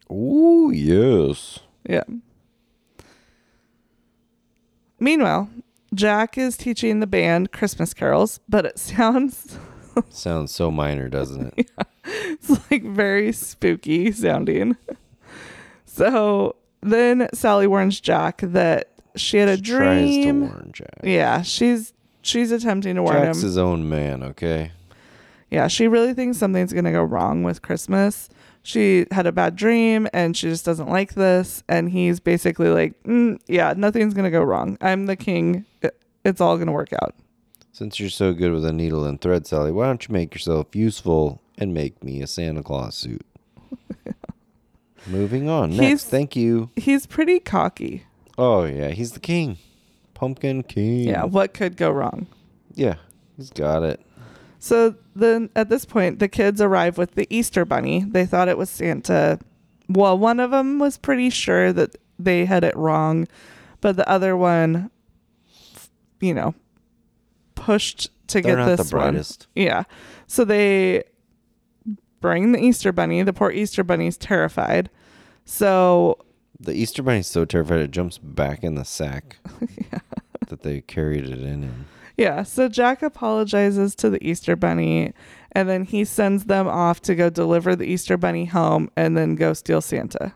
Ooh, 0.09 0.71
yes. 0.73 1.59
Yeah. 1.83 2.03
Meanwhile, 4.97 5.49
Jack 5.93 6.37
is 6.37 6.55
teaching 6.55 7.01
the 7.01 7.07
band 7.07 7.51
Christmas 7.51 7.93
carols, 7.93 8.39
but 8.47 8.65
it 8.65 8.79
sounds 8.79 9.57
Sounds 10.09 10.53
so 10.53 10.71
minor, 10.71 11.09
doesn't 11.09 11.53
it? 11.57 11.69
it's 12.05 12.71
like 12.71 12.83
very 12.83 13.33
spooky 13.33 14.13
sounding. 14.13 14.77
So 15.85 16.55
then 16.81 17.27
Sally 17.33 17.67
warns 17.67 17.99
Jack 17.99 18.39
that 18.41 18.91
she 19.17 19.35
had 19.37 19.49
a 19.49 19.57
She 19.57 19.63
Tries 19.63 19.99
to 20.15 20.21
dream. 20.21 20.41
warn 20.41 20.69
Jack. 20.73 20.99
Yeah, 21.03 21.41
she's 21.41 21.91
she's 22.29 22.51
attempting 22.51 22.95
to 22.95 23.03
warn 23.03 23.15
Jack's 23.23 23.39
him. 23.39 23.43
his 23.43 23.57
own 23.57 23.89
man, 23.89 24.23
okay? 24.23 24.71
Yeah, 25.49 25.67
she 25.67 25.87
really 25.87 26.13
thinks 26.13 26.37
something's 26.37 26.73
gonna 26.73 26.91
go 26.91 27.03
wrong 27.03 27.43
with 27.43 27.61
Christmas. 27.61 28.29
She 28.61 29.05
had 29.11 29.25
a 29.25 29.31
bad 29.31 29.55
dream 29.55 30.07
and 30.13 30.37
she 30.37 30.47
just 30.49 30.63
doesn't 30.65 30.89
like 30.89 31.15
this. 31.15 31.63
And 31.67 31.89
he's 31.89 32.19
basically 32.19 32.69
like, 32.69 33.01
mm, 33.03 33.39
"Yeah, 33.47 33.73
nothing's 33.75 34.13
gonna 34.13 34.29
go 34.29 34.43
wrong. 34.43 34.77
I'm 34.81 35.07
the 35.07 35.15
king. 35.15 35.65
It's 36.23 36.39
all 36.41 36.57
gonna 36.57 36.71
work 36.71 36.93
out." 36.93 37.15
Since 37.71 37.99
you're 37.99 38.09
so 38.09 38.33
good 38.33 38.51
with 38.51 38.65
a 38.65 38.73
needle 38.73 39.05
and 39.05 39.19
thread, 39.19 39.47
Sally, 39.47 39.71
why 39.71 39.85
don't 39.87 40.07
you 40.07 40.13
make 40.13 40.33
yourself 40.35 40.75
useful 40.75 41.41
and 41.57 41.73
make 41.73 42.03
me 42.03 42.21
a 42.21 42.27
Santa 42.27 42.61
Claus 42.61 42.95
suit? 42.95 43.25
Moving 45.07 45.49
on. 45.49 45.69
Next, 45.71 45.79
He's- 45.81 46.03
thank 46.03 46.35
you. 46.35 46.69
He's 46.75 47.05
pretty 47.05 47.39
cocky. 47.39 48.03
Oh 48.37 48.65
yeah, 48.65 48.89
he's 48.89 49.13
the 49.13 49.19
king. 49.19 49.57
Pumpkin 50.19 50.63
king. 50.63 51.07
Yeah, 51.07 51.23
what 51.23 51.53
could 51.53 51.77
go 51.77 51.89
wrong? 51.89 52.27
Yeah, 52.75 52.95
he's 53.37 53.51
got 53.51 53.83
it. 53.83 54.01
So 54.59 54.95
then 55.15 55.49
at 55.55 55.69
this 55.69 55.85
point, 55.85 56.19
the 56.19 56.27
kids 56.27 56.59
arrive 56.59 56.97
with 56.97 57.15
the 57.15 57.25
Easter 57.29 57.63
bunny. 57.63 58.03
They 58.05 58.25
thought 58.25 58.49
it 58.49 58.57
was 58.57 58.69
Santa. 58.69 59.39
Well, 59.87 60.17
one 60.17 60.41
of 60.41 60.51
them 60.51 60.77
was 60.77 60.97
pretty 60.97 61.29
sure 61.29 61.71
that 61.71 61.95
they 62.19 62.43
had 62.43 62.65
it 62.65 62.75
wrong, 62.75 63.29
but 63.79 63.95
the 63.95 64.07
other 64.09 64.35
one, 64.35 64.91
you 66.19 66.33
know, 66.33 66.53
pushed 67.55 68.09
to 68.27 68.41
They're 68.41 68.57
get 68.57 68.61
not 68.61 68.77
this 68.77 68.89
the 68.89 68.97
one. 68.97 69.05
brightest. 69.13 69.47
Yeah. 69.55 69.83
So 70.27 70.43
they 70.43 71.05
bring 72.19 72.51
the 72.51 72.59
Easter 72.59 72.91
bunny. 72.91 73.23
The 73.23 73.31
poor 73.31 73.51
Easter 73.51 73.85
bunny's 73.85 74.17
terrified. 74.17 74.89
So 75.45 76.17
The 76.59 76.73
Easter 76.73 77.01
Bunny's 77.01 77.27
so 77.27 77.45
terrified 77.45 77.79
it 77.79 77.91
jumps 77.91 78.17
back 78.17 78.63
in 78.63 78.75
the 78.75 78.83
sack 78.83 79.37
that 80.47 80.61
they 80.61 80.81
carried 80.81 81.23
it 81.23 81.39
in. 81.39 81.63
in. 81.63 81.85
Yeah, 82.17 82.43
so 82.43 82.67
Jack 82.67 83.01
apologizes 83.01 83.95
to 83.95 84.09
the 84.09 84.21
Easter 84.27 84.57
Bunny 84.57 85.13
and 85.53 85.69
then 85.69 85.85
he 85.85 86.03
sends 86.03 86.45
them 86.45 86.67
off 86.67 87.01
to 87.03 87.15
go 87.15 87.29
deliver 87.29 87.75
the 87.75 87.85
Easter 87.85 88.17
Bunny 88.17 88.45
home 88.45 88.91
and 88.97 89.15
then 89.15 89.35
go 89.35 89.53
steal 89.53 89.79
Santa. 89.79 90.33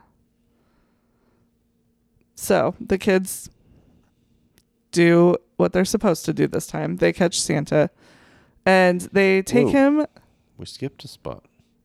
So 2.35 2.75
the 2.79 2.97
kids 2.97 3.49
do 4.91 5.35
what 5.57 5.73
they're 5.73 5.83
supposed 5.83 6.23
to 6.25 6.33
do 6.33 6.47
this 6.47 6.67
time. 6.67 6.97
They 6.97 7.11
catch 7.11 7.41
Santa 7.41 7.89
and 8.65 9.01
they 9.11 9.41
take 9.41 9.67
him. 9.67 10.05
We 10.57 10.65
skipped 10.65 11.03
a 11.03 11.07
spot. 11.09 11.43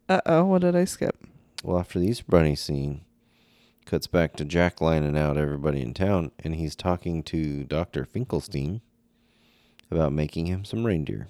Uh 0.09 0.21
oh, 0.27 0.45
what 0.45 0.63
did 0.63 0.77
I 0.77 0.85
skip? 0.85 1.17
Well, 1.65 1.79
after 1.79 1.99
the 1.99 2.07
Easter 2.07 2.25
Bunny 2.29 2.55
scene, 2.55 3.01
cuts 3.89 4.07
back 4.07 4.37
to 4.37 4.45
Jack 4.45 4.83
lining 4.83 5.17
out 5.17 5.39
everybody 5.39 5.81
in 5.81 5.95
town, 5.95 6.31
and 6.45 6.55
he's 6.55 6.77
talking 6.77 7.23
to 7.25 7.65
Dr. 7.65 8.05
Finkelstein 8.05 8.83
about 9.91 10.13
making 10.13 10.47
him 10.47 10.65
some 10.65 10.85
reindeer. 10.85 11.29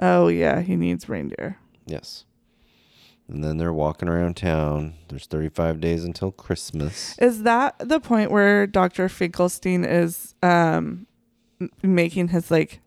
Oh, 0.00 0.26
yeah, 0.26 0.60
he 0.60 0.74
needs 0.74 1.08
reindeer. 1.08 1.58
Yes. 1.86 2.24
And 3.28 3.44
then 3.44 3.58
they're 3.58 3.72
walking 3.72 4.08
around 4.08 4.36
town. 4.36 4.94
There's 5.08 5.26
35 5.26 5.80
days 5.80 6.02
until 6.02 6.32
Christmas. 6.32 7.16
Is 7.18 7.44
that 7.44 7.76
the 7.78 8.00
point 8.00 8.32
where 8.32 8.66
Dr. 8.66 9.08
Finkelstein 9.08 9.84
is 9.84 10.34
um, 10.42 11.06
making 11.82 12.28
his 12.28 12.50
like 12.50 12.80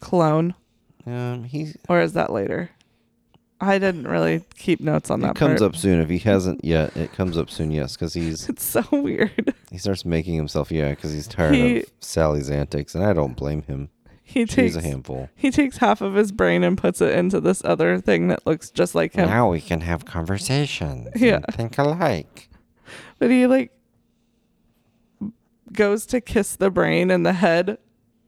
clone? 0.00 0.54
Um, 1.06 1.44
he's 1.44 1.76
or 1.86 2.00
is 2.00 2.14
that 2.14 2.32
later? 2.32 2.70
I 3.66 3.78
didn't 3.78 4.06
really 4.06 4.42
keep 4.56 4.80
notes 4.80 5.10
on 5.10 5.20
that. 5.20 5.32
it 5.32 5.36
comes 5.36 5.60
part. 5.60 5.74
up 5.74 5.76
soon. 5.76 6.00
If 6.00 6.08
he 6.08 6.18
hasn't 6.18 6.64
yet, 6.64 6.96
it 6.96 7.12
comes 7.12 7.36
up 7.38 7.50
soon. 7.50 7.70
Yes, 7.70 7.94
because 7.96 8.14
he's 8.14 8.48
It's 8.48 8.64
so 8.64 8.84
weird. 8.92 9.54
he 9.70 9.78
starts 9.78 10.04
making 10.04 10.34
himself 10.34 10.70
yeah, 10.70 10.90
because 10.90 11.12
he's 11.12 11.26
tired 11.26 11.54
He- 11.54 11.80
of 11.80 11.90
Sally's 12.00 12.50
antics, 12.50 12.94
and 12.94 13.04
I 13.04 13.12
don't 13.12 13.36
blame 13.36 13.62
him. 13.62 13.90
He 14.26 14.46
She's 14.46 14.54
takes 14.54 14.76
a 14.76 14.80
handful. 14.82 15.28
he 15.36 15.50
takes 15.50 15.76
half 15.76 16.00
of 16.00 16.14
his 16.14 16.32
brain 16.32 16.64
and 16.64 16.78
puts 16.78 17.00
it 17.02 17.12
into 17.16 17.40
this 17.40 17.62
other 17.64 17.98
thing 18.00 18.28
that 18.28 18.46
looks 18.46 18.70
just 18.70 18.94
like 18.94 19.12
him. 19.12 19.26
Now 19.28 19.50
we 19.50 19.60
can 19.60 19.82
have 19.82 20.06
conversations. 20.06 21.08
Yeah. 21.14 21.40
and 21.46 21.54
think 21.54 21.76
alike. 21.76 22.48
But 23.18 23.30
he 23.30 23.46
like 23.46 23.70
goes 25.72 26.06
to 26.06 26.20
kiss 26.20 26.56
the 26.56 26.70
brain 26.70 27.10
and 27.10 27.24
the 27.26 27.32
head, 27.34 27.78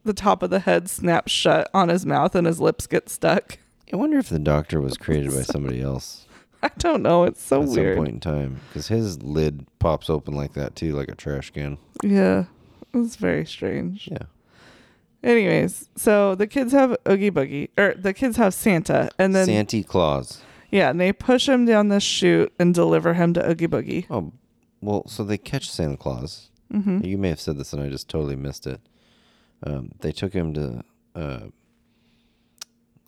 the 0.03 0.13
top 0.13 0.43
of 0.43 0.49
the 0.49 0.59
head 0.61 0.89
snaps 0.89 1.31
shut 1.31 1.69
on 1.73 1.89
his 1.89 2.05
mouth 2.05 2.35
and 2.35 2.45
his 2.45 2.59
lips 2.61 2.87
get 2.87 3.09
stuck. 3.09 3.57
I 3.91 3.95
wonder 3.95 4.17
if 4.17 4.29
the 4.29 4.39
doctor 4.39 4.81
was 4.81 4.97
created 4.97 5.31
by 5.31 5.41
somebody 5.43 5.81
else 5.81 6.27
I 6.63 6.71
don't 6.79 7.03
know. 7.03 7.23
It's 7.23 7.41
so 7.41 7.61
at 7.61 7.69
weird. 7.69 7.95
some 7.95 8.03
point 8.03 8.15
in 8.15 8.19
time, 8.19 8.59
because 8.69 8.87
his 8.87 9.21
lid 9.21 9.67
pops 9.79 10.09
open 10.09 10.33
like 10.33 10.53
that 10.53 10.75
too, 10.75 10.95
like 10.95 11.09
a 11.09 11.15
trash 11.15 11.51
can. 11.51 11.77
Yeah. 12.03 12.45
It's 12.93 13.15
very 13.15 13.45
strange. 13.45 14.07
Yeah. 14.11 14.23
Anyways, 15.23 15.89
so 15.95 16.35
the 16.35 16.47
kids 16.47 16.71
have 16.73 16.95
Oogie 17.07 17.31
Boogie, 17.31 17.69
or 17.77 17.93
the 17.95 18.13
kids 18.13 18.37
have 18.37 18.53
Santa, 18.53 19.09
and 19.19 19.35
then 19.35 19.45
Santa 19.45 19.83
Claus. 19.83 20.41
yeah, 20.71 20.89
and 20.89 20.99
they 20.99 21.11
push 21.11 21.49
him 21.49 21.65
down 21.65 21.89
the 21.89 21.99
chute 21.99 22.53
and 22.59 22.73
deliver 22.73 23.13
him 23.13 23.33
to 23.33 23.49
Oogie 23.49 23.67
Boogie. 23.67 24.05
Oh, 24.09 24.31
well, 24.81 25.07
so 25.07 25.23
they 25.23 25.37
catch 25.37 25.69
Santa 25.69 25.97
Claus. 25.97 26.49
Mm-hmm. 26.71 27.03
You 27.03 27.17
may 27.17 27.29
have 27.29 27.41
said 27.41 27.57
this 27.57 27.73
and 27.73 27.81
I 27.81 27.89
just 27.89 28.09
totally 28.09 28.35
missed 28.35 28.67
it. 28.67 28.81
Um, 29.63 29.91
they 29.99 30.11
took 30.11 30.33
him 30.33 30.53
to 30.53 30.83
uh, 31.15 31.39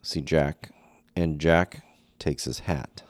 see 0.09 0.21
Jack, 0.21 0.71
and 1.15 1.39
Jack 1.39 1.83
takes 2.17 2.45
his 2.45 2.59
hat. 2.59 3.03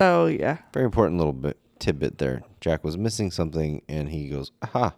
Oh 0.00 0.26
yeah, 0.26 0.58
Very 0.72 0.84
important 0.84 1.18
little 1.18 1.32
bit 1.32 1.58
tidbit 1.78 2.18
there. 2.18 2.42
Jack 2.60 2.84
was 2.84 2.96
missing 2.96 3.30
something, 3.30 3.82
and 3.88 4.08
he 4.10 4.28
goes, 4.28 4.52
"Aha!" 4.62 4.94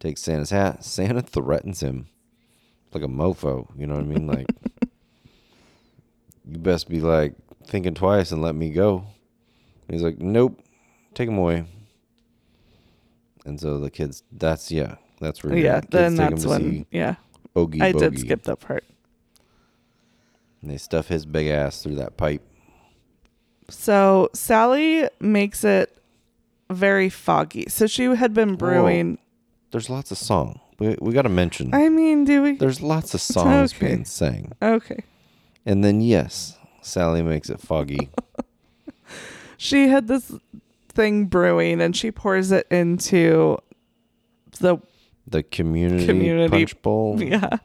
Takes 0.00 0.22
Santa's 0.22 0.50
hat. 0.50 0.84
Santa 0.84 1.22
threatens 1.22 1.80
him 1.80 2.08
like 2.92 3.02
a 3.02 3.08
mofo. 3.08 3.68
You 3.76 3.86
know 3.86 3.94
what 3.94 4.04
I 4.04 4.06
mean? 4.06 4.26
Like, 4.26 4.46
you 6.50 6.58
best 6.58 6.88
be 6.88 7.00
like 7.00 7.34
thinking 7.66 7.94
twice 7.94 8.32
and 8.32 8.42
let 8.42 8.54
me 8.54 8.70
go. 8.70 9.06
And 9.88 9.94
he's 9.94 10.02
like, 10.02 10.18
"Nope, 10.18 10.60
take 11.14 11.28
him 11.28 11.38
away." 11.38 11.64
And 13.44 13.60
so 13.60 13.78
the 13.78 13.90
kids. 13.90 14.22
That's 14.32 14.72
yeah. 14.72 14.96
That's 15.20 15.42
where 15.44 15.56
yeah. 15.56 15.80
the 15.80 15.88
Then 15.88 16.14
that's 16.16 16.46
when 16.46 16.60
see 16.60 16.86
yeah, 16.90 17.16
Oogie 17.56 17.80
I 17.80 17.92
did 17.92 18.18
skip 18.18 18.42
that 18.44 18.60
part. 18.60 18.84
And 20.66 20.74
they 20.74 20.78
stuff 20.78 21.06
his 21.06 21.24
big 21.24 21.46
ass 21.46 21.80
through 21.80 21.94
that 21.94 22.16
pipe. 22.16 22.42
So 23.68 24.30
Sally 24.32 25.08
makes 25.20 25.62
it 25.62 25.96
very 26.68 27.08
foggy. 27.08 27.66
So 27.68 27.86
she 27.86 28.06
had 28.16 28.34
been 28.34 28.56
brewing. 28.56 29.18
There's 29.70 29.88
lots 29.88 30.10
of 30.10 30.18
song. 30.18 30.58
We 30.80 30.96
we 31.00 31.12
got 31.12 31.22
to 31.22 31.28
mention. 31.28 31.72
I 31.72 31.88
mean, 31.88 32.24
do 32.24 32.42
we? 32.42 32.56
There's 32.56 32.80
lots 32.80 33.14
of 33.14 33.20
songs 33.36 33.74
Okay. 33.74 33.86
being 33.86 34.04
sang. 34.04 34.54
Okay. 34.60 35.04
And 35.64 35.84
then 35.84 36.00
yes, 36.00 36.58
Sally 36.82 37.22
makes 37.22 37.48
it 37.48 37.60
foggy. 37.60 38.10
She 39.58 39.86
had 39.88 40.06
this 40.08 40.32
thing 40.88 41.26
brewing 41.26 41.80
and 41.80 41.96
she 41.96 42.10
pours 42.10 42.50
it 42.50 42.66
into 42.70 43.56
the 44.60 44.78
The 45.28 45.42
community, 45.42 46.06
Community- 46.06 46.50
punch 46.50 46.80
bowl. 46.82 47.20
yeah. 47.22 47.58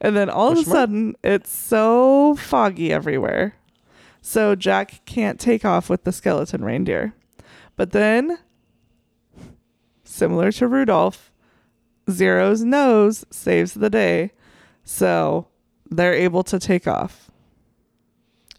And 0.00 0.16
then 0.16 0.30
all 0.30 0.52
of 0.52 0.58
a 0.58 0.62
sudden 0.64 1.14
it's 1.22 1.50
so 1.50 2.34
foggy 2.36 2.92
everywhere. 2.92 3.54
So 4.22 4.54
Jack 4.54 5.04
can't 5.04 5.38
take 5.40 5.64
off 5.64 5.90
with 5.90 6.04
the 6.04 6.12
skeleton 6.12 6.64
reindeer. 6.64 7.12
But 7.76 7.90
then 7.90 8.38
similar 10.04 10.52
to 10.52 10.66
Rudolph, 10.66 11.30
Zero's 12.10 12.62
nose 12.62 13.24
saves 13.30 13.74
the 13.74 13.90
day. 13.90 14.32
So 14.84 15.48
they're 15.90 16.14
able 16.14 16.42
to 16.44 16.58
take 16.58 16.86
off. 16.86 17.30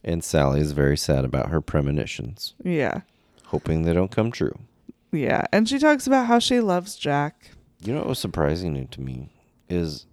And 0.03 0.23
Sally 0.23 0.59
is 0.59 0.73
very 0.73 0.97
sad 0.97 1.23
about 1.25 1.49
her 1.49 1.61
premonitions, 1.61 2.53
Yeah. 2.63 3.01
hoping 3.45 3.83
they 3.83 3.93
don't 3.93 4.11
come 4.11 4.31
true. 4.31 4.57
Yeah. 5.11 5.45
And 5.51 5.67
she 5.69 5.79
talks 5.79 6.07
about 6.07 6.25
how 6.27 6.39
she 6.39 6.59
loves 6.59 6.95
Jack. 6.95 7.51
You 7.83 7.93
know 7.93 7.99
what 7.99 8.07
was 8.09 8.19
surprising 8.19 8.87
to 8.87 9.01
me 9.01 9.29
is 9.69 10.05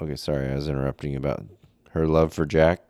okay, 0.00 0.16
sorry, 0.16 0.50
I 0.50 0.54
was 0.54 0.68
interrupting 0.68 1.12
you 1.12 1.18
about 1.18 1.44
her 1.90 2.06
love 2.06 2.32
for 2.32 2.44
Jack. 2.46 2.80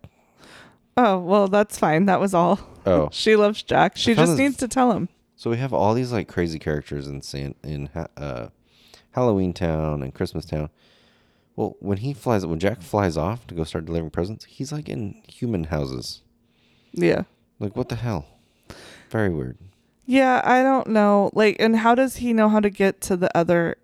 Oh, 0.97 1.19
well, 1.19 1.47
that's 1.49 1.79
fine. 1.79 2.07
That 2.07 2.21
was 2.21 2.33
all. 2.33 2.59
Oh, 2.87 3.09
She 3.13 3.37
loves 3.37 3.63
Jack. 3.63 3.97
She 3.97 4.15
just 4.15 4.33
this- 4.33 4.39
needs 4.39 4.57
to 4.59 4.69
tell 4.69 4.93
him. 4.93 5.09
so 5.37 5.51
we 5.51 5.59
have 5.59 5.73
all 5.75 5.93
these 5.95 6.13
like 6.13 6.29
crazy 6.29 6.59
characters 6.59 7.07
in 7.07 7.21
San 7.23 7.55
in 7.63 7.89
uh, 8.17 8.49
Halloween 9.13 9.53
Town 9.53 10.03
and 10.03 10.15
Christmas 10.15 10.45
Town. 10.47 10.71
Well, 11.55 11.77
when 11.81 11.99
he 11.99 12.13
flies, 12.15 12.45
when 12.45 12.59
Jack 12.59 12.83
flies 12.83 13.17
off 13.17 13.47
to 13.47 13.55
go 13.55 13.65
start 13.65 13.87
delivering 13.87 14.11
presents, 14.11 14.45
he's 14.45 14.73
like 14.73 14.89
in 14.89 15.23
human 15.29 15.65
houses. 15.65 16.23
Yeah. 16.93 17.23
Like 17.59 17.77
what 17.77 17.89
the 17.91 17.97
hell? 17.97 18.27
Very 19.11 19.29
weird. 19.31 19.59
Yeah, 20.07 20.41
I 20.45 20.63
don't 20.63 20.89
know. 20.89 21.31
Like, 21.35 21.57
and 21.59 21.77
how 21.77 21.95
does 21.95 22.17
he 22.17 22.33
know 22.33 22.49
how 22.49 22.61
to 22.61 22.71
get 22.71 23.01
to 23.03 23.17
the 23.17 23.37
other 23.37 23.77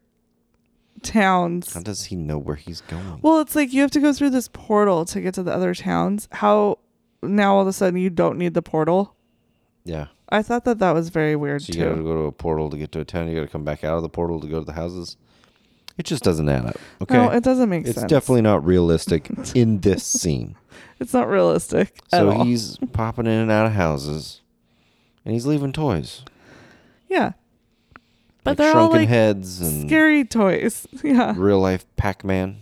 towns? 1.02 1.74
How 1.74 1.80
does 1.80 2.04
he 2.06 2.16
know 2.16 2.38
where 2.38 2.56
he's 2.56 2.80
going? 2.82 3.18
Well, 3.22 3.40
it's 3.40 3.54
like 3.56 3.72
you 3.72 3.82
have 3.82 3.90
to 3.90 4.00
go 4.00 4.12
through 4.12 4.30
this 4.30 4.48
portal 4.48 5.04
to 5.06 5.20
get 5.20 5.34
to 5.34 5.42
the 5.42 5.52
other 5.52 5.74
towns. 5.74 6.28
How 6.32 6.78
now 7.22 7.56
all 7.56 7.62
of 7.62 7.66
a 7.66 7.72
sudden 7.72 8.00
you 8.00 8.10
don't 8.10 8.38
need 8.38 8.54
the 8.54 8.62
portal? 8.62 9.16
yeah. 9.84 10.06
I 10.28 10.40
thought 10.40 10.64
that 10.64 10.78
that 10.78 10.92
was 10.92 11.10
very 11.10 11.36
weird 11.36 11.60
So 11.60 11.74
you 11.74 11.84
got 11.84 11.94
to 11.94 12.02
go 12.02 12.14
to 12.14 12.22
a 12.22 12.32
portal 12.32 12.70
to 12.70 12.78
get 12.78 12.90
to 12.92 13.00
a 13.00 13.04
town. 13.04 13.28
You 13.28 13.34
got 13.34 13.42
to 13.42 13.48
come 13.48 13.64
back 13.64 13.84
out 13.84 13.96
of 13.96 14.02
the 14.02 14.08
portal 14.08 14.40
to 14.40 14.46
go 14.46 14.60
to 14.60 14.64
the 14.64 14.72
houses. 14.72 15.18
It 15.98 16.06
just 16.06 16.24
doesn't 16.24 16.48
add 16.48 16.64
up. 16.64 16.76
Okay. 17.02 17.14
No, 17.14 17.28
it 17.28 17.44
doesn't 17.44 17.68
make 17.68 17.82
it's 17.84 17.96
sense. 17.96 18.04
It's 18.04 18.10
definitely 18.10 18.40
not 18.40 18.64
realistic 18.64 19.28
in 19.54 19.80
this 19.80 20.02
scene. 20.04 20.56
it's 20.98 21.12
not 21.12 21.28
realistic 21.28 21.98
at 22.12 22.20
So 22.20 22.30
he's 22.44 22.78
popping 22.92 23.26
in 23.26 23.32
and 23.32 23.50
out 23.50 23.66
of 23.66 23.72
houses, 23.72 24.40
and 25.24 25.32
he's 25.34 25.46
leaving 25.46 25.72
toys, 25.72 26.24
yeah, 27.08 27.32
but 28.44 28.52
like 28.52 28.58
they're 28.58 28.76
all 28.76 28.90
like 28.90 29.08
heads 29.08 29.60
and 29.60 29.88
scary 29.88 30.24
toys. 30.24 30.86
Yeah, 31.04 31.34
real 31.36 31.60
life 31.60 31.84
Pac 31.96 32.24
Man 32.24 32.58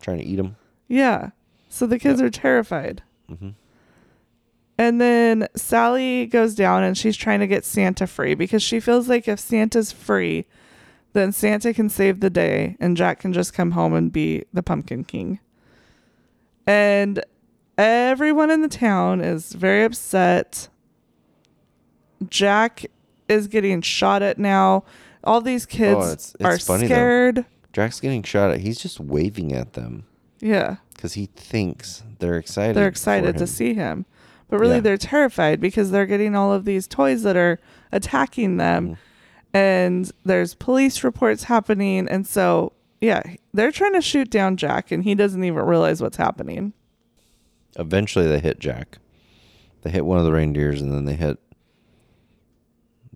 trying 0.00 0.18
to 0.18 0.24
eat 0.24 0.36
them. 0.36 0.56
yeah. 0.88 1.30
So 1.70 1.86
the 1.86 1.98
kids 1.98 2.22
are 2.22 2.30
terrified. 2.30 3.02
hmm 3.28 3.50
And 4.78 5.00
then 5.00 5.48
Sally 5.54 6.24
goes 6.26 6.54
down 6.54 6.82
and 6.82 6.96
she's 6.96 7.16
trying 7.16 7.40
to 7.40 7.46
get 7.46 7.64
Santa 7.66 8.06
free 8.06 8.34
because 8.34 8.62
she 8.62 8.80
feels 8.80 9.06
like 9.08 9.28
if 9.28 9.38
Santa's 9.38 9.92
free, 9.92 10.46
then 11.12 11.30
Santa 11.32 11.74
can 11.74 11.90
save 11.90 12.20
the 12.20 12.30
day 12.30 12.76
and 12.80 12.96
Jack 12.96 13.20
can 13.20 13.34
just 13.34 13.52
come 13.52 13.72
home 13.72 13.92
and 13.92 14.10
be 14.10 14.44
the 14.52 14.62
Pumpkin 14.62 15.04
King. 15.04 15.40
And 16.66 17.22
everyone 17.76 18.50
in 18.50 18.62
the 18.62 18.68
town 18.68 19.20
is 19.20 19.52
very 19.52 19.84
upset. 19.84 20.68
Jack 22.28 22.86
is 23.28 23.46
getting 23.48 23.80
shot 23.82 24.22
at 24.22 24.38
now. 24.38 24.84
All 25.24 25.40
these 25.40 25.66
kids 25.66 25.96
Oh, 25.98 26.12
it's- 26.12 26.34
it's 26.38 26.44
are 26.44 26.58
funny, 26.58 26.86
though. 26.86 26.94
scared. 26.94 27.44
Jack's 27.72 28.00
getting 28.00 28.22
shot 28.22 28.50
at. 28.50 28.60
He's 28.60 28.78
just 28.78 28.98
waving 28.98 29.52
at 29.52 29.74
them 29.74 30.04
Yeah. 30.40 30.76
because 30.94 31.14
he 31.14 31.26
thinks 31.36 32.02
they're 32.18 32.36
excited. 32.38 32.76
they're 32.76 32.84
for 32.84 32.88
excited 32.88 33.36
to 33.38 33.46
see 33.46 33.74
him 33.74 34.04
but 34.50 34.58
really 34.58 34.76
Yeah. 34.76 34.80
they're 34.80 34.96
terrified 34.96 35.60
because 35.60 35.90
they're 35.90 36.06
getting 36.06 36.34
all 36.34 36.52
of 36.54 36.64
these 36.64 36.88
toys 36.88 37.22
that 37.22 37.36
are 37.36 37.60
attacking 37.92 38.56
them 38.56 38.88
Mhm. 38.88 38.96
and 39.52 40.12
there's 40.24 40.54
police 40.54 41.04
reports 41.04 41.44
happening 41.44 42.08
and 42.08 42.26
so 42.26 42.72
yeah 43.00 43.22
they're 43.52 43.70
trying 43.70 43.92
to 43.92 44.00
shoot 44.00 44.30
down 44.30 44.56
jack 44.56 44.90
and 44.90 45.04
he 45.04 45.14
doesn't 45.14 45.44
even 45.44 45.62
realize 45.64 46.00
what's 46.00 46.16
happening 46.16 46.72
Eventually, 47.78 48.26
they 48.26 48.40
hit 48.40 48.58
Jack. 48.58 48.98
They 49.82 49.90
hit 49.90 50.04
one 50.04 50.18
of 50.18 50.24
the 50.24 50.32
reindeers, 50.32 50.80
and 50.82 50.92
then 50.92 51.04
they 51.04 51.14
hit 51.14 51.38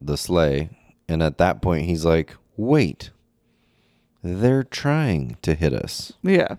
the 0.06 0.16
sleigh. 0.16 0.70
And 1.08 1.22
at 1.22 1.38
that 1.38 1.60
point, 1.62 1.86
he's 1.86 2.04
like, 2.04 2.34
"Wait, 2.56 3.10
they're 4.22 4.62
trying 4.64 5.36
to 5.42 5.54
hit 5.54 5.72
us." 5.72 6.12
yeah 6.22 6.56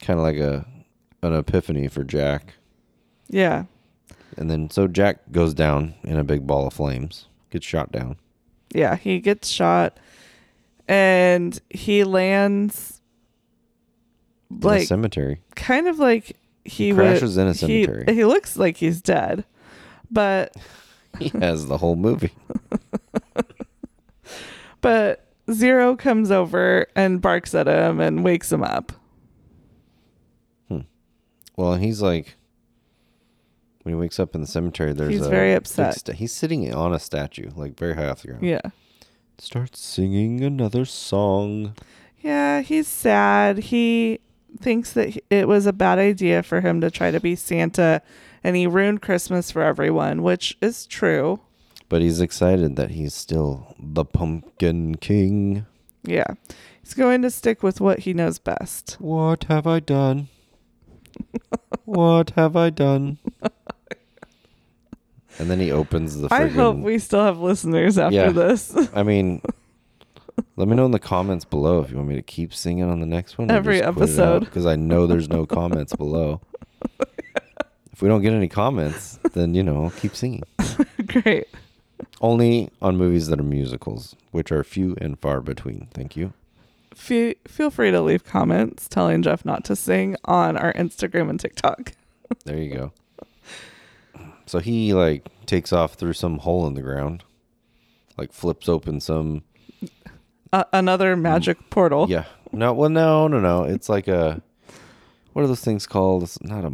Kind 0.00 0.18
of 0.18 0.24
like 0.24 0.36
a 0.36 0.66
an 1.22 1.34
epiphany 1.34 1.88
for 1.88 2.04
Jack. 2.04 2.54
yeah 3.28 3.64
And 4.38 4.50
then 4.50 4.70
so 4.70 4.88
Jack 4.88 5.30
goes 5.32 5.52
down 5.52 5.94
in 6.02 6.16
a 6.16 6.24
big 6.24 6.46
ball 6.46 6.66
of 6.66 6.72
flames, 6.72 7.26
gets 7.50 7.66
shot 7.66 7.92
down. 7.92 8.16
yeah 8.74 8.96
he 8.96 9.20
gets 9.20 9.48
shot 9.48 9.98
and 10.88 11.60
he 11.70 12.02
lands 12.04 13.00
in 14.50 14.60
like 14.60 14.82
a 14.82 14.86
cemetery. 14.86 15.40
kind 15.54 15.86
of 15.88 15.98
like 15.98 16.36
he, 16.64 16.86
He 16.86 16.92
would- 16.92 17.02
crashes 17.02 17.36
in 17.36 17.46
a 17.48 17.52
he- 17.52 17.84
cemetery. 17.84 18.04
he 18.14 18.24
looks 18.24 18.56
like 18.56 18.76
he's 18.78 19.00
dead 19.02 19.44
but 20.10 20.56
He 21.18 21.28
has 21.40 21.66
the 21.66 21.78
whole 21.78 21.96
movie. 21.96 22.32
But 24.80 25.26
Zero 25.52 25.94
comes 25.96 26.30
over 26.30 26.86
and 26.96 27.20
barks 27.20 27.54
at 27.54 27.66
him 27.66 28.00
and 28.00 28.24
wakes 28.24 28.50
him 28.50 28.62
up. 28.62 28.92
Hmm. 30.68 30.80
Well, 31.56 31.74
he's 31.74 32.00
like, 32.00 32.36
when 33.82 33.94
he 33.94 34.00
wakes 34.00 34.18
up 34.18 34.34
in 34.34 34.40
the 34.40 34.46
cemetery, 34.46 34.92
there's 34.94 35.12
He's 35.12 35.26
a 35.26 35.28
very 35.30 35.52
upset. 35.54 35.94
sta- 35.96 36.12
he's 36.14 36.32
sitting 36.32 36.72
on 36.72 36.94
a 36.94 36.98
statue, 36.98 37.50
like 37.54 37.78
very 37.78 37.94
high 37.94 38.08
off 38.08 38.22
the 38.22 38.28
ground. 38.28 38.42
Yeah. 38.44 38.60
Starts 39.38 39.80
singing 39.80 40.42
another 40.42 40.84
song. 40.84 41.74
Yeah, 42.20 42.60
he's 42.60 42.88
sad. 42.88 43.58
He 43.58 44.20
thinks 44.60 44.92
that 44.94 45.22
it 45.30 45.46
was 45.48 45.66
a 45.66 45.72
bad 45.72 45.98
idea 45.98 46.42
for 46.42 46.60
him 46.60 46.80
to 46.80 46.90
try 46.90 47.10
to 47.10 47.20
be 47.20 47.36
Santa 47.36 48.00
and 48.44 48.56
he 48.56 48.66
ruined 48.66 49.02
Christmas 49.02 49.50
for 49.50 49.62
everyone, 49.62 50.22
which 50.22 50.56
is 50.60 50.86
true. 50.86 51.40
But 51.88 52.02
he's 52.02 52.20
excited 52.20 52.76
that 52.76 52.90
he's 52.90 53.14
still 53.14 53.74
the 53.78 54.04
Pumpkin 54.04 54.96
King. 54.96 55.66
Yeah. 56.04 56.34
He's 56.82 56.94
going 56.94 57.22
to 57.22 57.30
stick 57.30 57.62
with 57.62 57.80
what 57.80 58.00
he 58.00 58.14
knows 58.14 58.38
best. 58.38 58.96
What 59.00 59.44
have 59.44 59.66
I 59.66 59.80
done? 59.80 60.28
what 61.84 62.30
have 62.30 62.56
I 62.56 62.70
done? 62.70 63.18
And 65.38 65.50
then 65.50 65.58
he 65.60 65.72
opens 65.72 66.18
the. 66.18 66.28
I 66.32 66.46
hope 66.48 66.76
friggin- 66.76 66.82
we 66.82 66.98
still 66.98 67.24
have 67.24 67.38
listeners 67.40 67.98
after 67.98 68.14
Yeah. 68.16 68.30
this. 68.30 68.76
I 68.94 69.02
mean, 69.02 69.40
Let 70.56 70.68
me 70.68 70.76
know 70.76 70.84
in 70.86 70.90
the 70.90 70.98
comments 70.98 71.44
below 71.44 71.80
if 71.80 71.90
you 71.90 71.96
want 71.96 72.08
me 72.08 72.16
to 72.16 72.22
keep 72.22 72.52
singing 72.54 72.84
on 72.84 73.00
the 73.00 73.06
next 73.06 73.38
one. 73.38 73.50
Every 73.50 73.82
episode. 73.82 74.40
Because 74.40 74.66
I 74.66 74.76
know 74.76 75.06
there's 75.06 75.28
no 75.28 75.46
comments 75.46 75.94
below. 75.96 76.40
If 78.00 78.02
we 78.04 78.08
don't 78.08 78.22
get 78.22 78.32
any 78.32 78.48
comments, 78.48 79.18
then 79.34 79.54
you 79.54 79.62
know 79.62 79.92
keep 79.98 80.16
singing. 80.16 80.42
Great. 81.06 81.48
Only 82.22 82.70
on 82.80 82.96
movies 82.96 83.26
that 83.26 83.38
are 83.38 83.42
musicals, 83.42 84.16
which 84.30 84.50
are 84.50 84.64
few 84.64 84.96
and 85.02 85.18
far 85.18 85.42
between. 85.42 85.86
Thank 85.92 86.16
you. 86.16 86.32
Fe- 86.94 87.34
feel 87.46 87.70
free 87.70 87.90
to 87.90 88.00
leave 88.00 88.24
comments 88.24 88.88
telling 88.88 89.20
Jeff 89.20 89.44
not 89.44 89.64
to 89.64 89.76
sing 89.76 90.16
on 90.24 90.56
our 90.56 90.72
Instagram 90.72 91.28
and 91.28 91.38
TikTok. 91.38 91.92
There 92.46 92.56
you 92.56 92.74
go. 92.74 92.92
So 94.46 94.60
he 94.60 94.94
like 94.94 95.26
takes 95.44 95.70
off 95.70 95.92
through 95.92 96.14
some 96.14 96.38
hole 96.38 96.66
in 96.66 96.72
the 96.72 96.80
ground, 96.80 97.22
like 98.16 98.32
flips 98.32 98.66
open 98.66 99.00
some. 99.00 99.42
Uh, 100.54 100.64
another 100.72 101.16
magic 101.16 101.58
portal. 101.68 102.06
Yeah. 102.08 102.24
No. 102.50 102.72
Well, 102.72 102.88
no, 102.88 103.28
no, 103.28 103.40
no. 103.40 103.64
It's 103.64 103.90
like 103.90 104.08
a. 104.08 104.40
What 105.34 105.42
are 105.42 105.48
those 105.48 105.60
things 105.60 105.86
called? 105.86 106.22
It's 106.22 106.40
not 106.40 106.64
a, 106.64 106.70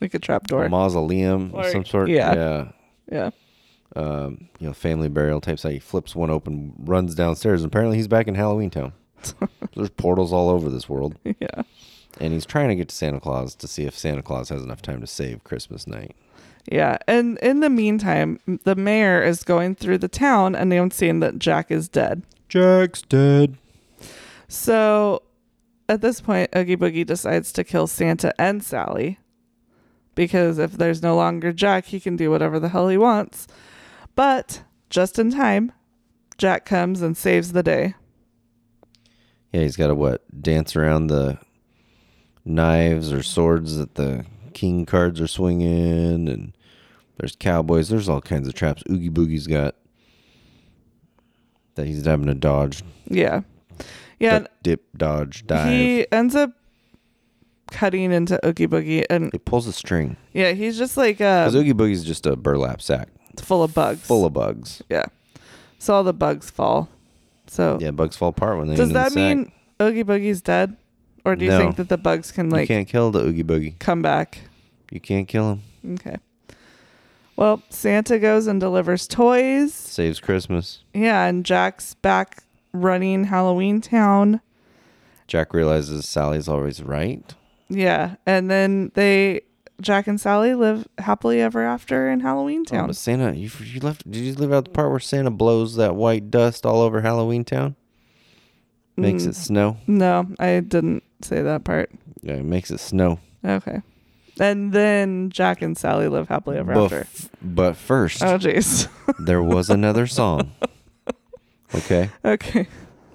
Like 0.00 0.14
a 0.14 0.18
trapdoor. 0.18 0.64
a 0.64 0.68
mausoleum 0.68 1.52
of 1.54 1.64
Or- 1.66 1.70
some 1.70 1.84
sort. 1.84 2.08
yeah. 2.10 2.34
Yeah. 2.34 2.68
yeah. 3.10 3.30
Um, 3.94 4.48
you 4.58 4.66
know, 4.66 4.74
family 4.74 5.08
burial 5.08 5.40
type 5.40 5.58
site. 5.58 5.72
He 5.72 5.78
flips 5.78 6.14
one 6.14 6.28
open, 6.28 6.74
runs 6.78 7.14
downstairs, 7.14 7.62
and 7.62 7.70
apparently 7.70 7.96
he's 7.96 8.08
back 8.08 8.28
in 8.28 8.34
Halloween 8.34 8.68
Town. 8.68 8.92
There's 9.74 9.88
portals 9.90 10.32
all 10.32 10.50
over 10.50 10.68
this 10.68 10.86
world, 10.88 11.16
Yeah. 11.24 11.62
and 12.20 12.34
he's 12.34 12.44
trying 12.44 12.68
to 12.68 12.74
get 12.74 12.88
to 12.90 12.94
Santa 12.94 13.20
Claus 13.20 13.54
to 13.54 13.66
see 13.66 13.84
if 13.84 13.96
Santa 13.96 14.22
Claus 14.22 14.50
has 14.50 14.62
enough 14.62 14.82
time 14.82 15.00
to 15.00 15.06
save 15.06 15.44
Christmas 15.44 15.86
night. 15.86 16.14
Yeah. 16.70 16.98
And 17.08 17.38
in 17.38 17.60
the 17.60 17.70
meantime, 17.70 18.38
the 18.64 18.74
mayor 18.74 19.22
is 19.22 19.42
going 19.44 19.76
through 19.76 19.98
the 19.98 20.08
town 20.08 20.54
announcing 20.54 21.20
that 21.20 21.38
Jack 21.38 21.70
is 21.70 21.88
dead. 21.88 22.22
Jack's 22.48 23.00
dead. 23.02 23.56
So 24.48 25.22
at 25.88 26.00
this 26.02 26.20
point, 26.20 26.50
Oogie 26.54 26.76
Boogie 26.76 27.06
decides 27.06 27.52
to 27.52 27.64
kill 27.64 27.86
Santa 27.86 28.34
and 28.38 28.62
Sally 28.62 29.18
because 30.16 30.58
if 30.58 30.72
there's 30.72 31.02
no 31.02 31.14
longer 31.14 31.52
Jack, 31.52 31.84
he 31.84 32.00
can 32.00 32.16
do 32.16 32.28
whatever 32.32 32.58
the 32.58 32.70
hell 32.70 32.88
he 32.88 32.98
wants. 32.98 33.46
But 34.16 34.64
just 34.90 35.20
in 35.20 35.30
time, 35.30 35.70
Jack 36.38 36.64
comes 36.64 37.02
and 37.02 37.16
saves 37.16 37.52
the 37.52 37.62
day. 37.62 37.94
Yeah, 39.52 39.60
he's 39.60 39.76
got 39.76 39.86
to 39.86 39.94
what 39.94 40.24
dance 40.42 40.74
around 40.74 41.06
the 41.06 41.38
knives 42.44 43.12
or 43.12 43.22
swords 43.22 43.76
that 43.76 43.94
the 43.94 44.24
king 44.54 44.86
cards 44.86 45.20
are 45.20 45.28
swinging, 45.28 46.28
and 46.28 46.52
there's 47.18 47.36
cowboys. 47.36 47.88
There's 47.88 48.08
all 48.08 48.20
kinds 48.20 48.48
of 48.48 48.54
traps. 48.54 48.82
Oogie 48.90 49.10
Boogie's 49.10 49.46
got 49.46 49.76
that 51.76 51.86
he's 51.86 52.04
having 52.04 52.26
to 52.26 52.34
dodge. 52.34 52.82
Yeah. 53.06 53.42
Yeah. 54.18 54.40
duck, 54.40 54.50
dip, 54.62 54.84
dodge, 54.96 55.46
dive. 55.46 55.68
He 55.68 56.10
ends 56.10 56.34
up 56.34 56.52
cutting 57.70 58.12
into 58.12 58.38
Oogie 58.46 58.66
Boogie 58.66 59.04
and 59.10 59.32
it 59.34 59.44
pulls 59.44 59.66
a 59.66 59.72
string. 59.72 60.16
yeah, 60.32 60.52
he's 60.52 60.78
just 60.78 60.96
like 60.96 61.20
uh, 61.20 61.44
Because 61.46 61.56
Oogie 61.56 61.72
Boogie's 61.74 62.04
just 62.04 62.26
a 62.26 62.36
burlap 62.36 62.80
sack 62.80 63.08
It's 63.32 63.42
full 63.42 63.62
of 63.62 63.74
bugs. 63.74 64.00
full 64.06 64.24
of 64.24 64.32
bugs. 64.32 64.82
yeah. 64.88 65.06
So 65.78 65.94
all 65.94 66.04
the 66.04 66.12
bugs 66.14 66.50
fall. 66.50 66.88
So 67.46 67.78
Yeah, 67.80 67.90
bugs 67.92 68.16
fall 68.16 68.30
apart 68.30 68.58
when 68.58 68.68
they. 68.68 68.76
does 68.76 68.88
end 68.88 68.96
in 68.96 69.02
the 69.02 69.08
that 69.10 69.14
mean 69.14 69.52
Oogie 69.80 70.04
Boogie's 70.04 70.40
dead? 70.42 70.76
Or 71.24 71.34
do 71.36 71.44
you 71.44 71.50
No. 71.50 71.58
think 71.58 71.76
that 71.76 71.88
the 71.88 71.98
bugs 71.98 72.30
can 72.32 72.50
like 72.50 72.58
you 72.60 72.62
like 72.62 72.68
can't 72.68 72.88
kill 72.88 73.10
the 73.10 73.20
Oogie 73.20 73.42
Boogie? 73.44 73.78
come 73.78 74.00
back? 74.02 74.38
You 74.90 75.00
can't 75.00 75.26
kill 75.26 75.52
him. 75.84 75.94
Okay. 75.94 76.16
Well, 77.36 77.62
Santa 77.68 78.18
goes 78.18 78.46
and 78.46 78.60
delivers 78.60 79.06
toys. 79.06 79.74
Saves 79.74 80.20
Christmas. 80.20 80.82
Yeah, 80.94 81.26
and 81.26 81.44
Jack's 81.44 81.94
back 81.94 82.44
running 82.72 83.24
Halloween 83.24 83.80
Town. 83.80 84.40
Jack 85.26 85.52
realizes 85.52 86.06
Sally's 86.08 86.48
always 86.48 86.82
right. 86.82 87.34
Yeah, 87.68 88.16
and 88.26 88.50
then 88.50 88.92
they 88.94 89.42
Jack 89.80 90.06
and 90.06 90.20
Sally 90.20 90.54
live 90.54 90.86
happily 90.98 91.40
ever 91.40 91.62
after 91.62 92.08
in 92.10 92.20
Halloween 92.20 92.60
Oh, 92.68 92.70
Town. 92.70 92.86
but 92.86 92.96
Santa, 92.96 93.34
you, 93.34 93.50
you 93.64 93.80
left. 93.80 94.10
Did 94.10 94.20
you 94.20 94.34
leave 94.34 94.52
out 94.52 94.64
the 94.64 94.70
part 94.70 94.90
where 94.90 95.00
Santa 95.00 95.30
blows 95.30 95.76
that 95.76 95.94
white 95.96 96.30
dust 96.30 96.64
all 96.64 96.80
over 96.80 97.00
Halloween 97.02 97.44
Town? 97.44 97.76
Makes 98.96 99.24
Mm. 99.24 99.28
it 99.28 99.34
snow. 99.36 99.76
no, 99.86 100.26
I 100.38 100.60
didn't 100.60 101.02
say 101.20 101.42
that 101.42 101.64
part. 101.64 101.90
Yeah, 102.22 102.34
it 102.34 102.44
makes 102.44 102.70
it 102.70 102.78
snow. 102.80 103.18
Okay. 103.44 103.82
And 104.40 104.72
then 104.72 105.28
Jack 105.30 105.60
and 105.62 105.76
Sally 105.76 106.08
live 106.08 106.28
happily 106.28 106.56
ever 106.58 106.72
But, 106.72 106.84
after. 106.92 107.06
but 107.42 107.76
first, 107.76 108.22
Oh 108.22 108.38
jeez. 108.38 108.88
there 109.18 109.42
was 109.42 109.68
another 109.70 110.06
song. 110.06 110.52
Okay, 111.74 112.10
okay. 112.24 112.68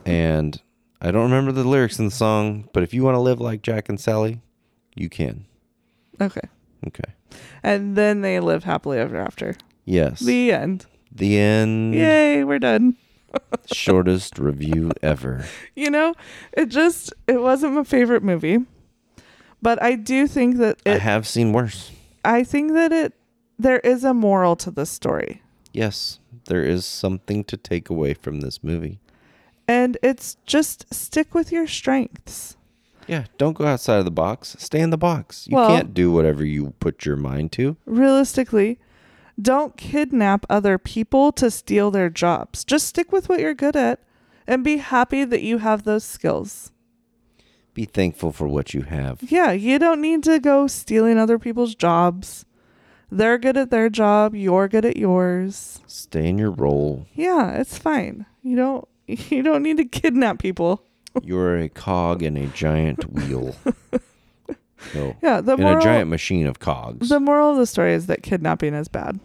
and 0.06 0.62
I 1.02 1.10
don't 1.10 1.24
remember 1.24 1.52
the 1.52 1.68
lyrics 1.68 1.97
in 1.97 2.06
the 2.06 2.12
song, 2.12 2.70
but 2.74 2.84
if 2.84 2.93
you 2.93 3.04
want 3.04 3.16
to 3.16 3.20
live 3.20 3.41
like 3.41 3.64
Jack 3.64 3.89
and 3.89 3.99
Sally, 3.99 4.39
you 4.95 5.10
can. 5.10 5.45
Okay. 6.22 6.47
Okay. 6.88 7.14
And 7.64 7.95
then 7.95 8.22
they 8.22 8.39
live 8.39 8.64
happily 8.64 8.99
ever 8.99 9.18
after. 9.18 9.56
Yes. 9.86 10.20
The 10.20 10.52
end. 10.52 10.86
The 11.12 11.39
end. 11.39 11.95
Yay, 11.95 12.43
we're 12.43 12.60
done. 12.60 12.97
Shortest 13.72 14.38
review 14.38 14.91
ever. 15.02 15.45
You 15.76 15.89
know, 15.89 16.14
it 16.54 16.68
just 16.68 17.14
it 17.28 17.41
wasn't 17.41 17.74
my 17.74 17.84
favorite 17.84 18.24
movie. 18.24 18.60
But 19.62 19.82
I 19.82 19.95
do 19.95 20.28
think 20.28 20.58
that 20.58 20.82
I 20.86 20.91
it 20.91 21.02
have 21.02 21.28
seen 21.28 21.52
worse. 21.52 21.91
I 22.24 22.43
think 22.43 22.74
that 22.74 22.91
it 22.91 23.14
there 23.58 23.80
is 23.80 24.04
a 24.04 24.14
moral 24.14 24.56
to 24.58 24.72
this 24.72 24.89
story. 24.89 25.41
Yes, 25.74 26.20
there 26.45 26.64
is 26.64 26.86
something 26.86 27.43
to 27.45 27.58
take 27.58 27.89
away 27.89 28.14
from 28.14 28.41
this 28.41 28.64
movie. 28.64 28.99
And 29.72 29.97
it's 30.03 30.36
just 30.45 30.93
stick 30.93 31.34
with 31.34 31.51
your 31.51 31.65
strengths. 31.65 32.57
Yeah, 33.07 33.26
don't 33.38 33.53
go 33.57 33.65
outside 33.65 33.99
of 33.99 34.05
the 34.05 34.11
box. 34.11 34.55
Stay 34.59 34.82
in 34.82 34.89
the 34.89 34.97
box. 34.97 35.47
You 35.47 35.55
Well- 35.55 35.69
can't 35.69 35.93
do 35.93 36.11
whatever 36.11 36.43
you 36.43 36.74
put 36.80 37.05
your 37.05 37.15
mind 37.15 37.51
to. 37.53 37.78
Realistically, 37.86 38.80
don't 39.41 39.78
kidnap 39.78 40.45
other 40.49 40.78
people 40.78 41.32
to 41.34 41.49
steal 41.49 41.89
their 41.89 42.09
jobs. 42.09 42.63
Just 42.65 42.88
stick 42.88 43.11
with 43.11 43.30
what 43.30 43.39
you're 43.39 43.53
good 43.53 43.76
at 43.76 43.99
and 44.45 44.63
be 44.63 44.78
happy 44.78 45.24
that 45.24 45.41
you 45.41 45.59
have 45.59 45.84
those 45.84 46.03
skills. 46.03 46.72
Be 47.74 47.86
thankful 47.86 48.34
for 48.34 48.47
what 48.47 48.74
you 48.74 48.82
have. 48.82 49.19
Yeah, 49.24 49.51
you 49.53 49.80
don't 49.80 50.01
need 50.01 50.24
to 50.24 50.39
go 50.39 50.67
stealing 50.67 51.17
other 51.17 51.39
people's 51.39 51.76
jobs. 51.76 52.45
They're 53.09 53.38
good 53.38 53.57
at 53.57 53.72
their 53.72 53.89
job, 53.89 54.36
you're 54.36 54.67
good 54.67 54.86
at 54.86 54.97
yours. 54.97 55.80
Stay 55.88 56.28
in 56.28 56.38
your 56.38 56.51
role. 56.51 57.07
Yeah, 57.13 57.51
it's 57.51 57.78
fine. 57.78 58.26
You 58.43 58.55
don't 58.57 58.88
you 59.30 59.41
don't 59.43 59.64
need 59.64 59.78
to 59.78 59.86
kidnap 59.86 60.39
people. 60.39 60.84
You're 61.24 61.57
a 61.57 61.70
cog 61.70 62.24
in 62.24 62.38
a 62.38 62.47
giant 62.47 63.12
wheel. 63.12 63.55
No, 64.95 65.16
Yeah, 65.22 65.41
the 65.41 65.53
in 65.53 65.62
moral 65.62 65.78
a 65.78 65.82
giant 65.82 66.09
machine 66.09 66.47
of 66.47 66.57
cogs. 66.57 67.09
the 67.09 67.20
moral 67.20 67.51
of 67.51 67.57
the 67.57 67.68
story 67.68 67.93
is 67.93 68.07
that 68.07 68.24
kidnapping 68.24 68.74
is 68.74 68.88
bad. 68.88 69.20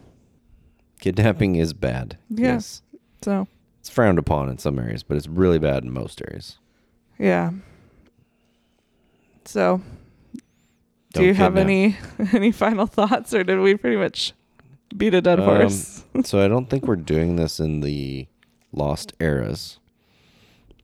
Kidnapping 0.99 1.55
is 1.55 1.73
bad. 1.73 2.15
Yeah. 2.29 2.53
Yes. 2.53 2.83
So, 3.23 3.47
It's 3.79 3.89
frowned 3.89 4.19
upon 4.19 4.49
in 4.49 4.59
some 4.59 4.77
areas, 4.77 5.01
but 5.01 5.17
it's 5.17 5.27
really 5.27 5.57
bad 5.57 5.83
in 5.83 5.91
most 5.91 6.21
areas. 6.27 6.59
yeah. 7.17 7.51
So, 9.45 9.81
do 10.33 10.41
Don't 11.13 11.23
you 11.25 11.33
have 11.33 11.55
kidnap. 11.55 11.65
any 11.65 11.97
any 12.33 12.51
final 12.51 12.85
thoughts 12.85 13.33
or 13.33 13.43
did 13.43 13.59
we 13.59 13.75
pretty 13.75 13.97
much 13.97 14.33
beat 14.95 15.13
a 15.15 15.21
dead 15.21 15.39
Um, 15.39 15.45
horse? 15.45 16.03
so 16.23 16.43
I 16.43 16.47
don't 16.47 16.69
think 16.69 16.85
we're 16.85 16.97
doing 16.97 17.35
this 17.37 17.59
in 17.59 17.79
the 17.79 18.27
lost 18.71 19.13
eras, 19.19 19.79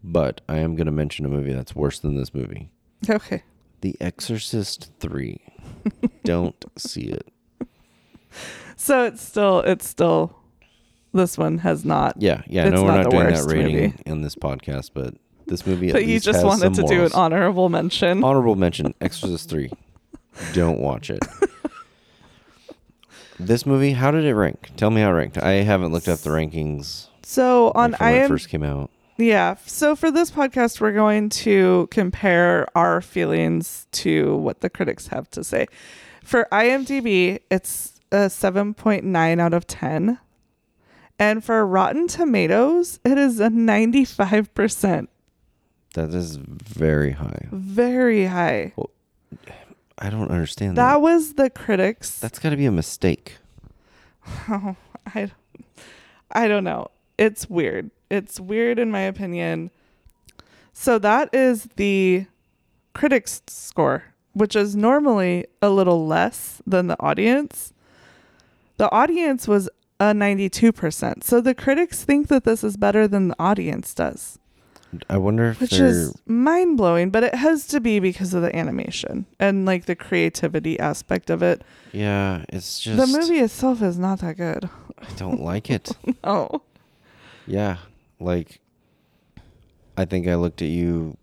but 0.04 0.42
I 0.50 0.60
am 0.60 0.76
going 0.76 0.86
to 0.86 0.92
mention 0.92 1.26
a 1.26 1.30
movie 1.30 1.54
that's 1.54 1.76
worse 1.76 2.00
than 2.00 2.16
this 2.16 2.34
movie. 2.34 2.70
Okay. 3.10 3.44
The 3.82 3.96
Exorcist 4.00 4.92
3. 5.00 5.42
don't 6.24 6.66
see 6.78 7.04
it. 7.04 7.28
So 8.76 9.06
it's 9.06 9.22
still 9.22 9.60
it's 9.60 9.88
still 9.88 10.36
this 11.14 11.38
one 11.38 11.60
has 11.60 11.86
not 11.86 12.16
Yeah, 12.20 12.42
yeah, 12.48 12.66
It's 12.66 12.74
no, 12.74 12.84
we're 12.84 12.96
not 12.96 13.04
not, 13.04 13.12
doing 13.12 13.34
that 13.34 13.46
rating 13.46 13.76
movie. 13.76 13.94
in 14.06 14.22
this 14.22 14.36
podcast, 14.36 14.92
but 14.94 15.14
this 15.46 15.68
movie 15.68 15.92
but 15.92 16.06
you 16.06 16.20
just 16.20 16.44
wanted 16.44 16.74
to 16.74 16.82
some 16.82 16.86
do 16.88 17.06
an 17.06 17.12
honorable 17.14 17.70
mention. 17.70 18.24
Honorable 18.24 18.56
mention 18.56 18.94
Exorcist 19.02 19.50
3. 19.50 19.70
Don't 20.54 20.80
watch 20.80 21.12
it. 21.12 21.20
this 23.40 23.66
movie, 23.66 23.92
how 23.92 24.10
did 24.10 24.26
it 24.26 24.34
rank? 24.34 24.72
Tell 24.76 24.90
me 24.90 25.02
how 25.02 25.10
it 25.10 25.14
ranked. 25.14 25.38
I 25.38 25.52
haven't 25.64 25.92
looked 25.92 26.08
up 26.08 26.20
the 26.20 26.32
rankings 26.32 27.10
So 27.24 27.72
on 27.76 27.92
like, 27.92 28.00
from 28.00 28.06
when 28.08 28.16
it 28.16 28.22
IM, 28.24 28.28
first 28.30 28.50
came 28.50 28.64
out. 28.64 28.92
yeah. 29.18 29.56
So 29.66 29.96
for 29.96 30.12
this 30.12 30.30
podcast, 30.32 30.82
we're 30.82 30.92
going 30.92 31.30
to 31.30 31.88
compare 31.92 32.68
our 32.78 33.02
feelings 33.02 33.88
to 33.94 34.36
what 34.38 34.62
the 34.62 34.70
critics 34.70 35.08
have 35.08 35.30
to 35.32 35.44
say. 35.44 35.68
For 36.24 36.48
IMDb, 36.52 37.40
it's 37.50 38.00
a 38.12 38.30
seven 38.30 38.74
point 38.74 39.04
nine 39.06 39.40
out 39.40 39.54
of 39.54 39.66
ten, 39.68 40.20
and 41.20 41.44
for 41.44 41.66
Rotten 41.66 42.08
Tomatoes, 42.08 43.00
it 43.04 43.18
is 43.18 43.40
a 43.40 43.50
ninety 43.50 44.06
five 44.06 44.54
percent. 44.54 45.10
That 45.96 46.14
is 46.14 46.38
very 46.38 47.12
high. 47.12 47.48
Very 47.52 48.26
high. 48.26 48.74
I 50.00 50.10
don't 50.10 50.32
understand 50.32 50.76
that. 50.78 50.92
That 50.94 51.02
was 51.02 51.34
the 51.36 51.50
critics. 51.52 52.20
That's 52.20 52.40
got 52.40 52.50
to 52.50 52.58
be 52.58 52.66
a 52.66 52.72
mistake. 52.72 53.38
Oh, 54.50 54.76
I, 55.14 55.32
I 56.32 56.48
don't 56.48 56.64
know. 56.64 56.88
It's 57.18 57.50
weird. 57.50 57.92
It's 58.10 58.40
weird 58.40 58.80
in 58.80 58.92
my 58.92 59.02
opinion. 59.02 59.72
So 60.74 61.00
that 61.00 61.34
is 61.34 61.68
the 61.76 62.26
critics 62.94 63.42
score, 63.48 64.04
which 64.34 64.56
is 64.56 64.76
normally 64.76 65.46
a 65.62 65.70
little 65.70 66.06
less 66.08 66.62
than 66.66 66.88
the 66.88 67.00
audience. 67.00 67.74
The 68.78 68.92
audience 68.92 69.48
was 69.48 69.70
a 70.00 70.06
92%. 70.06 71.24
So 71.24 71.40
the 71.42 71.54
critics 71.54 72.04
think 72.04 72.28
that 72.28 72.44
this 72.44 72.64
is 72.64 72.76
better 72.78 73.08
than 73.08 73.30
the 73.30 73.36
audience 73.40 73.94
does, 73.94 74.40
I 75.10 75.18
wonder 75.18 75.50
if 75.50 75.62
which 75.62 75.74
is 75.80 76.14
mind 76.26 76.78
blowing, 76.78 77.10
but 77.10 77.24
it 77.24 77.36
has 77.36 77.66
to 77.68 77.80
be 77.80 78.00
because 78.00 78.34
of 78.34 78.42
the 78.42 78.56
animation 78.56 79.26
and 79.40 79.66
like 79.66 79.86
the 79.86 79.96
creativity 79.96 80.80
aspect 80.80 81.30
of 81.30 81.42
it. 81.42 81.64
yeah. 81.92 82.46
It's 82.50 82.80
just 82.80 82.98
the 82.98 83.18
movie 83.18 83.40
itself 83.40 83.82
is 83.82 83.98
not 83.98 84.20
that 84.20 84.38
good. 84.38 84.70
I 85.00 85.14
don't 85.16 85.42
like 85.42 85.70
it. 85.70 85.92
Oh, 86.24 86.62
Yeah, 87.48 87.78
like 88.20 88.60
I 89.98 90.06
think 90.06 90.28
I 90.28 90.36
looked 90.36 90.62
at 90.62 90.70
you. 90.70 91.18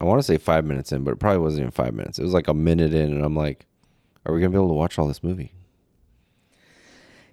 I 0.00 0.04
want 0.04 0.18
to 0.18 0.22
say 0.22 0.38
five 0.38 0.64
minutes 0.64 0.92
in, 0.92 1.04
but 1.04 1.12
it 1.12 1.18
probably 1.18 1.40
wasn't 1.40 1.62
even 1.62 1.70
five 1.72 1.94
minutes. 1.94 2.18
It 2.18 2.22
was 2.22 2.32
like 2.32 2.48
a 2.48 2.54
minute 2.54 2.94
in, 2.94 3.12
and 3.12 3.24
I'm 3.24 3.36
like, 3.36 3.66
"Are 4.24 4.32
we 4.34 4.40
gonna 4.40 4.50
be 4.50 4.56
able 4.56 4.68
to 4.68 4.74
watch 4.74 4.98
all 4.98 5.06
this 5.06 5.22
movie?" 5.22 5.52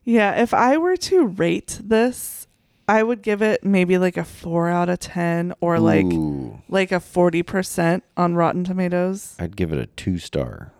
Yeah, 0.03 0.41
if 0.41 0.53
I 0.53 0.77
were 0.77 0.95
to 0.97 1.25
rate 1.25 1.81
this, 1.83 2.47
I 2.87 3.03
would 3.03 3.21
give 3.21 3.41
it 3.41 3.65
maybe 3.65 3.97
like 3.97 4.15
a 4.15 4.23
4 4.23 4.69
out 4.69 4.87
of 4.87 4.99
10 4.99 5.53
or 5.59 5.79
like 5.79 6.05
Ooh, 6.05 6.61
like 6.69 6.93
a 6.93 7.01
40% 7.01 8.01
on 8.15 8.35
Rotten 8.35 8.63
Tomatoes. 8.63 9.35
I'd 9.37 9.57
give 9.57 9.73
it 9.73 9.79
a 9.79 9.87
two 9.87 10.17
star. 10.17 10.71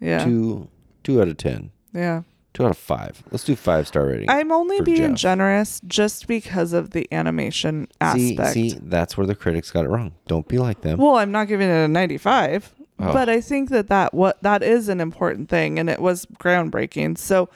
Yeah. 0.00 0.24
Two, 0.24 0.68
two 1.04 1.20
out 1.20 1.28
of 1.28 1.36
ten. 1.36 1.72
Yeah. 1.92 2.22
Two 2.52 2.64
out 2.64 2.70
of 2.72 2.78
five. 2.78 3.22
Let's 3.30 3.44
do 3.44 3.54
five 3.54 3.86
star 3.86 4.06
rating. 4.06 4.28
I'm 4.28 4.50
only 4.50 4.78
for 4.78 4.84
being 4.84 5.14
Jeff. 5.14 5.18
generous 5.18 5.80
just 5.86 6.26
because 6.26 6.72
of 6.72 6.90
the 6.90 7.06
animation 7.12 7.86
see, 8.14 8.36
aspect. 8.36 8.52
see, 8.54 8.78
that's 8.82 9.16
where 9.16 9.26
the 9.26 9.36
critics 9.36 9.70
got 9.70 9.84
it 9.84 9.88
wrong. 9.88 10.12
Don't 10.26 10.48
be 10.48 10.58
like 10.58 10.80
them. 10.80 10.98
Well, 10.98 11.16
I'm 11.16 11.30
not 11.30 11.46
giving 11.46 11.68
it 11.68 11.84
a 11.84 11.88
95, 11.88 12.72
Oh. 13.02 13.12
but 13.14 13.28
I 13.30 13.40
think 13.40 13.70
that 13.70 13.88
that 13.88 14.12
what 14.12 14.42
that 14.42 14.62
is 14.62 14.88
an 14.90 15.00
important 15.00 15.48
thing 15.48 15.78
and 15.78 15.88
it 15.88 16.00
was 16.00 16.26
groundbreaking. 16.38 17.16
So 17.16 17.48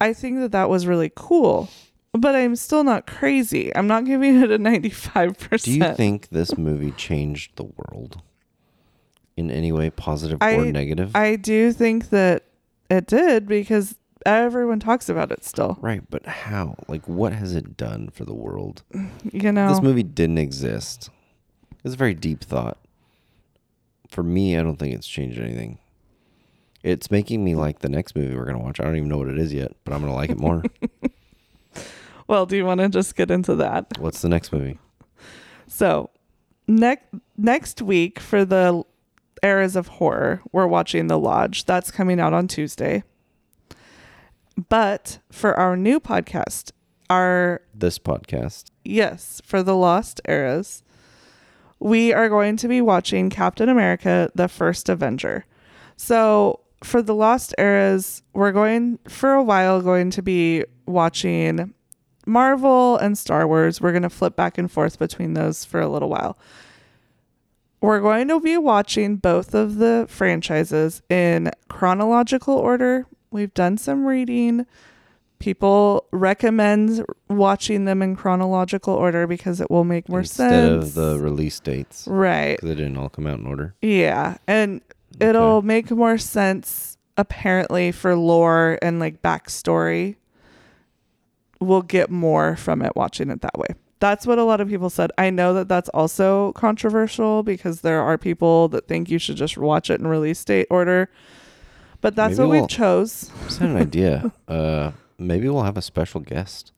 I 0.00 0.12
think 0.14 0.38
that 0.38 0.52
that 0.52 0.70
was 0.70 0.86
really 0.86 1.12
cool. 1.14 1.68
But 2.12 2.36
I'm 2.36 2.54
still 2.54 2.84
not 2.84 3.06
crazy. 3.08 3.74
I'm 3.74 3.88
not 3.88 4.04
giving 4.04 4.40
it 4.40 4.50
a 4.50 4.58
95%. 4.58 5.64
do 5.64 5.72
you 5.72 5.94
think 5.94 6.28
this 6.28 6.56
movie 6.56 6.92
changed 6.92 7.56
the 7.56 7.64
world 7.64 8.22
in 9.36 9.50
any 9.50 9.72
way, 9.72 9.90
positive 9.90 10.38
or 10.40 10.64
negative? 10.66 11.14
I 11.16 11.34
do 11.34 11.72
think 11.72 12.10
that 12.10 12.44
it 12.88 13.06
did 13.06 13.48
because 13.48 13.96
everyone 14.26 14.80
talks 14.80 15.08
about 15.08 15.30
it 15.32 15.44
still. 15.44 15.78
right, 15.80 16.02
but 16.10 16.26
how? 16.26 16.76
Like, 16.88 17.06
what 17.08 17.32
has 17.32 17.54
it 17.54 17.76
done 17.76 18.10
for 18.10 18.24
the 18.24 18.34
world? 18.34 18.82
You 19.32 19.52
know, 19.52 19.68
This 19.68 19.82
movie 19.82 20.02
didn't 20.02 20.38
exist. 20.38 21.10
It's 21.84 21.94
a 21.94 21.98
very 21.98 22.14
deep 22.14 22.42
thought. 22.44 22.78
For 24.08 24.22
me, 24.22 24.56
I 24.56 24.62
don't 24.62 24.76
think 24.76 24.94
it's 24.94 25.08
changed 25.08 25.38
anything. 25.40 25.78
It's 26.82 27.10
making 27.10 27.42
me 27.42 27.54
like 27.54 27.80
the 27.80 27.88
next 27.88 28.14
movie 28.14 28.36
we're 28.36 28.44
gonna 28.44 28.58
watch. 28.60 28.78
I 28.80 28.84
don't 28.84 28.96
even 28.96 29.08
know 29.08 29.18
what 29.18 29.28
it 29.28 29.38
is 29.38 29.52
yet, 29.52 29.72
but 29.84 29.92
I'm 29.94 30.00
gonna 30.00 30.14
like 30.14 30.30
it 30.30 30.38
more. 30.38 30.62
well, 32.28 32.46
do 32.46 32.56
you 32.56 32.64
want 32.64 32.80
to 32.80 32.88
just 32.88 33.16
get 33.16 33.30
into 33.30 33.54
that? 33.56 33.86
What's 33.98 34.20
the 34.22 34.28
next 34.28 34.52
movie? 34.52 34.78
So, 35.66 36.10
next 36.68 37.06
next 37.36 37.80
week 37.82 38.20
for 38.20 38.44
the 38.44 38.84
eras 39.42 39.76
of 39.76 39.88
horror, 39.88 40.42
we're 40.52 40.66
watching 40.66 41.06
The 41.08 41.18
Lodge. 41.18 41.64
That's 41.64 41.90
coming 41.90 42.20
out 42.20 42.32
on 42.32 42.46
Tuesday. 42.48 43.02
But 44.68 45.18
for 45.30 45.58
our 45.58 45.76
new 45.76 45.98
podcast, 46.00 46.70
our 47.10 47.62
This 47.74 47.98
podcast. 47.98 48.66
yes, 48.84 49.40
for 49.44 49.62
the 49.62 49.76
Lost 49.76 50.20
Eras, 50.28 50.82
we 51.80 52.12
are 52.12 52.28
going 52.28 52.56
to 52.58 52.68
be 52.68 52.80
watching 52.80 53.30
Captain 53.30 53.68
America: 53.68 54.30
The 54.34 54.48
First 54.48 54.88
Avenger. 54.88 55.44
So, 55.96 56.60
for 56.82 57.02
the 57.02 57.14
Lost 57.14 57.54
Eras, 57.58 58.22
we're 58.32 58.52
going 58.52 58.98
for 59.08 59.32
a 59.32 59.42
while 59.42 59.80
going 59.80 60.10
to 60.10 60.22
be 60.22 60.64
watching 60.86 61.74
Marvel 62.26 62.96
and 62.96 63.18
Star 63.18 63.46
Wars. 63.46 63.80
We're 63.80 63.92
going 63.92 64.02
to 64.02 64.10
flip 64.10 64.36
back 64.36 64.56
and 64.56 64.70
forth 64.70 64.98
between 64.98 65.34
those 65.34 65.64
for 65.64 65.80
a 65.80 65.88
little 65.88 66.08
while. 66.08 66.38
We're 67.80 68.00
going 68.00 68.28
to 68.28 68.40
be 68.40 68.56
watching 68.56 69.16
both 69.16 69.54
of 69.54 69.76
the 69.76 70.06
franchises 70.08 71.02
in 71.10 71.50
chronological 71.68 72.54
order. 72.54 73.06
We've 73.34 73.52
done 73.52 73.78
some 73.78 74.06
reading. 74.06 74.64
People 75.40 76.06
recommend 76.12 77.04
watching 77.28 77.84
them 77.84 78.00
in 78.00 78.14
chronological 78.14 78.94
order 78.94 79.26
because 79.26 79.60
it 79.60 79.68
will 79.72 79.82
make 79.82 80.08
more 80.08 80.20
Instead 80.20 80.50
sense. 80.50 80.84
Instead 80.84 81.02
of 81.02 81.18
the 81.18 81.18
release 81.22 81.58
dates. 81.58 82.06
right. 82.06 82.56
Because 82.56 82.68
they 82.68 82.76
didn't 82.76 82.96
all 82.96 83.08
come 83.08 83.26
out 83.26 83.40
in 83.40 83.46
order. 83.46 83.74
Yeah, 83.82 84.36
and 84.46 84.82
it'll 85.18 85.62
make 85.62 85.90
more 85.90 86.16
sense 86.16 86.96
apparently 87.16 87.90
for 87.90 88.14
lore 88.14 88.78
and 88.80 89.00
like 89.00 89.20
backstory. 89.20 90.14
We'll 91.60 91.82
get 91.82 92.10
more 92.10 92.54
from 92.54 92.82
it 92.82 92.94
watching 92.94 93.30
it 93.30 93.40
that 93.40 93.58
way. 93.58 93.66
That's 93.98 94.28
what 94.28 94.38
a 94.38 94.44
lot 94.44 94.60
of 94.60 94.68
people 94.68 94.90
said. 94.90 95.10
I 95.18 95.30
know 95.30 95.54
that 95.54 95.66
that's 95.66 95.88
also 95.88 96.52
controversial 96.52 97.42
because 97.42 97.80
there 97.80 98.00
are 98.00 98.16
people 98.16 98.68
that 98.68 98.86
think 98.86 99.10
you 99.10 99.18
should 99.18 99.36
just 99.36 99.58
watch 99.58 99.90
it 99.90 99.98
in 99.98 100.06
release 100.06 100.44
date 100.44 100.68
order. 100.70 101.10
But 102.04 102.14
that's 102.16 102.32
Maybe 102.36 102.42
what 102.42 102.52
we 102.52 102.58
we'll- 102.58 102.66
chose. 102.68 103.30
Just 103.46 103.60
had 103.60 103.70
an 103.70 103.76
idea. 103.78 104.30
Uh, 104.46 104.92
maybe 105.18 105.48
we'll 105.48 105.62
have 105.62 105.78
a 105.78 105.82
special 105.82 106.20
guest, 106.20 106.70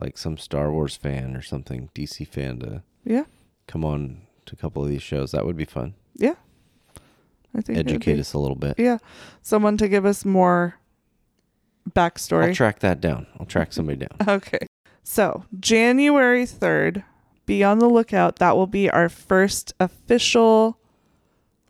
like 0.00 0.16
some 0.16 0.38
Star 0.38 0.70
Wars 0.70 0.94
fan 0.94 1.34
or 1.34 1.42
something, 1.42 1.90
DC 1.96 2.24
fan, 2.28 2.60
to 2.60 2.82
Yeah. 3.04 3.24
come 3.66 3.84
on 3.84 4.18
to 4.46 4.52
a 4.54 4.56
couple 4.56 4.84
of 4.84 4.88
these 4.88 5.02
shows. 5.02 5.32
That 5.32 5.44
would 5.44 5.56
be 5.56 5.64
fun. 5.64 5.94
Yeah. 6.14 6.34
I 7.56 7.60
think 7.60 7.70
it 7.70 7.86
would 7.86 7.88
Educate 7.96 8.14
be- 8.14 8.20
us 8.20 8.32
a 8.32 8.38
little 8.38 8.54
bit. 8.54 8.76
Yeah. 8.78 8.98
Someone 9.42 9.76
to 9.78 9.88
give 9.88 10.06
us 10.06 10.24
more 10.24 10.76
backstory. 11.90 12.48
I'll 12.50 12.54
track 12.54 12.78
that 12.78 13.00
down. 13.00 13.26
I'll 13.40 13.46
track 13.46 13.72
somebody 13.72 13.98
down. 14.06 14.16
Okay. 14.36 14.64
So, 15.02 15.44
January 15.58 16.44
3rd, 16.46 17.02
be 17.46 17.64
on 17.64 17.80
the 17.80 17.88
lookout. 17.88 18.36
That 18.36 18.56
will 18.56 18.68
be 18.68 18.88
our 18.88 19.08
first 19.08 19.72
official 19.80 20.78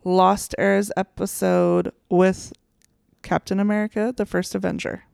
Lost 0.05 0.55
Eras 0.59 0.90
episode 0.96 1.92
with 2.09 2.53
Captain 3.22 3.61
America, 3.61 4.14
the 4.16 4.24
first 4.24 4.55
Avenger. 4.55 5.05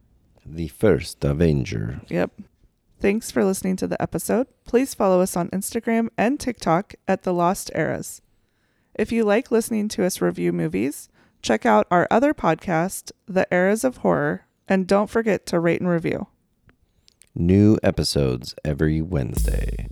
The 0.45 0.69
first 0.69 1.25
Avenger. 1.25 2.01
Yep. 2.09 2.41
Thanks 3.01 3.31
for 3.31 3.45
listening 3.45 3.77
to 3.77 3.87
the 3.89 4.01
episode. 4.01 4.47
Please 4.65 4.95
follow 4.95 5.21
us 5.21 5.37
on 5.37 5.51
Instagram 5.51 6.09
and 6.17 6.39
TikTok 6.39 6.95
at 7.09 7.25
The 7.25 7.35
Lost 7.35 7.71
Eras. 7.75 8.23
If 8.95 9.11
you 9.11 9.25
like 9.25 9.51
listening 9.51 9.89
to 9.89 10.05
us 10.05 10.21
review 10.21 10.53
movies, 10.53 11.09
check 11.43 11.67
out 11.67 11.87
our 11.91 12.07
other 12.11 12.33
podcast, 12.33 13.11
The 13.27 13.47
Eras 13.53 13.85
of 13.85 13.99
Horror, 13.99 14.47
and 14.69 14.87
don't 14.87 15.11
forget 15.11 15.47
to 15.47 15.61
rate 15.61 15.81
and 15.81 15.91
review. 15.91 16.29
New 17.35 17.77
episodes 17.83 18.55
every 18.65 19.03
Wednesday. 19.03 19.89